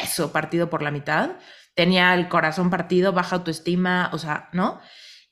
[0.00, 1.32] peso partido por la mitad,
[1.74, 4.80] tenía el corazón partido, baja autoestima, o sea, ¿no?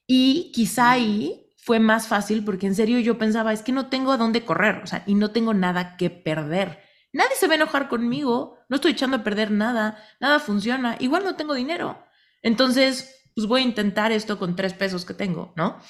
[0.07, 4.13] Y quizá ahí fue más fácil porque en serio yo pensaba, es que no tengo
[4.13, 6.83] a dónde correr, o sea, y no tengo nada que perder.
[7.13, 11.25] Nadie se va a enojar conmigo, no estoy echando a perder nada, nada funciona, igual
[11.25, 12.05] no tengo dinero.
[12.43, 15.81] Entonces, pues voy a intentar esto con tres pesos que tengo, ¿no?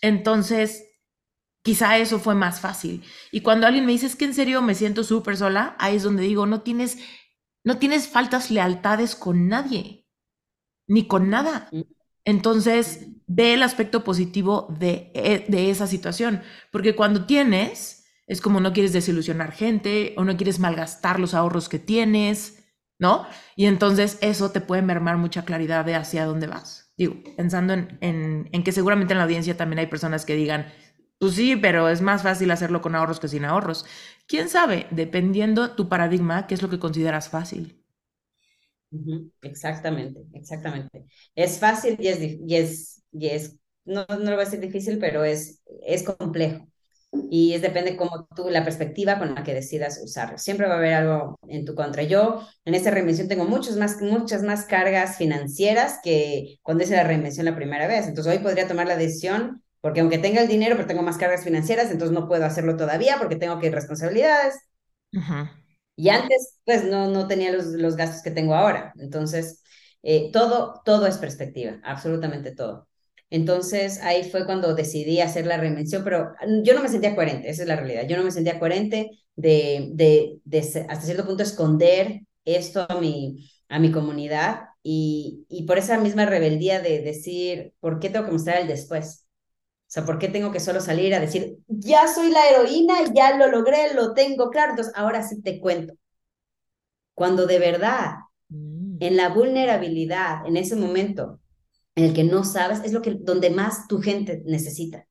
[0.00, 0.84] Entonces,
[1.62, 3.04] quizá eso fue más fácil.
[3.32, 6.04] Y cuando alguien me dice, es que en serio me siento súper sola, ahí es
[6.04, 6.98] donde digo, no tienes
[7.66, 10.06] no tienes faltas lealtades con nadie,
[10.86, 11.68] ni con nada.
[11.72, 11.80] Mm.
[12.24, 18.60] Entonces, ve el aspecto positivo de, e, de, esa situación, porque cuando tienes, es como
[18.60, 22.64] no quieres desilusionar gente o no quieres malgastar los ahorros que tienes,
[23.00, 23.26] ¿no?
[23.56, 26.92] Y entonces eso te puede mermar mucha claridad de hacia dónde vas.
[26.96, 30.66] Digo, pensando en, en, en que seguramente en la audiencia también hay personas que digan,
[31.18, 33.86] pues sí, pero es más fácil hacerlo con ahorros que sin ahorros.
[34.28, 34.86] ¿Quién sabe?
[34.92, 37.82] Dependiendo tu paradigma, ¿qué es lo que consideras fácil?
[39.42, 41.06] Exactamente, exactamente.
[41.34, 44.98] Es fácil y es, y es, y es no, no lo voy a decir difícil,
[44.98, 46.66] pero es, es complejo.
[47.30, 50.38] Y es depende cómo tú, la perspectiva con la que decidas usarlo.
[50.38, 52.02] Siempre va a haber algo en tu contra.
[52.02, 57.04] Yo en esta reinvención tengo muchos más, muchas más cargas financieras que cuando hice la
[57.04, 58.06] reinvención la primera vez.
[58.08, 61.44] Entonces hoy podría tomar la decisión porque aunque tenga el dinero, pero tengo más cargas
[61.44, 64.56] financieras, entonces no puedo hacerlo todavía porque tengo que ir responsabilidades.
[65.96, 68.92] Y antes, pues no, no tenía los, los gastos que tengo ahora.
[68.98, 69.62] Entonces,
[70.02, 72.88] eh, todo, todo es perspectiva, absolutamente todo.
[73.30, 76.32] Entonces, ahí fue cuando decidí hacer la reinvención, pero
[76.62, 78.06] yo no me sentía coherente, esa es la realidad.
[78.08, 83.50] Yo no me sentía coherente de, de, de hasta cierto punto esconder esto a mi,
[83.68, 88.32] a mi comunidad y, y por esa misma rebeldía de decir, ¿por qué tengo que
[88.32, 89.25] mostrar el después?
[89.96, 93.34] O sea, ¿por qué tengo que solo salir a decir, ya soy la heroína, ya
[93.38, 94.72] lo logré, lo tengo claro?
[94.72, 95.94] Entonces, ahora sí te cuento.
[97.14, 98.16] Cuando de verdad,
[98.50, 98.98] mm.
[99.00, 101.40] en la vulnerabilidad, en ese momento
[101.94, 105.06] en el que no sabes, es lo que donde más tu gente necesita.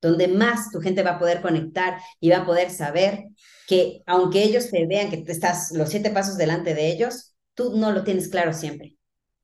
[0.00, 3.26] Donde más tu gente va a poder conectar y va a poder saber
[3.68, 7.92] que aunque ellos te vean que estás los siete pasos delante de ellos, tú no
[7.92, 8.96] lo tienes claro siempre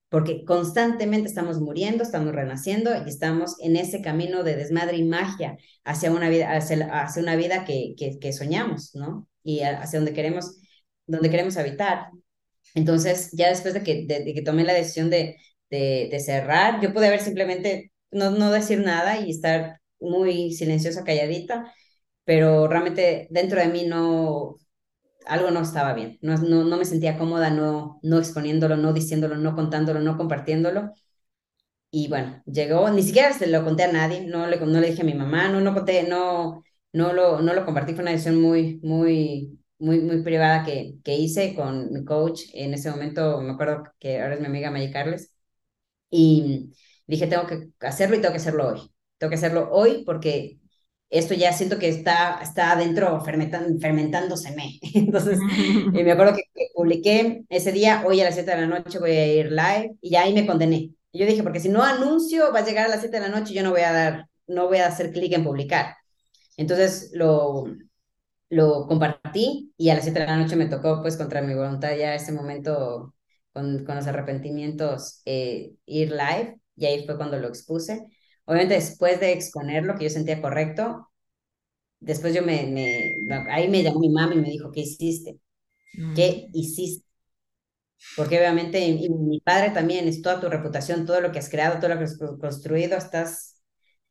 [0.09, 5.59] porque constantemente estamos muriendo, estamos renaciendo y estamos en ese camino de desmadre y magia
[5.85, 9.29] hacia una vida, hacia, una vida que, que, soñamos, ¿no?
[9.43, 10.59] Y hacia donde queremos,
[11.07, 12.09] donde queremos habitar.
[12.75, 15.37] Entonces, ya después de que, de, que tomé la decisión de,
[15.71, 21.05] de, de, cerrar, yo pude haber simplemente no, no decir nada y estar muy silenciosa,
[21.05, 21.73] calladita,
[22.25, 24.57] pero realmente dentro de mí no,
[25.29, 29.37] algo no estaba bien, no, no, no me sentía cómoda no, no exponiéndolo, no diciéndolo,
[29.37, 30.93] no contándolo, no compartiéndolo.
[31.91, 35.03] Y bueno, llegó, ni siquiera se lo conté a nadie, no le, no le dije
[35.03, 36.63] a mi mamá, no, no conté, no,
[36.93, 41.15] no lo, no lo compartí, fue una decisión muy, muy, muy, muy privada que, que
[41.17, 42.43] hice con mi coach.
[42.53, 45.33] En ese momento me acuerdo que ahora es mi amiga Maggie Carles.
[46.11, 46.73] Y
[47.07, 48.93] dije, tengo que hacerlo y tengo que hacerlo hoy.
[49.19, 50.58] Tengo que hacerlo hoy porque
[51.11, 54.79] esto ya siento que está, está adentro fermentan, fermentándoseme.
[54.95, 55.39] Entonces,
[55.95, 56.43] eh, me acuerdo que,
[56.75, 60.11] publiqué ese día, hoy a las 7 de la noche voy a ir live y
[60.11, 60.91] ya ahí me condené.
[61.13, 63.53] yo dije, porque si no anuncio, va a llegar a las 7 de la noche
[63.53, 65.97] y yo no voy a dar, no voy a hacer clic en publicar.
[66.57, 67.65] Entonces lo,
[68.51, 71.97] lo compartí y a las 7 de la noche me tocó, pues contra mi voluntad
[71.97, 73.15] ya ese momento
[73.53, 78.07] con, con los arrepentimientos, eh, ir live y ahí fue cuando lo expuse
[78.49, 81.11] Obviamente después de exponer lo que yo sentía correcto,
[82.01, 85.39] después yo me, me ahí me llamó mi mamá y me dijo, ¿qué hiciste?
[86.15, 86.57] ¿Qué mm.
[86.57, 87.09] hiciste?
[88.17, 91.79] porque obviamente y mi padre también es toda tu reputación, todo lo que has creado,
[91.79, 93.61] todo lo que has construido, estás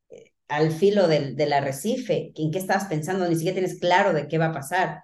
[0.09, 3.27] eh, al filo del, del arrecife, ¿en qué estabas pensando?
[3.27, 5.03] Ni siquiera tienes claro de qué va a pasar.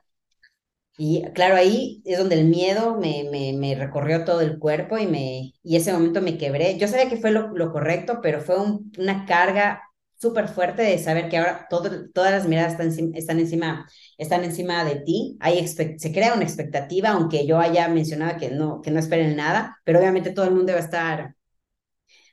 [0.97, 5.07] Y claro, ahí es donde el miedo me, me, me recorrió todo el cuerpo y,
[5.07, 6.77] me, y ese momento me quebré.
[6.77, 8.57] Yo sabía que fue lo, lo correcto, pero fue
[8.99, 9.81] una carga
[10.15, 13.89] súper fuerte de saber que ahora todo, todas las miradas están, están, encima,
[14.19, 15.35] están encima de ti.
[15.41, 19.79] Hay se crea una expectativa, aunque yo haya mencionado que no, que no esperen nada,
[19.83, 21.35] pero obviamente todo el mundo va a estar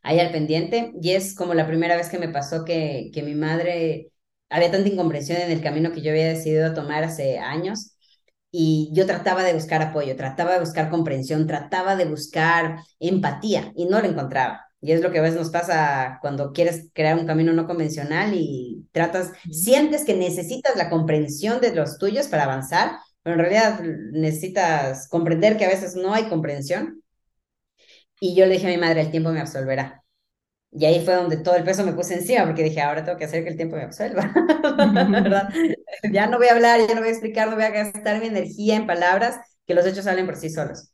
[0.02, 0.92] ahí al pendiente.
[1.00, 4.12] Y es como la primera vez que me pasó que, que mi madre
[4.48, 7.96] había tanta incomprensión en el camino que yo había decidido tomar hace años
[8.50, 13.86] y yo trataba de buscar apoyo, trataba de buscar comprensión, trataba de buscar empatía y
[13.86, 14.66] no lo encontraba.
[14.80, 18.32] Y es lo que a veces nos pasa cuando quieres crear un camino no convencional
[18.34, 22.92] y tratas, sientes que necesitas la comprensión de los tuyos para avanzar,
[23.22, 23.80] pero en realidad
[24.12, 27.02] necesitas comprender que a veces no hay comprensión.
[28.20, 29.99] Y yo le dije a mi madre, el tiempo me absolverá.
[30.72, 33.24] Y ahí fue donde todo el peso me puse encima, porque dije, ahora tengo que
[33.24, 34.32] hacer que el tiempo me absuelva,
[35.10, 35.48] ¿verdad?
[36.12, 38.28] Ya no voy a hablar, ya no voy a explicar, no voy a gastar mi
[38.28, 40.92] energía en palabras, que los hechos salen por sí solos.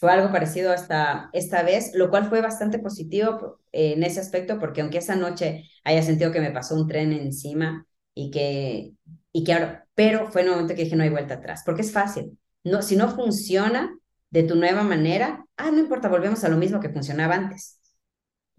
[0.00, 4.58] Fue algo parecido hasta esta vez, lo cual fue bastante positivo eh, en ese aspecto,
[4.58, 8.94] porque aunque esa noche haya sentido que me pasó un tren encima y que,
[9.32, 11.82] y que ahora, pero fue en un momento que dije, no hay vuelta atrás, porque
[11.82, 12.36] es fácil.
[12.64, 13.96] No, si no funciona
[14.30, 17.78] de tu nueva manera, ah, no importa, volvemos a lo mismo que funcionaba antes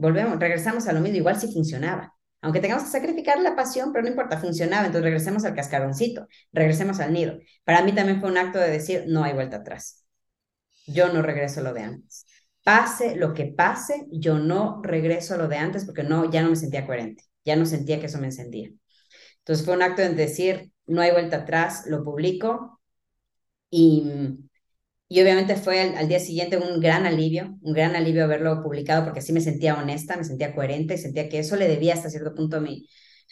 [0.04, 2.14] volvemos, regresamos a lo mismo, igual si funcionaba.
[2.42, 7.00] Aunque tengamos que sacrificar la pasión, pero no importa, funcionaba, entonces regresemos al cascaroncito, regresemos
[7.00, 7.40] al nido.
[7.64, 10.06] Para mí también fue un acto de decir, no hay vuelta atrás.
[10.86, 12.26] Yo no regreso a lo de antes.
[12.66, 16.50] Pase lo que pase, yo no regreso a lo de antes porque no, ya no
[16.50, 18.72] me sentía coherente, ya no sentía que eso me encendía.
[19.40, 22.82] Entonces fue un acto de decir, no hay vuelta atrás, lo publico
[23.70, 24.04] y
[25.08, 29.20] y obviamente fue al, día siguiente un gran alivio, un gran alivio haberlo publicado porque
[29.20, 32.58] así me sentía honesta, me sentía coherente, sentía que eso le debía hasta cierto punto
[32.58, 32.88] a mi,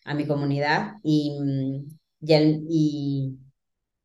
[0.05, 1.39] a mi comunidad y,
[2.21, 3.37] y,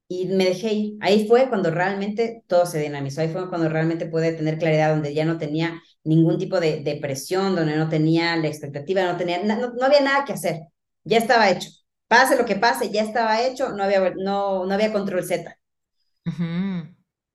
[0.08, 0.98] y, me dejé ir.
[1.00, 5.14] Ahí fue cuando realmente todo se dinamizó, ahí fue cuando realmente pude tener claridad, donde
[5.14, 9.42] ya no tenía ningún tipo de, de presión, donde no tenía la expectativa, no, tenía,
[9.42, 10.60] no, no había nada que hacer,
[11.04, 11.68] ya estaba hecho.
[12.08, 15.58] Pase lo que pase, ya estaba hecho, no había, no, no había control Z.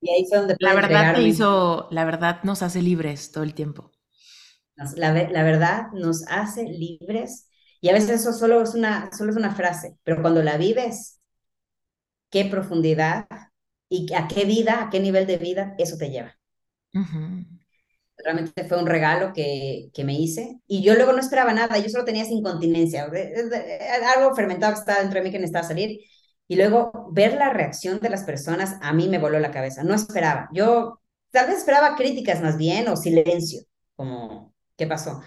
[0.01, 3.53] Y ahí fue donde la verdad te hizo, la verdad nos hace libres todo el
[3.53, 3.91] tiempo.
[4.95, 7.47] La, la, verdad nos hace libres
[7.81, 11.21] y a veces eso solo es, una, solo es una frase, pero cuando la vives,
[12.31, 13.27] qué profundidad
[13.89, 16.35] y a qué vida, a qué nivel de vida eso te lleva.
[18.17, 21.89] Realmente fue un regalo que, que, me hice y yo luego no esperaba nada, yo
[21.89, 23.07] solo tenía esa incontinencia,
[24.15, 25.99] algo fermentado que estaba dentro de mí que necesitaba salir
[26.51, 29.83] y luego ver la reacción de las personas a mí me voló la cabeza.
[29.85, 30.49] No esperaba.
[30.53, 30.99] Yo
[31.31, 33.61] tal vez esperaba críticas más bien o silencio,
[33.95, 35.21] como, ¿qué pasó?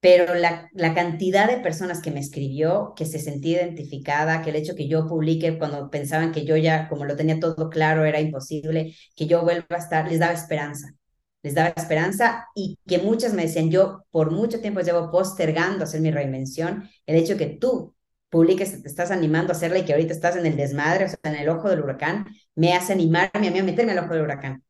[0.00, 4.56] Pero la, la cantidad de personas que me escribió, que se sentía identificada, que el
[4.56, 8.20] hecho que yo publique cuando pensaban que yo ya, como lo tenía todo claro, era
[8.20, 10.94] imposible, que yo vuelva a estar, les daba esperanza
[11.42, 16.00] les daba esperanza y que muchas me decían, yo por mucho tiempo llevo postergando hacer
[16.00, 17.94] mi reinvención, el hecho que tú
[18.30, 21.18] publiques, te estás animando a hacerla y que ahorita estás en el desmadre, o sea,
[21.24, 24.22] en el ojo del huracán, me hace animarme a mí a meterme al ojo del
[24.22, 24.64] huracán,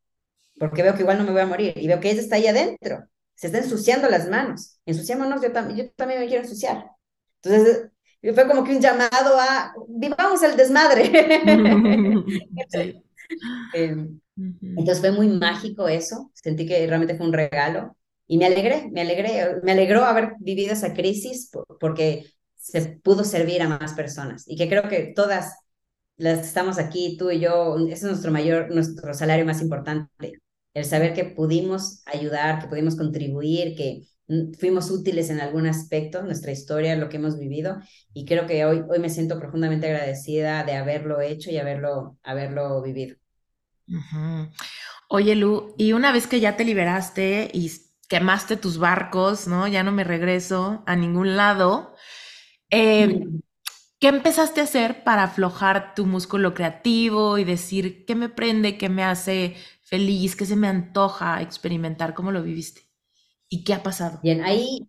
[0.59, 2.47] porque veo que igual no me voy a morir y veo que ella está ahí
[2.47, 3.05] adentro,
[3.35, 6.87] se está ensuciando las manos, ensuciémonos, yo, yo también me quiero ensuciar.
[7.43, 7.89] Entonces,
[8.35, 11.13] fue como que un llamado a, vivamos el desmadre.
[13.75, 17.97] Em, entonces fue muy mágico eso, sentí que realmente fue un regalo.
[18.27, 21.51] Y me alegré, me alegré, me alegró haber vivido esa crisis
[21.81, 22.27] porque
[22.71, 25.55] se pudo servir a más personas y que creo que todas
[26.17, 30.33] las que estamos aquí, tú y yo, ese es nuestro mayor, nuestro salario más importante,
[30.75, 34.03] el saber que pudimos ayudar, que pudimos contribuir, que
[34.59, 37.79] fuimos útiles en algún aspecto, nuestra historia, lo que hemos vivido,
[38.13, 42.83] y creo que hoy, hoy me siento profundamente agradecida de haberlo hecho y haberlo, haberlo
[42.83, 43.17] vivido.
[45.09, 47.73] Oye, Lu, y una vez que ya te liberaste y
[48.09, 49.67] quemaste tus barcos, ¿no?
[49.69, 51.95] Ya no me regreso a ningún lado.
[52.71, 53.27] Eh,
[54.01, 58.89] ¿Qué empezaste a hacer para aflojar tu músculo creativo y decir qué me prende, qué
[58.89, 62.15] me hace feliz, qué se me antoja experimentar?
[62.15, 62.83] ¿Cómo lo viviste?
[63.49, 64.23] ¿Y qué ha pasado?
[64.23, 64.89] Bien, ahí,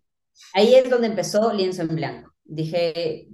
[0.54, 2.34] ahí es donde empezó Lienzo en Blanco.
[2.44, 3.28] Dije,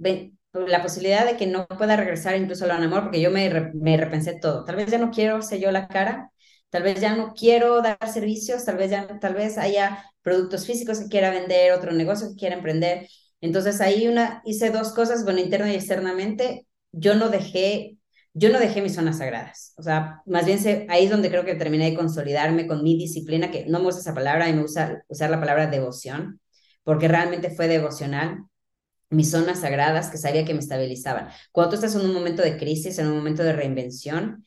[0.53, 4.39] la posibilidad de que no pueda regresar incluso al amor, porque yo me, me repensé
[4.39, 4.65] todo.
[4.65, 6.31] Tal vez ya no quiero ser yo la cara,
[6.69, 10.99] tal vez ya no quiero dar servicios, tal vez ya, tal vez haya productos físicos
[10.99, 13.07] que quiera vender, otro negocio que quiera emprender
[13.41, 16.67] entonces ahí una, hice dos cosas, bueno, interna y externamente.
[16.91, 17.97] Yo no dejé,
[18.33, 19.73] yo no dejé mis zonas sagradas.
[19.77, 22.97] O sea, más bien se, ahí es donde creo que terminé de consolidarme con mi
[22.97, 26.41] disciplina, que no me gusta esa palabra, y me gusta usar la palabra devoción,
[26.83, 28.45] porque realmente fue devocional.
[29.09, 31.29] Mis zonas sagradas que sabía que me estabilizaban.
[31.51, 34.43] Cuando tú estás en un momento de crisis, en un momento de reinvención,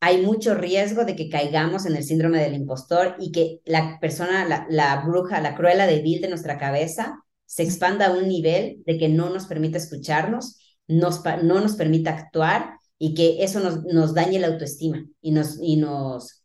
[0.00, 4.44] hay mucho riesgo de que caigamos en el síndrome del impostor y que la persona,
[4.46, 8.98] la, la bruja, la cruela débil de nuestra cabeza se expanda a un nivel de
[8.98, 14.12] que no nos permite escucharnos, nos, no nos permite actuar y que eso nos, nos
[14.12, 16.44] dañe la autoestima y nos, y, nos,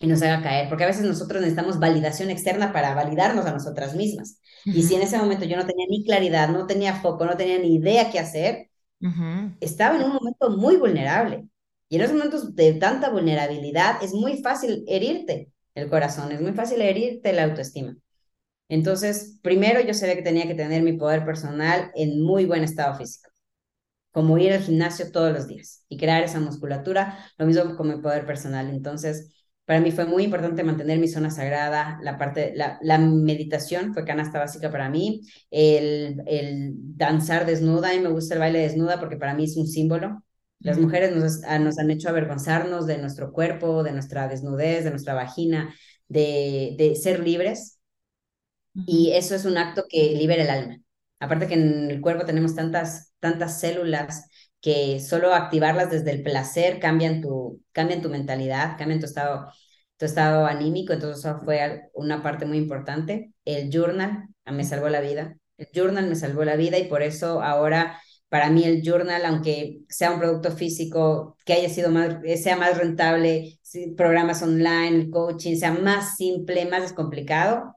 [0.00, 3.96] y nos haga caer, porque a veces nosotros necesitamos validación externa para validarnos a nosotras
[3.96, 4.38] mismas.
[4.66, 7.58] Y si en ese momento yo no tenía ni claridad, no tenía foco, no tenía
[7.58, 8.68] ni idea qué hacer,
[9.60, 11.48] estaba en un momento muy vulnerable.
[11.88, 16.52] Y en esos momentos de tanta vulnerabilidad es muy fácil herirte el corazón, es muy
[16.52, 17.96] fácil herirte la autoestima.
[18.74, 22.96] Entonces, primero yo sabía que tenía que tener mi poder personal en muy buen estado
[22.96, 23.30] físico
[24.12, 28.00] como ir al gimnasio todos los días y crear esa musculatura, lo mismo con mi
[28.00, 28.70] poder personal.
[28.70, 29.32] Entonces,
[29.64, 34.04] para mí fue muy importante mantener mi zona sagrada, la parte, la, la meditación fue
[34.04, 39.16] canasta básica para mí, el, el danzar desnuda, y me gusta el baile desnuda porque
[39.16, 40.22] para mí es un símbolo.
[40.60, 45.14] Las mujeres nos, nos han hecho avergonzarnos de nuestro cuerpo, de nuestra desnudez, de nuestra
[45.14, 45.74] vagina,
[46.08, 47.73] de, de ser libres.
[48.74, 50.78] Y eso es un acto que libera el alma.
[51.20, 54.28] Aparte que en el cuerpo tenemos tantas tantas células
[54.60, 59.50] que solo activarlas desde el placer cambian tu, cambian tu mentalidad, cambian tu estado,
[59.96, 63.32] tu estado anímico, entonces eso fue una parte muy importante.
[63.44, 67.42] El journal me salvó la vida, el journal me salvó la vida y por eso
[67.42, 67.98] ahora
[68.28, 72.76] para mí el journal, aunque sea un producto físico que haya sido más, sea más
[72.78, 73.58] rentable,
[73.96, 77.74] programas online, coaching, sea más simple, más descomplicado,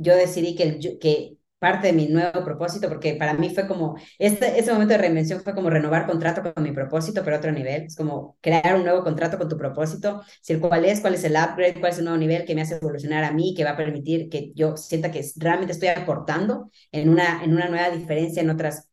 [0.00, 4.58] yo decidí que, que parte de mi nuevo propósito, porque para mí fue como, este,
[4.58, 7.82] ese momento de reinvención fue como renovar contrato con mi propósito, pero a otro nivel,
[7.84, 11.32] es como crear un nuevo contrato con tu propósito, decir cuál es, cuál es el
[11.32, 13.76] upgrade, cuál es el nuevo nivel que me hace evolucionar a mí, que va a
[13.76, 18.50] permitir que yo sienta que realmente estoy aportando en una, en una nueva diferencia en
[18.50, 18.88] otras,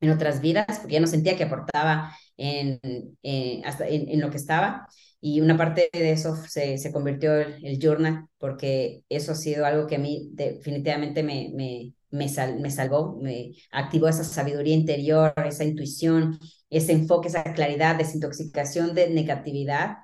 [0.00, 2.80] en otras vidas, porque ya no sentía que aportaba en,
[3.22, 4.88] eh, hasta en, en, lo que estaba.
[5.26, 9.64] Y una parte de eso se, se convirtió en el journal, porque eso ha sido
[9.64, 12.28] algo que a mí definitivamente me, me, me,
[12.60, 19.08] me salvó, me activó esa sabiduría interior, esa intuición, ese enfoque, esa claridad, desintoxicación de
[19.10, 19.96] negatividad.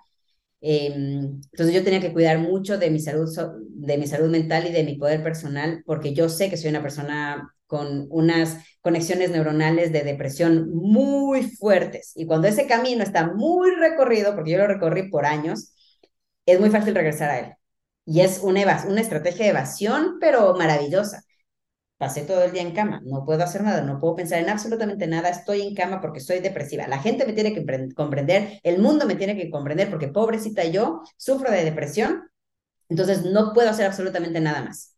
[0.62, 3.28] Em, entonces yo tenía que cuidar mucho de mi salud,
[3.70, 6.82] de mi salud mental y de mi poder personal, porque yo sé que soy una
[6.82, 12.12] persona con unas conexiones neuronales de depresión muy fuertes.
[12.16, 15.72] Y cuando ese camino está muy recorrido, porque yo lo recorrí por años,
[16.46, 17.54] es muy fácil regresar a él.
[18.04, 21.22] Y es una, una estrategia de evasión, pero maravillosa
[21.98, 25.06] pasé todo el día en cama, no puedo hacer nada, no puedo pensar en absolutamente
[25.06, 26.88] nada, estoy en cama porque soy depresiva.
[26.88, 27.64] La gente me tiene que
[27.94, 32.22] comprender, el mundo me tiene que comprender porque pobrecita yo sufro de depresión,
[32.88, 34.96] entonces no puedo hacer absolutamente nada más.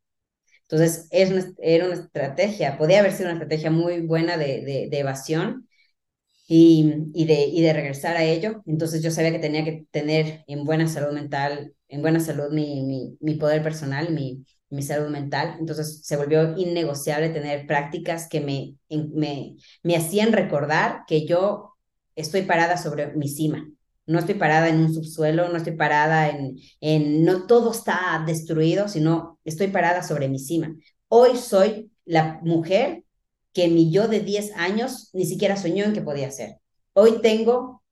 [0.72, 5.68] Entonces es era una estrategia, podía haber sido una estrategia muy buena de, de, evasión
[6.46, 8.62] y, de, y de regresar a ello.
[8.66, 12.82] Entonces yo sabía que tenía que tener en buena salud mental, en buena salud mi,
[12.82, 15.56] mi, mi poder personal, mi, mi salud mental.
[15.60, 21.76] Entonces se volvió innegociable tener prácticas que me, me, me hacían recordar que yo
[22.16, 23.68] estoy parada sobre mi cima.
[24.06, 28.88] No estoy parada en un subsuelo, no estoy parada en, en, no todo está destruido,
[28.88, 30.74] sino estoy parada sobre mi cima.
[31.08, 33.04] Hoy soy la mujer
[33.52, 36.58] que mi yo de 10 años ni siquiera soñó en que podía ser.
[36.94, 37.82] Hoy tengo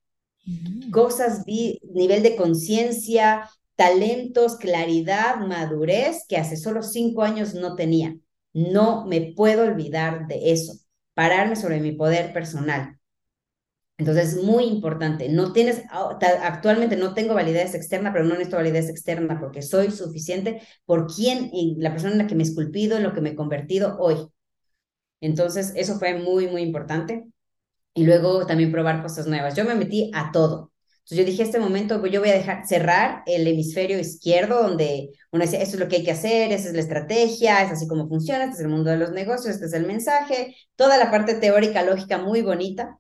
[0.45, 0.91] mm.
[0.91, 8.15] cosas, nivel de conciencia, talentos, claridad, madurez que hace solo cinco años no tenía.
[8.53, 10.75] No me puedo olvidar de eso,
[11.15, 13.00] pararme sobre mi poder personal.
[14.01, 15.29] Entonces, es muy importante.
[15.29, 20.63] No tienes, actualmente no tengo validez externa, pero no necesito validez externa porque soy suficiente
[20.87, 23.35] por quién la persona en la que me he esculpido, en lo que me he
[23.37, 24.17] convertido hoy.
[25.21, 27.27] Entonces, eso fue muy, muy importante.
[27.93, 29.55] Y luego también probar cosas nuevas.
[29.55, 30.73] Yo me metí a todo.
[31.01, 35.45] Entonces yo dije, este momento yo voy a dejar cerrar el hemisferio izquierdo, donde uno
[35.45, 38.09] dice, esto es lo que hay que hacer, esa es la estrategia, es así como
[38.09, 41.35] funciona, este es el mundo de los negocios, este es el mensaje, toda la parte
[41.35, 43.00] teórica, lógica muy bonita,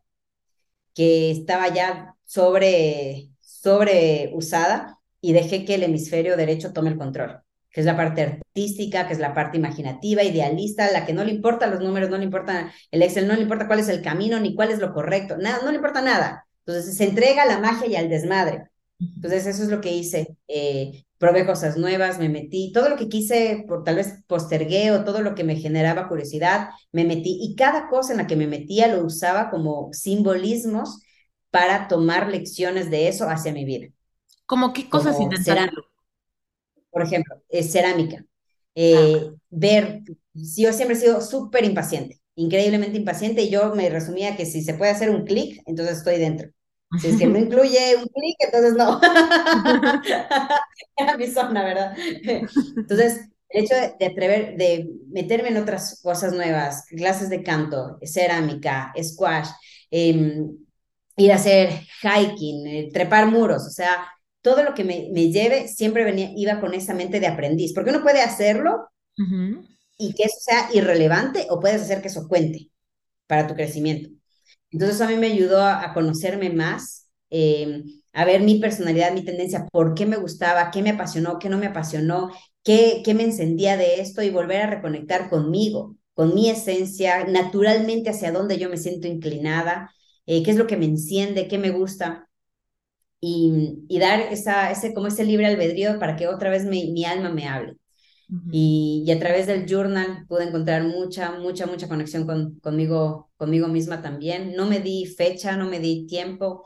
[0.95, 7.43] que estaba ya sobre, sobre usada, y dejé que el hemisferio derecho tome el control
[7.71, 11.31] que es la parte artística, que es la parte imaginativa, idealista, la que no le
[11.31, 14.41] importa los números, no le importa el Excel, no le importa cuál es el camino,
[14.41, 16.47] ni cuál es lo correcto, nada, no le importa nada.
[16.67, 18.65] Entonces se entrega a la magia y al desmadre.
[18.99, 20.37] Entonces eso es lo que hice.
[20.49, 25.05] Eh, probé cosas nuevas, me metí, todo lo que quise, por, tal vez postergué o
[25.05, 28.47] todo lo que me generaba curiosidad, me metí y cada cosa en la que me
[28.47, 31.03] metía lo usaba como simbolismos
[31.51, 33.89] para tomar lecciones de eso hacia mi vida.
[34.47, 35.71] ¿Cómo qué cosas intentaste?
[36.91, 38.25] Por ejemplo, cerámica.
[38.75, 40.01] Eh, ver,
[40.33, 44.73] yo siempre he sido súper impaciente, increíblemente impaciente, y yo me resumía que si se
[44.73, 46.51] puede hacer un clic, entonces estoy dentro.
[46.99, 49.01] Si es que no incluye un clic, entonces no.
[50.97, 51.97] Era mi zona, ¿verdad?
[52.77, 58.93] Entonces, el hecho de, atrever, de meterme en otras cosas nuevas, clases de canto, cerámica,
[59.03, 59.49] squash,
[59.91, 60.57] em,
[61.17, 61.71] ir a hacer
[62.03, 64.07] hiking, eh, trepar muros, o sea,
[64.41, 67.91] todo lo que me, me, lleve siempre venía, iba con esa mente de aprendiz, porque
[67.91, 68.89] uno puede hacerlo
[69.99, 72.71] y que eso sea irrelevante o puedes hacer que eso cuente
[73.27, 74.11] para tu crecimiento.
[74.71, 79.67] Entonces a mí me ayudó a, conocerme más, em, a ver mi personalidad, mi tendencia,
[79.73, 82.31] por qué me gustaba, qué me apasionó, qué no me apasionó,
[82.63, 88.11] qué, qué me encendía de esto y volver a reconectar conmigo, con mi esencia, naturalmente
[88.11, 89.93] hacia dónde yo me siento inclinada,
[90.27, 92.29] eh, qué es lo que me enciende, qué me gusta.
[93.21, 97.05] Y, y dar esa, ese, como ese libre albedrío para que otra vez mi, mi
[97.05, 97.80] alma me hable
[98.53, 103.67] y, y, a través del journal pude encontrar mucha, mucha, mucha conexión con, conmigo, conmigo
[103.69, 104.55] misma también.
[104.55, 106.65] No me di fecha, no me di tiempo.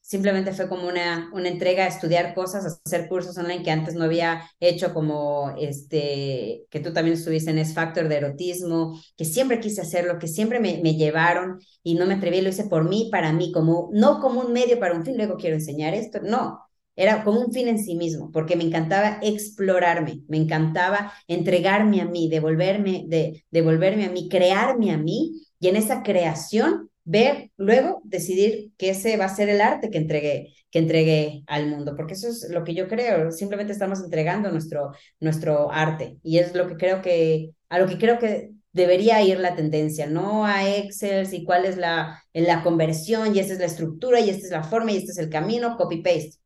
[0.00, 3.94] Simplemente fue como una, una entrega a estudiar cosas, a hacer cursos online que antes
[3.94, 9.24] no había hecho, como este, que tú también estuviste en S Factor de erotismo, que
[9.24, 12.86] siempre quise hacerlo, que siempre me, me llevaron y no me atreví, lo hice por
[12.86, 16.20] mí, para mí, como, no como un medio para un fin, luego quiero enseñar esto,
[16.22, 16.63] no,
[16.96, 22.06] era como un fin en sí mismo, porque me encantaba explorarme, me encantaba entregarme a
[22.06, 28.00] mí, devolverme, de, devolverme a mí, crearme a mí y en esa creación ver, luego
[28.04, 32.14] decidir que ese va a ser el arte que entregué, que entregué al mundo, porque
[32.14, 36.66] eso es lo que yo creo, simplemente estamos entregando nuestro, nuestro arte y es lo
[36.66, 41.28] que creo que, a lo que creo que debería ir la tendencia, no a Excel
[41.32, 44.64] y cuál es la, la conversión y esta es la estructura y esta es la
[44.64, 46.38] forma y este es el camino, copy-paste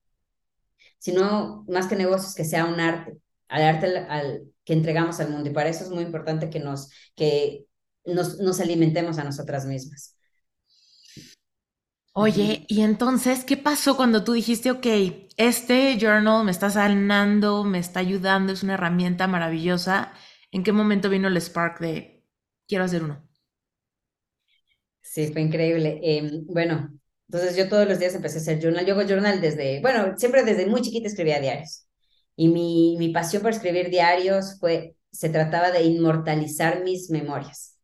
[0.98, 3.18] sino más que negocios, que sea un arte,
[3.48, 5.50] al arte al, que entregamos al mundo.
[5.50, 7.66] Y para eso es muy importante que nos, que
[8.04, 10.16] nos, nos alimentemos a nosotras mismas.
[12.12, 14.86] Oye, y entonces, ¿qué pasó cuando tú dijiste, ok,
[15.36, 20.12] este journal me está sanando, me está ayudando, es una herramienta maravillosa?
[20.50, 22.24] ¿En qué momento vino el spark de
[22.66, 23.22] quiero hacer uno?
[25.00, 26.00] Sí, fue increíble.
[26.02, 26.97] Em, bueno,
[27.28, 28.86] entonces yo todos los días empecé a hacer journal.
[28.86, 31.86] Yo hago journal desde, bueno, siempre desde muy chiquita escribía diarios.
[32.36, 37.76] Y mi, mi pasión por escribir diarios fue, se trataba de inmortalizar mis memorias.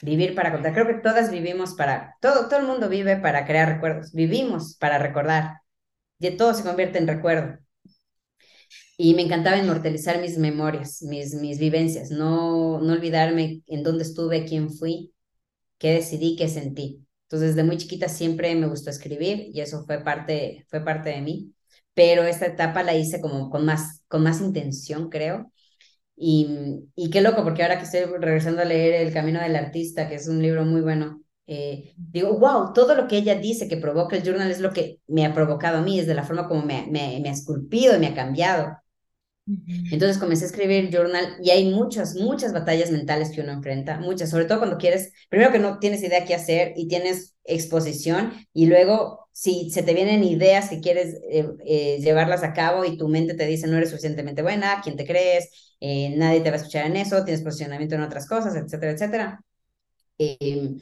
[0.00, 0.72] Vivir para contar.
[0.72, 4.12] Creo que todas vivimos para, todo, todo el mundo vive para crear recuerdos.
[4.12, 5.58] Vivimos para recordar.
[6.18, 7.58] Y todo se convierte en recuerdo.
[8.96, 14.44] Y me encantaba inmortalizar mis memorias, mis, mis vivencias, no, no olvidarme en dónde estuve,
[14.44, 15.14] quién fui,
[15.78, 17.07] qué decidí, qué sentí.
[17.28, 21.20] Entonces, desde muy chiquita siempre me gustó escribir y eso fue parte, fue parte de
[21.22, 21.52] mí.
[21.94, 25.52] Pero esta etapa la hice como con más, con más intención, creo.
[26.16, 26.48] Y,
[26.96, 30.16] y qué loco, porque ahora que estoy regresando a leer El Camino del Artista, que
[30.16, 34.16] es un libro muy bueno, eh, digo, wow, todo lo que ella dice que provoca
[34.16, 36.64] el journal es lo que me ha provocado a mí, es de la forma como
[36.64, 38.76] me, me, me ha esculpido y me ha cambiado.
[39.90, 44.30] Entonces comencé a escribir journal y hay muchas, muchas batallas mentales que uno enfrenta, muchas,
[44.30, 48.66] sobre todo cuando quieres, primero que no tienes idea qué hacer y tienes exposición y
[48.66, 53.08] luego si se te vienen ideas que quieres eh, eh, llevarlas a cabo y tu
[53.08, 55.74] mente te dice no eres suficientemente buena, ¿quién te crees?
[55.80, 59.44] Eh, nadie te va a escuchar en eso, tienes posicionamiento en otras cosas, etcétera, etcétera.
[60.18, 60.78] Em,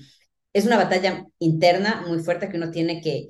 [0.52, 3.28] es una batalla interna muy fuerte que uno tiene que,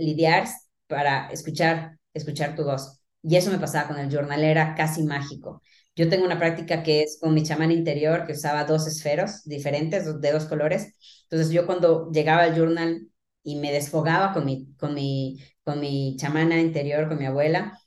[0.00, 0.48] lidiar
[0.86, 2.97] para escuchar, escuchar tu voz.
[3.22, 5.62] Y eso me pasaba con el journal, era casi mágico.
[5.96, 10.20] Yo tengo una práctica que es con mi chamán interior, que usaba dos esferos diferentes,
[10.20, 10.94] de dos colores.
[11.24, 13.08] Entonces yo cuando llegaba al journal
[13.42, 17.78] y me desfogaba con mi, con mi, con mi chamana interior, con mi abuela,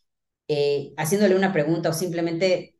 [0.47, 2.77] eh, haciéndole una pregunta o simplemente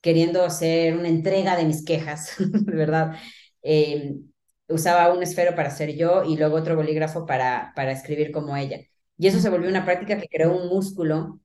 [0.00, 3.16] queriendo hacer una entrega de mis quejas, ¿verdad?
[3.62, 4.16] Eh,
[4.68, 8.80] usaba un esfero para ser yo y luego otro bolígrafo para, para escribir como ella.
[9.18, 11.40] Y eso se volvió una práctica que creó un músculo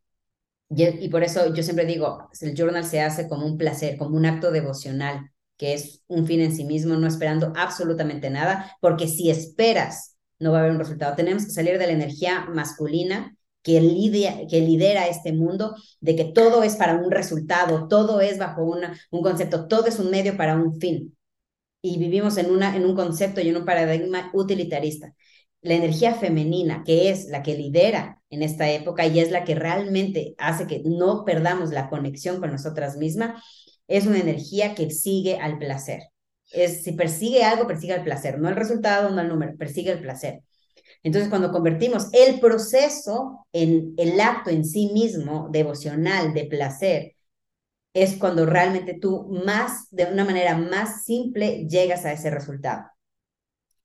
[0.69, 4.26] y, por eso yo siempre digo, el journal se hace como un placer, como un
[4.26, 9.30] acto devocional, que es un fin en sí mismo, no esperando absolutamente nada, porque si
[9.30, 11.15] esperas, no va a haber un resultado.
[11.15, 16.26] Tenemos que salir de la energía masculina que, lidia, que lidera este mundo, de que
[16.26, 20.38] todo es para un resultado, todo es bajo una, un concepto, todo es un medio
[20.38, 21.18] para un fin.
[21.81, 25.14] Y vivimos en, una, en un concepto y en un paradigma utilitarista
[25.61, 29.55] la energía femenina, que es la que lidera en esta época y es la que
[29.55, 33.43] realmente hace que no perdamos la conexión con nosotras mismas,
[33.87, 36.01] es una energía que sigue al placer.
[36.51, 40.01] Es, si persigue algo, persigue el placer, no el resultado, no el número, persigue el
[40.01, 40.41] placer.
[41.03, 47.13] Entonces, cuando convertimos el proceso en el acto en sí mismo, devocional, de placer,
[47.93, 52.85] es cuando realmente tú más, de una manera más simple, llegas a ese resultado.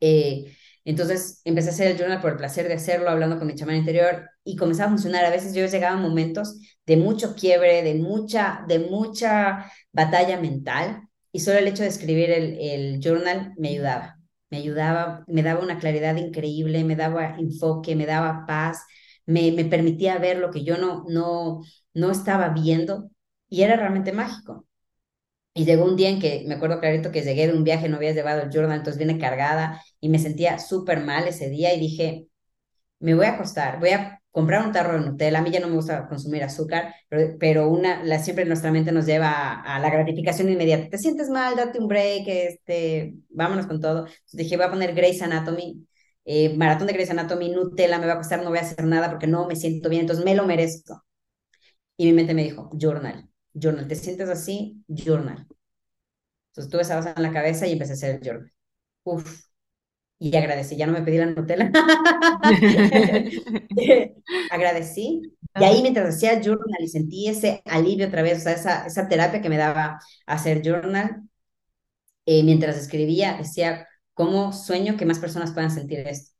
[0.00, 0.52] Eh,
[0.84, 3.76] entonces empecé a hacer el journal por el placer de hacerlo, hablando con mi chamán
[3.76, 5.24] interior y comenzaba a funcionar.
[5.24, 11.02] A veces yo llegaba a momentos de mucho quiebre, de mucha, de mucha batalla mental
[11.32, 14.18] y solo el hecho de escribir el, el journal me ayudaba.
[14.50, 18.82] Me ayudaba, me daba una claridad increíble, me daba enfoque, me daba paz,
[19.26, 21.62] me, me permitía ver lo que yo no, no,
[21.94, 23.10] no estaba viendo
[23.48, 24.66] y era realmente mágico.
[25.54, 27.96] Y llegó un día en que me acuerdo clarito que llegué de un viaje, no
[27.96, 31.80] había llevado el journal, entonces vine cargada y me sentía súper mal ese día y
[31.80, 32.26] dije,
[33.00, 35.38] me voy a acostar, voy a comprar un tarro de Nutella.
[35.38, 36.94] A mí ya no me gusta consumir azúcar,
[37.38, 40.88] pero, una, la, siempre nuestra mente nos lleva a, la gratificación inmediata.
[40.90, 44.06] Te sientes mal, date un break, este, vámonos con todo.
[44.06, 45.86] Entonces dije, voy a poner Grey's Anatomy,
[46.24, 49.10] eh, maratón de Grey's Anatomy, Nutella, me va a costar, no voy a hacer nada
[49.10, 51.04] porque no me siento bien, entonces me lo merezco.
[51.96, 53.88] Y mi mente me dijo, journal journal.
[53.88, 54.84] ¿Te sientes así?
[54.88, 55.46] Journal.
[56.50, 58.52] Entonces tuve esa base en la cabeza y empecé a hacer el journal.
[59.04, 59.46] Uf.
[60.18, 61.70] Y agradecí, ya no me pedí la Nutella.
[64.50, 65.22] agradecí.
[65.56, 69.08] Y ahí mientras hacía journal y sentí ese alivio otra vez, o sea, esa, esa
[69.08, 71.22] terapia que me daba hacer journal,
[72.26, 76.32] eh, mientras escribía, decía, ¿cómo sueño que más personas puedan sentir esto?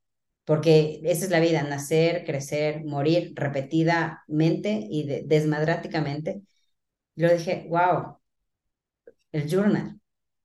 [0.45, 6.43] Porque esa es la vida, nacer, crecer, morir repetidamente y desmadráticamente
[7.17, 8.19] yo dije, wow,
[9.33, 10.01] el journal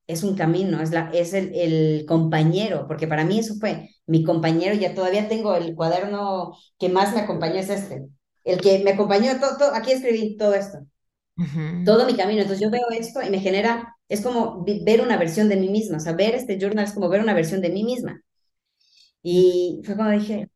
[0.08, 4.24] es un camino, es, la, es el, el, compañero, porque para mí eso fue mi
[4.24, 8.08] compañero, ya todavía tengo el cuaderno que más me acompañó, es este,
[8.46, 10.80] el que me acompañó, todo, aquí escribí todo esto,
[11.86, 15.50] todo mi camino, entonces yo veo esto y me genera, es como ver una versión
[15.50, 17.84] de mí misma, o sea, ver este journal es como ver una versión de mí
[17.84, 18.22] misma.
[19.22, 20.50] Y fue cuando dije,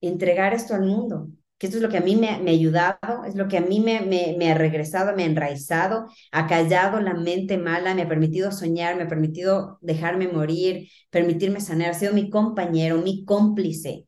[0.00, 1.28] entregar esto al mundo,
[1.58, 3.60] que esto es lo que a mí me, me ha ayudado, es lo que a
[3.60, 8.02] mí me, me, me, ha regresado, me ha enraizado, ha callado la mente mala, me
[8.02, 13.24] ha permitido soñar, me ha permitido dejarme morir, permitirme sanar, ha sido mi compañero, mi
[13.24, 14.06] cómplice,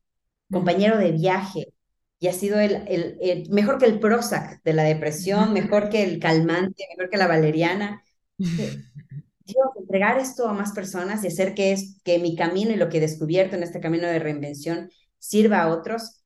[0.51, 1.73] compañero de viaje,
[2.21, 6.21] y ha sido el, el, mejor que el Prozac de la depresión, mejor que el
[6.21, 8.05] calmante, mejor que la valeriana.
[8.39, 12.89] Dios, entregar esto a más personas y hacer que, es, que mi camino y lo
[12.89, 16.20] que he descubierto en este camino de reinvención sirva a otros,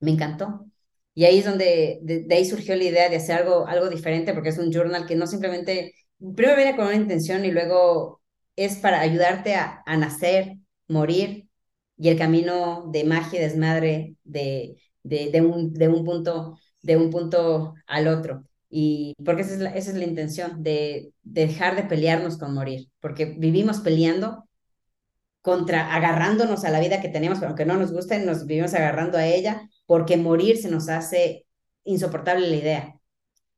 [0.00, 0.66] me encantó.
[1.14, 4.48] Y ahí es donde, de, ahí surgió la idea de hacer algo, algo diferente, porque
[4.50, 5.94] es un journal que no simplemente,
[6.34, 8.20] primero viene con una intención y luego
[8.56, 10.56] es para ayudarte a, a nacer,
[10.88, 11.48] morir
[11.96, 16.96] y el camino de magia y desmadre de, de, de, un, de, un punto, de
[16.96, 18.44] un punto al otro.
[18.68, 22.54] Y porque esa es la, esa es la intención, de, de dejar de pelearnos con
[22.54, 24.48] morir, porque vivimos peleando
[25.42, 29.18] contra, agarrándonos a la vida que tenemos, pero aunque no nos guste, nos vivimos agarrando
[29.18, 31.46] a ella porque morir se nos hace
[31.84, 33.00] insoportable la idea.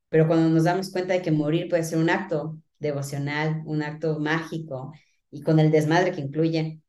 [0.09, 4.19] Pero cuando nos damos cuenta de que morir puede ser un acto devocional, un acto
[4.19, 4.93] mágico
[5.31, 6.81] y con el desmadre que incluye,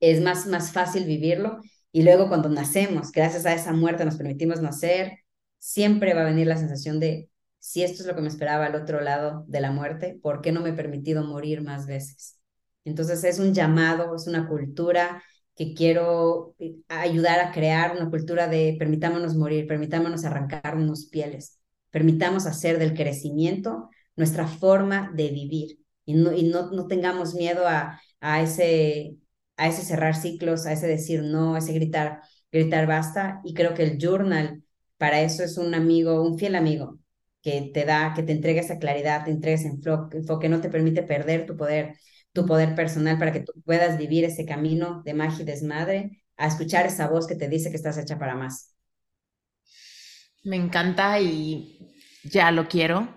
[0.00, 1.60] es más, más fácil vivirlo.
[1.92, 5.18] Y luego cuando nacemos, gracias a esa muerte nos permitimos nacer,
[5.58, 8.74] siempre va a venir la sensación de, si esto es lo que me esperaba al
[8.74, 12.40] otro lado de la muerte, ¿por qué no me he permitido morir más veces?
[12.84, 15.22] Entonces es un llamado, es una cultura
[15.56, 21.60] que quiero eh, ayudar a crear una cultura de permitámonos morir, permitámonos arrancarnos pieles,
[21.90, 27.66] permitamos hacer del crecimiento nuestra forma de vivir y no, y no, no tengamos miedo
[27.66, 29.16] a, a, ese,
[29.56, 32.20] a ese cerrar ciclos, a ese decir no, a ese gritar,
[32.50, 33.40] gritar basta.
[33.44, 34.62] Y creo que el journal
[34.96, 36.98] para eso es un amigo, un fiel amigo
[37.42, 41.02] que te da, que te entrega esa claridad, te entrega ese enfoque, no te permite
[41.02, 41.96] perder tu poder,
[42.32, 46.46] tu poder personal para que tú puedas vivir ese camino de magia y desmadre, a
[46.46, 48.74] escuchar esa voz que te dice que estás hecha para más.
[50.44, 51.78] Me encanta y
[52.24, 53.08] ya lo quiero.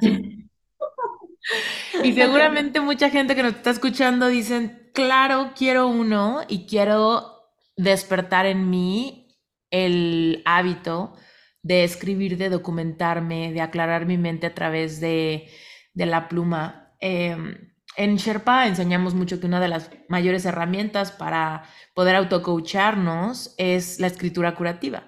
[2.04, 7.32] y seguramente mucha gente que nos está escuchando dicen, claro, quiero uno y quiero
[7.76, 9.36] despertar en mí
[9.70, 11.16] el hábito
[11.62, 15.48] de escribir, de documentarme, de aclarar mi mente a través de,
[15.94, 16.94] de la pluma.
[17.00, 17.36] Eh,
[17.96, 21.64] en Sherpa enseñamos mucho que una de las mayores herramientas para
[21.94, 25.06] poder autocoacharnos es la escritura curativa,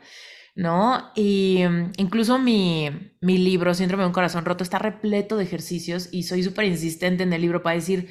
[0.55, 1.11] ¿no?
[1.15, 2.91] Y mm, incluso mi,
[3.21, 7.23] mi libro, Síndrome de un corazón roto, está repleto de ejercicios y soy súper insistente
[7.23, 8.09] en el libro para decir,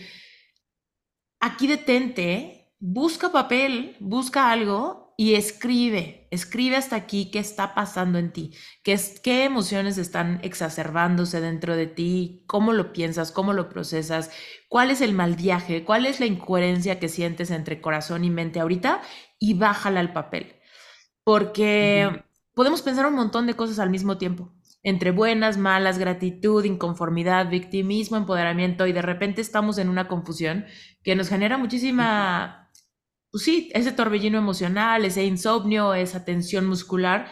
[1.39, 8.31] aquí detente, busca papel, busca algo y escribe, escribe hasta aquí qué está pasando en
[8.31, 14.31] ti, qué, qué emociones están exacerbándose dentro de ti, cómo lo piensas, cómo lo procesas,
[14.69, 18.60] cuál es el mal viaje, cuál es la incoherencia que sientes entre corazón y mente
[18.60, 19.02] ahorita
[19.40, 20.56] y bájala al papel.
[21.23, 22.23] Porque
[22.53, 28.18] podemos pensar un montón de cosas al mismo tiempo, entre buenas, malas, gratitud, inconformidad, victimismo,
[28.18, 30.65] empoderamiento, y de repente estamos en una confusión
[31.03, 32.62] que nos genera muchísima
[33.34, 37.31] pues sí, ese torbellino emocional, ese insomnio, esa tensión muscular,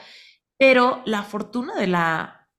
[0.58, 2.50] pero la fortuna de, la,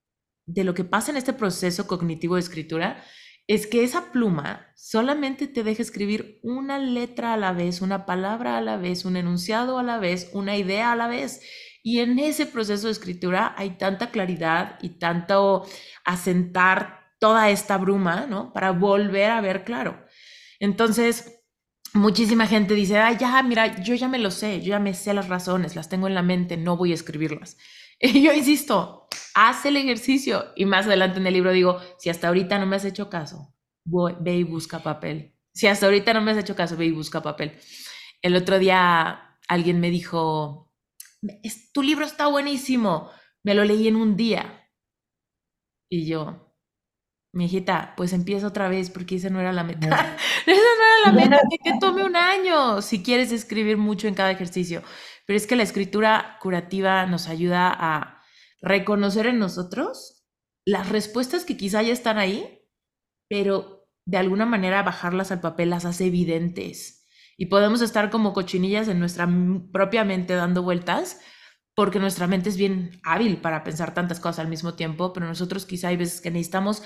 [0.46, 3.02] de lo que pasa en este proceso cognitivo de escritura
[3.48, 8.58] es que esa pluma solamente te deja escribir una letra a la vez, una palabra
[8.58, 11.40] a la vez, un enunciado a la vez, una idea a la vez.
[11.82, 15.66] Y en ese proceso de escritura hay tanta claridad y tanto
[16.04, 18.52] asentar toda esta bruma, ¿no?
[18.52, 20.06] Para volver a ver claro.
[20.60, 21.41] Entonces,
[21.94, 25.14] muchísima gente dice, ah, ya, mira, yo ya me lo sé, yo ya me sé
[25.14, 27.56] las razones, las tengo en la mente, no voy a escribirlas.
[28.04, 30.46] Y yo insisto, haz el ejercicio.
[30.56, 33.54] Y más adelante en el libro digo, si hasta ahorita no me has hecho caso,
[33.84, 35.36] ve y busca papel.
[35.54, 37.52] Si hasta ahorita no me has hecho caso, ve y busca papel.
[38.20, 40.72] El otro día alguien me dijo,
[41.72, 43.10] tu libro está buenísimo,
[43.44, 44.68] me lo leí en un día.
[45.88, 46.51] Y yo,
[47.32, 49.86] mi hijita, pues empieza otra vez porque esa no era la meta.
[50.46, 54.14] esa no era la meta, que te tome un año si quieres escribir mucho en
[54.14, 54.82] cada ejercicio.
[55.26, 58.22] Pero es que la escritura curativa nos ayuda a
[58.60, 60.24] reconocer en nosotros
[60.64, 62.60] las respuestas que quizá ya están ahí,
[63.28, 67.06] pero de alguna manera bajarlas al papel las hace evidentes.
[67.38, 69.28] Y podemos estar como cochinillas en nuestra
[69.72, 71.20] propia mente dando vueltas,
[71.74, 75.64] porque nuestra mente es bien hábil para pensar tantas cosas al mismo tiempo, pero nosotros
[75.64, 76.82] quizá hay veces que necesitamos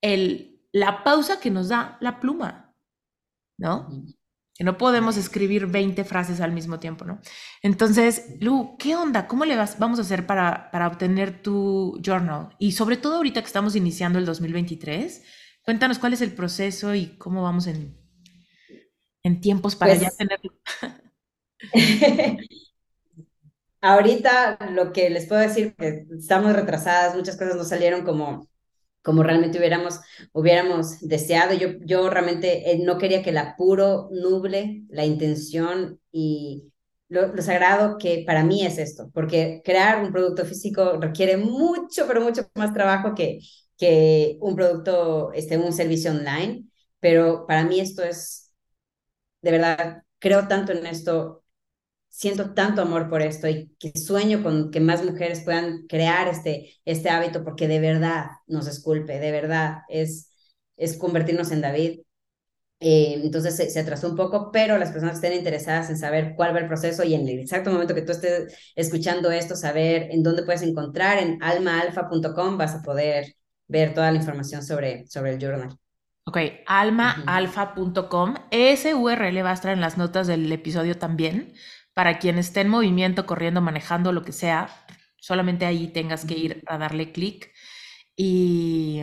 [0.00, 2.74] el, la pausa que nos da la pluma,
[3.58, 3.88] ¿no?
[4.54, 7.20] Que no podemos escribir 20 frases al mismo tiempo, ¿no?
[7.62, 9.26] Entonces, Lu, ¿qué onda?
[9.26, 12.54] ¿Cómo le vas, vamos a hacer para, para obtener tu journal?
[12.58, 15.22] Y sobre todo ahorita que estamos iniciando el 2023,
[15.64, 17.96] cuéntanos cuál es el proceso y cómo vamos en,
[19.22, 20.52] en tiempos para ya pues tenerlo.
[23.80, 28.48] ahorita lo que les puedo decir, que estamos retrasadas, muchas cosas no salieron como
[29.02, 30.00] como realmente hubiéramos,
[30.32, 31.54] hubiéramos deseado.
[31.54, 36.72] Yo, yo realmente eh, no quería que el apuro nuble la intención y
[37.08, 42.20] lo, sagrado que para mí es esto, porque crear un producto físico requiere mucho, pero
[42.20, 43.38] mucho más trabajo que,
[43.76, 46.64] que un producto, este, un servicio online,
[47.00, 48.52] pero para mí esto es,
[49.42, 51.44] de verdad, creo tanto en esto
[52.18, 56.74] siento tanto amor por esto y que sueño con que más mujeres puedan crear este,
[56.84, 60.28] este hábito porque de verdad nos esculpe, de verdad es,
[60.76, 62.00] es convertirnos en David.
[62.80, 66.56] Eh, entonces se, atrasó un poco, pero las personas que estén interesadas en saber cuál
[66.56, 70.24] va el proceso y en el exacto momento que tú estés escuchando esto, saber en
[70.24, 73.36] dónde puedes encontrar, en almaalfa.com vas a poder
[73.68, 75.78] ver toda la información sobre, sobre el journal.
[76.24, 78.34] Ok, almaalfa.com.
[78.50, 81.54] Ese URL va a estar en las notas del episodio también
[81.98, 84.68] para quien esté en movimiento, corriendo, manejando, lo que sea,
[85.16, 87.52] solamente ahí tengas que ir a darle clic
[88.14, 89.02] y,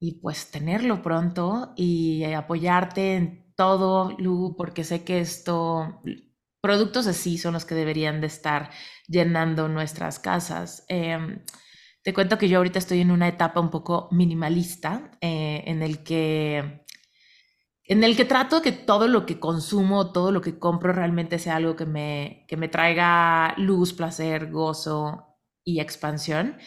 [0.00, 6.00] y pues tenerlo pronto y apoyarte en todo, Lu, porque sé que esto,
[6.62, 8.70] productos así son los que deberían de estar
[9.06, 10.86] llenando nuestras casas.
[10.88, 11.44] Em,
[12.02, 16.02] te cuento que yo ahorita estoy en una etapa un poco minimalista eh, en el
[16.02, 16.86] que
[17.88, 21.56] en el que trato que todo lo que consumo, todo lo que compro realmente sea
[21.56, 26.58] algo que me, que me traiga luz, placer, gozo y expansión.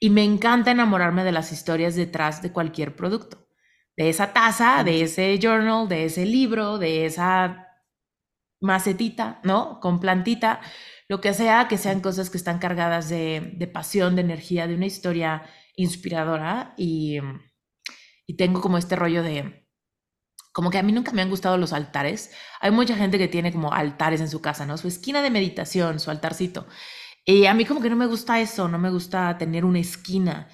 [0.00, 3.48] Y me encanta enamorarme de las historias detrás de cualquier producto.
[3.96, 7.66] De esa taza, de ese journal, de ese libro, de esa
[8.60, 9.80] macetita, ¿no?
[9.80, 10.60] Con plantita,
[11.08, 14.76] lo que sea, que sean cosas que están cargadas de, de pasión, de energía, de
[14.76, 15.42] una historia
[15.74, 16.74] inspiradora.
[16.76, 17.18] Y,
[18.26, 19.67] y tengo como este rollo de,
[20.52, 22.30] como que a mí nunca me han gustado los altares.
[22.60, 24.76] Hay mucha gente que tiene como altares en su casa, ¿no?
[24.78, 26.66] Su esquina de meditación, su altarcito.
[27.24, 30.48] Y a mí como que no me gusta eso, no me gusta tener una esquina,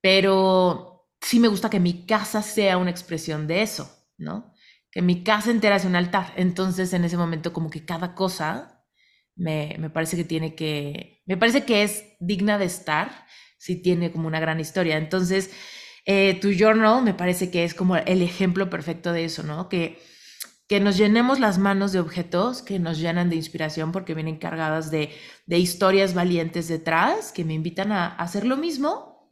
[0.00, 4.52] pero sí me gusta que mi casa sea una expresión de eso, ¿no?
[4.90, 6.32] Que mi casa entera sea un altar.
[6.36, 8.84] Entonces en ese momento como que cada cosa
[9.36, 13.26] me, me parece que tiene que, me parece que es digna de estar
[13.58, 14.96] si tiene como una gran historia.
[14.98, 15.50] Entonces
[16.10, 19.68] eh, tu journal me parece que es como el ejemplo perfecto de eso, ¿no?
[19.68, 19.98] Que,
[20.66, 24.90] que nos llenemos las manos de objetos que nos llenan de inspiración porque vienen cargadas
[24.90, 25.10] de,
[25.44, 29.30] de historias valientes detrás que me invitan a, hacer lo mismo,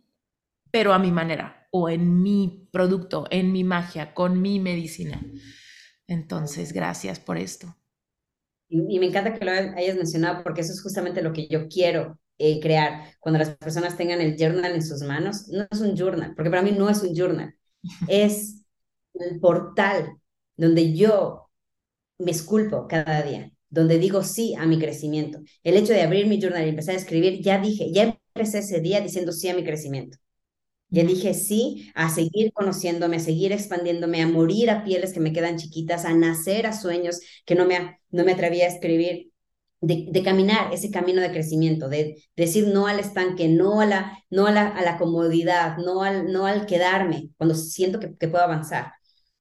[0.71, 5.23] pero a mi manera o en mi producto, en mi magia, con mi medicina.
[6.07, 7.75] Entonces, gracias por esto.
[8.69, 12.19] y, me encanta que lo hayas mencionado porque eso es justamente lo que yo quiero
[12.39, 13.05] eh, crear.
[13.21, 16.63] Cuando las personas tengan el journal en sus manos, no es un journal, porque para
[16.63, 17.55] mí no es un journal,
[18.09, 18.65] es
[19.15, 20.19] el portal
[20.57, 21.51] donde yo
[22.19, 25.41] me esculpo cada día, donde digo sí a mi crecimiento.
[25.63, 28.81] El hecho de abrir mi journal y empezar a escribir, ya dije, ya empecé ese
[28.81, 30.19] día diciendo sí a mi crecimiento.
[30.89, 35.33] Ya dije sí a seguir conociéndome, a seguir expandiéndome, a morir a pieles que me
[35.33, 39.33] quedan chiquitas, a nacer a sueños que no me, no me atrevía a escribir,
[39.87, 44.19] de, de, caminar ese camino de crecimiento, de, decir no al estanque, no a la,
[44.31, 48.29] no a la, a la comodidad, no al, no al quedarme cuando siento que, que
[48.29, 48.93] puedo avanzar.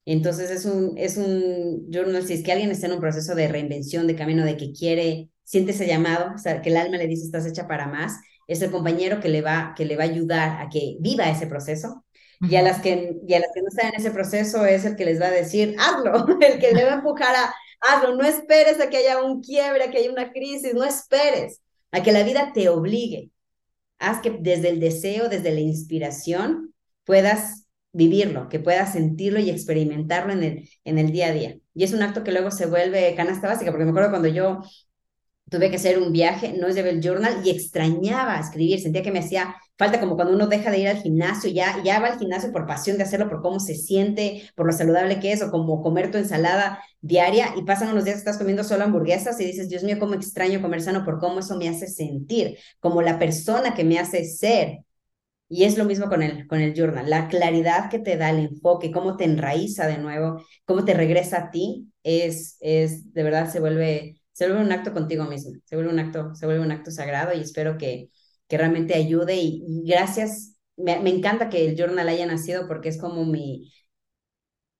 [0.04, 3.48] Entonces es un, es un journal, si es que alguien está en un proceso de
[3.48, 7.08] reinvención, de camino, de que quiere, siente ese llamado, o sea, que el alma le
[7.08, 8.14] dice estás hecha para más,
[8.46, 11.46] es el compañero que le va, que le va a ayudar a que viva ese
[11.46, 12.04] proceso.
[12.40, 14.94] Y a, las que, y a las que no están en ese proceso es el
[14.94, 18.24] que les va a decir, hazlo, el que le va a empujar a, hazlo, no
[18.24, 21.60] esperes a que haya un quiebre, a que haya una crisis, no esperes
[21.92, 23.30] a que la vida te obligue.
[23.98, 26.74] Haz que desde el deseo, desde la inspiración,
[27.04, 31.56] puedas vivirlo, que puedas sentirlo y experimentarlo en el, en el día a día.
[31.74, 34.60] Y es un acto que luego se vuelve canasta básica, porque me acuerdo cuando yo
[35.50, 39.20] tuve que hacer un viaje, no llevé el journal y extrañaba escribir, sentía que me
[39.20, 42.52] hacía falta como cuando uno deja de ir al gimnasio, ya, ya va al gimnasio
[42.52, 45.82] por pasión de hacerlo, por cómo se siente, por lo saludable que es, o como
[45.82, 49.82] comer tu ensalada diaria y pasan unos días estás comiendo solo hamburguesas y dices, Dios
[49.84, 53.84] mío, cómo extraño comer sano por cómo eso me hace sentir, como la persona que
[53.84, 54.78] me hace ser.
[55.48, 58.40] Y es lo mismo con el, con el journal, la claridad que te da el
[58.40, 63.48] enfoque, cómo te enraiza de nuevo, cómo te regresa a ti, es, es de verdad
[63.48, 66.72] se vuelve, se vuelve un acto contigo mismo, se vuelve un acto, se vuelve un
[66.72, 68.10] acto sagrado y espero que,
[68.48, 72.98] que realmente ayude y, gracias, me, me, encanta que el journal haya nacido porque es
[72.98, 73.72] como mi,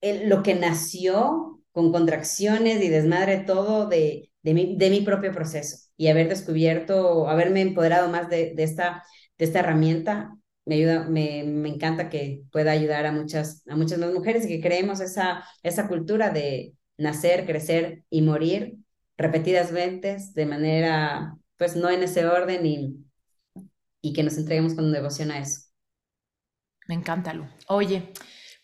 [0.00, 5.32] el, lo que nació con contracciones y desmadre todo de, de, mi, de mi propio
[5.32, 9.04] proceso y haber descubierto, haberme empoderado más de, de esta,
[9.38, 13.98] de esta herramienta me ayuda, me, me, encanta que pueda ayudar a muchas, a muchas
[13.98, 18.76] más mujeres y que creemos esa, esa cultura de nacer, crecer y morir
[19.16, 23.05] repetidas veces de manera, pues no en ese orden y,
[24.06, 25.62] y que nos entreguemos con devoción a eso.
[26.86, 27.44] Me encanta, Lu.
[27.66, 28.12] Oye,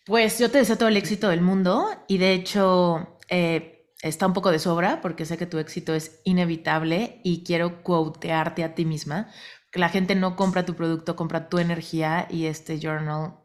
[0.05, 4.33] pues yo te deseo todo el éxito del mundo y de hecho eh, está un
[4.33, 8.85] poco de sobra porque sé que tu éxito es inevitable y quiero quotearte a ti
[8.85, 9.29] misma
[9.69, 13.39] que la gente no compra tu producto, compra tu energía y este journal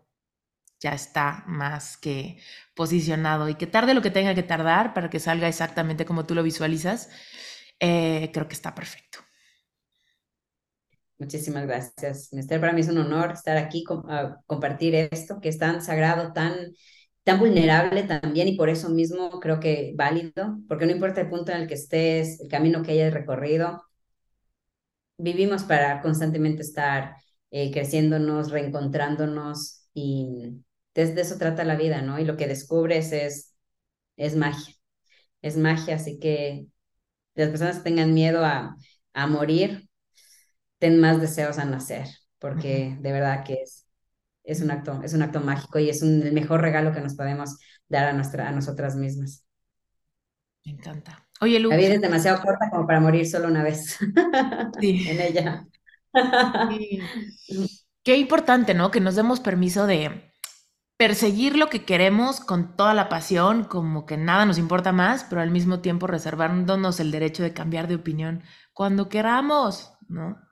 [0.81, 2.41] ya está más que
[2.77, 6.37] posicionado y que tarde lo que tenga que tardar para que salga exactamente como tú
[6.37, 7.11] lo visualizas,
[7.81, 9.19] eh, creo que está perfecto.
[11.19, 12.61] Muchísimas gracias, Mister.
[12.61, 16.55] Para mí es un honor estar aquí, a compartir esto que es tan sagrado, tan,
[17.25, 21.51] tan vulnerable también y por eso mismo creo que válido, porque no importa el punto
[21.53, 23.83] en el que estés, el camino que hayas recorrido,
[25.19, 27.17] vivimos para constantemente estar
[27.51, 30.63] eh, creciéndonos, reencontrándonos y
[30.95, 32.19] desde eso trata la vida, ¿no?
[32.19, 33.55] Y lo que descubres es,
[34.17, 34.75] es magia,
[35.43, 36.67] es magia, así que
[37.35, 38.77] las personas tengan miedo a,
[39.15, 39.88] a morir,
[40.79, 42.07] ten más deseos a nacer,
[42.39, 43.87] porque de verdad que es,
[44.45, 47.15] es un acto, es un acto mágico y es un, el mejor regalo que nos
[47.15, 49.45] podemos dar a, nuestra, a nosotras mismas.
[50.65, 51.27] Me encanta.
[51.41, 51.71] Oye, Lu.
[51.71, 53.99] La vida es demasiado corta como para morir solo una vez
[54.81, 55.67] en ella.
[58.03, 58.91] Qué importante, ¿no?
[58.91, 60.33] Que nos demos permiso de
[60.97, 65.41] perseguir lo que queremos con toda la pasión, como que nada nos importa más, pero
[65.41, 68.43] al mismo tiempo reservándonos el derecho de cambiar de opinión
[68.73, 70.48] cuando queramos, ¿no?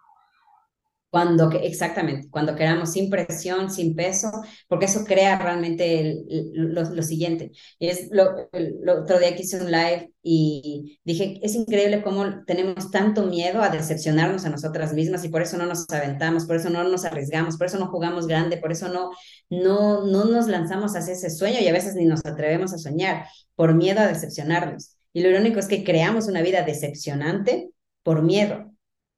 [1.16, 4.30] Cuando, exactamente, cuando queramos sin presión, sin peso,
[4.68, 7.52] porque eso crea realmente lo, siguiente.
[7.80, 12.90] Es lo, el, otro día que hice un live y dije, es increíble cómo tenemos
[12.90, 16.68] tanto miedo a decepcionarnos a nosotras mismas y por eso no nos aventamos, por eso
[16.68, 19.10] no nos arriesgamos, por eso no jugamos grande, por eso no,
[19.48, 23.24] no, no nos lanzamos hacia ese sueño y a veces ni nos atrevemos a soñar
[23.54, 24.98] por miedo a decepcionarnos.
[25.14, 27.70] Y lo irónico es que creamos una vida decepcionante
[28.02, 28.70] por miedo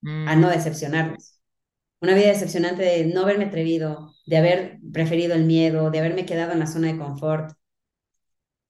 [0.05, 0.51] a no mm.
[0.53, 1.38] decepcionarnos
[2.01, 6.53] una vida decepcionante de no haberme atrevido, de haber preferido el miedo, de haberme quedado
[6.53, 7.53] en la zona de confort.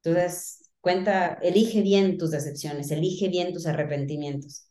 [0.02, 4.70] Entonces, cuenta, elige bien tus decepciones, elige bien tus arrepentimientos.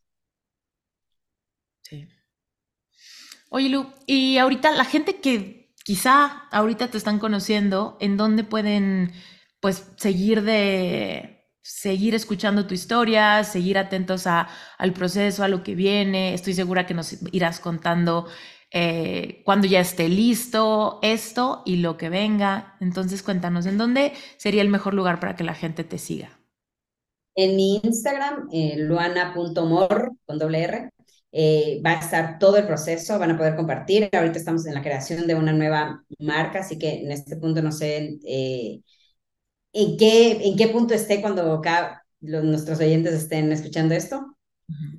[1.83, 2.07] Sí.
[3.49, 9.13] Oye, Lu, y ahorita la gente que quizá ahorita te están conociendo, ¿en dónde pueden
[9.61, 11.36] pues seguir de
[11.67, 16.33] seguir escuchando tu historia, seguir atentos a, al proceso, a lo que viene.
[16.33, 18.27] Estoy segura que nos irás contando
[18.71, 22.75] eh, cuando ya esté listo esto y lo que venga.
[22.79, 26.29] Entonces cuéntanos, ¿en dónde sería el mejor lugar para que la gente te siga?
[27.35, 30.89] En mi Instagram, eh, luana.mor con doble R,
[31.31, 34.09] eh, va a estar todo el proceso, van a poder compartir.
[34.11, 37.71] Ahorita estamos en la creación de una nueva marca, así que en este punto no
[37.71, 38.81] sé eh,
[39.77, 41.61] en, qué, en qué punto esté cuando
[42.21, 44.35] los, nuestros oyentes estén escuchando esto,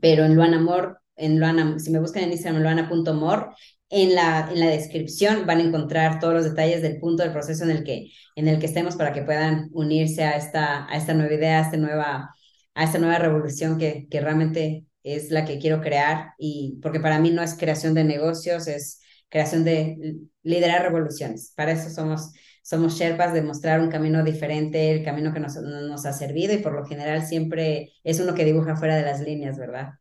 [0.01, 3.55] pero en Luana Mor, en Luana, si me buscan en Instagram, luana.mor,
[3.91, 7.65] en la, en la descripción van a encontrar todos los detalles del punto del proceso
[7.65, 11.15] en el que, en el que estemos para que puedan unirse a esta, a esta
[11.15, 12.35] nueva idea, a esta nueva,
[12.75, 16.35] a esta nueva revolución que, que realmente es la que quiero crear.
[16.39, 21.53] Y porque para mí no es creación de negocios, es creación de liderar revoluciones.
[21.57, 22.33] Para eso somos,
[22.69, 26.59] somos Sherpas, de mostrar un camino diferente, el camino que nos, nos ha servido y
[26.59, 29.95] por lo general siempre es uno que dibuja fuera de las líneas, ¿verdad?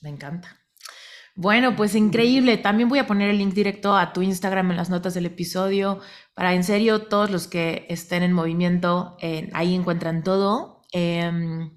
[0.00, 0.60] Me encanta.
[1.34, 2.56] Bueno, pues increíble.
[2.58, 5.98] También voy a poner el link directo a tu Instagram en las notas del episodio
[6.34, 9.16] para en serio todos los que estén en movimiento,
[9.54, 10.82] ahí encuentran todo.
[10.92, 11.72] Em,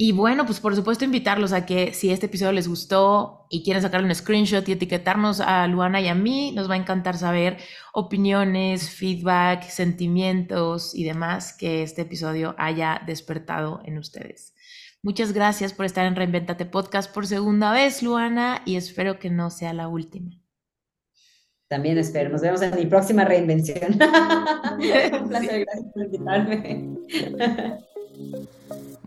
[0.00, 3.82] y bueno, pues por supuesto invitarlos a que si este episodio les gustó y quieren
[3.82, 7.56] sacarle un screenshot y etiquetarnos a Luana y a mí, nos va a encantar saber
[7.92, 14.54] opiniones, feedback, sentimientos y demás que este episodio haya despertado en ustedes.
[15.02, 19.50] Muchas gracias por estar en Reinventate Podcast por segunda vez, Luana, y espero que no
[19.50, 20.30] sea la última.
[21.66, 22.30] También espero.
[22.30, 23.92] Nos vemos en mi próxima reinvención.
[25.22, 26.88] Un placer, gracias por invitarme.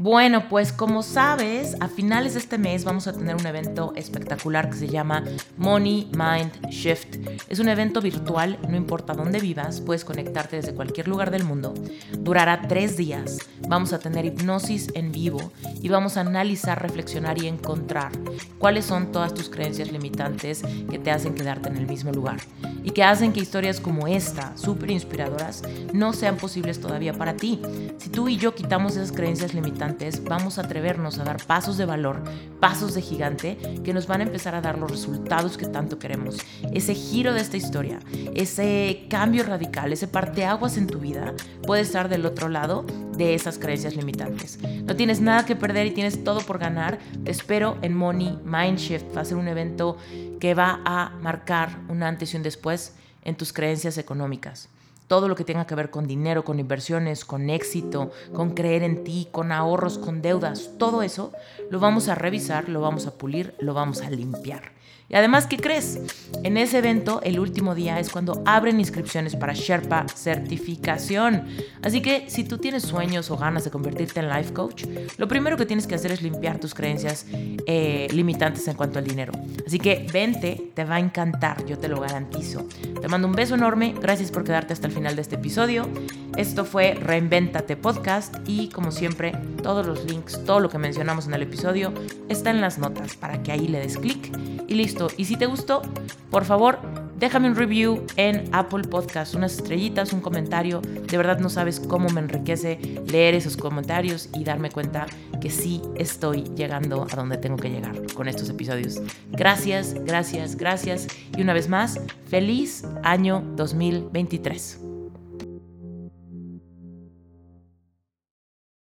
[0.04, 4.68] Bueno, pues como sabes, a finales de este mes vamos a tener un evento espectacular
[4.68, 5.24] que se llama
[5.58, 7.18] Money Mind Shift.
[7.50, 11.76] Es un evento virtual, no importa dónde vivas, puedes conectarte desde cualquier lugar del mundo.
[12.18, 13.38] Durará tres días.
[13.68, 15.52] Vamos a tener hipnosis en vivo
[15.84, 18.12] y vamos a analizar, reflexionar y encontrar
[18.58, 22.38] cuáles son todas tus creencias limitantes que te hacen quedarte en el mismo lugar
[22.84, 25.62] y que hacen que historias como esta, súper inspiradoras,
[25.94, 27.62] no sean posibles todavía para ti.
[27.98, 31.86] Si tú y yo quitamos esas creencias limitantes, vamos a atrevernos a dar pasos de
[31.86, 32.24] valor,
[32.60, 36.38] pasos de gigante que nos van a empezar a dar los resultados que tanto queremos.
[36.74, 38.00] Ese giro de esta historia,
[38.36, 41.34] ese cambio radical, ese parteaguas en tu vida
[41.66, 42.86] puede estar del otro lado
[43.18, 44.60] de esas creencias limitantes.
[44.84, 47.00] No tienes nada que perder y tienes todo por ganar.
[47.24, 49.16] Te espero en Money Mind Shift.
[49.16, 49.98] Va a ser un evento
[50.40, 54.70] que va a marcar un antes y un después en tus creencias económicas
[55.12, 59.04] todo lo que tenga que ver con dinero, con inversiones, con éxito, con creer en
[59.04, 61.34] ti, con ahorros, con deudas, todo eso
[61.70, 64.72] lo vamos a revisar, lo vamos a pulir, lo vamos a limpiar.
[65.12, 66.00] Y además, ¿qué crees?
[66.44, 71.48] En ese evento, el último día es cuando abren inscripciones para Sherpa Certificación.
[71.82, 74.86] Así que si tú tienes sueños o ganas de convertirte en life coach,
[75.18, 79.06] lo primero que tienes que hacer es limpiar tus creencias eh, limitantes en cuanto al
[79.06, 79.34] dinero.
[79.68, 82.66] Así que vente, te va a encantar, yo te lo garantizo.
[83.02, 85.90] Te mando un beso enorme, gracias por quedarte hasta el final de este episodio.
[86.38, 91.34] Esto fue Reinventate Podcast y como siempre, todos los links, todo lo que mencionamos en
[91.34, 91.94] el episodio
[92.30, 94.32] está en las notas para que ahí le des clic
[94.68, 95.01] y listo.
[95.18, 95.82] Y si te gustó,
[96.30, 96.80] por favor,
[97.18, 100.82] déjame un review en Apple Podcast, unas estrellitas, un comentario.
[100.82, 105.06] De verdad no sabes cómo me enriquece leer esos comentarios y darme cuenta
[105.40, 109.02] que sí estoy llegando a donde tengo que llegar con estos episodios.
[109.32, 111.08] Gracias, gracias, gracias.
[111.38, 114.91] Y una vez más, feliz año 2023.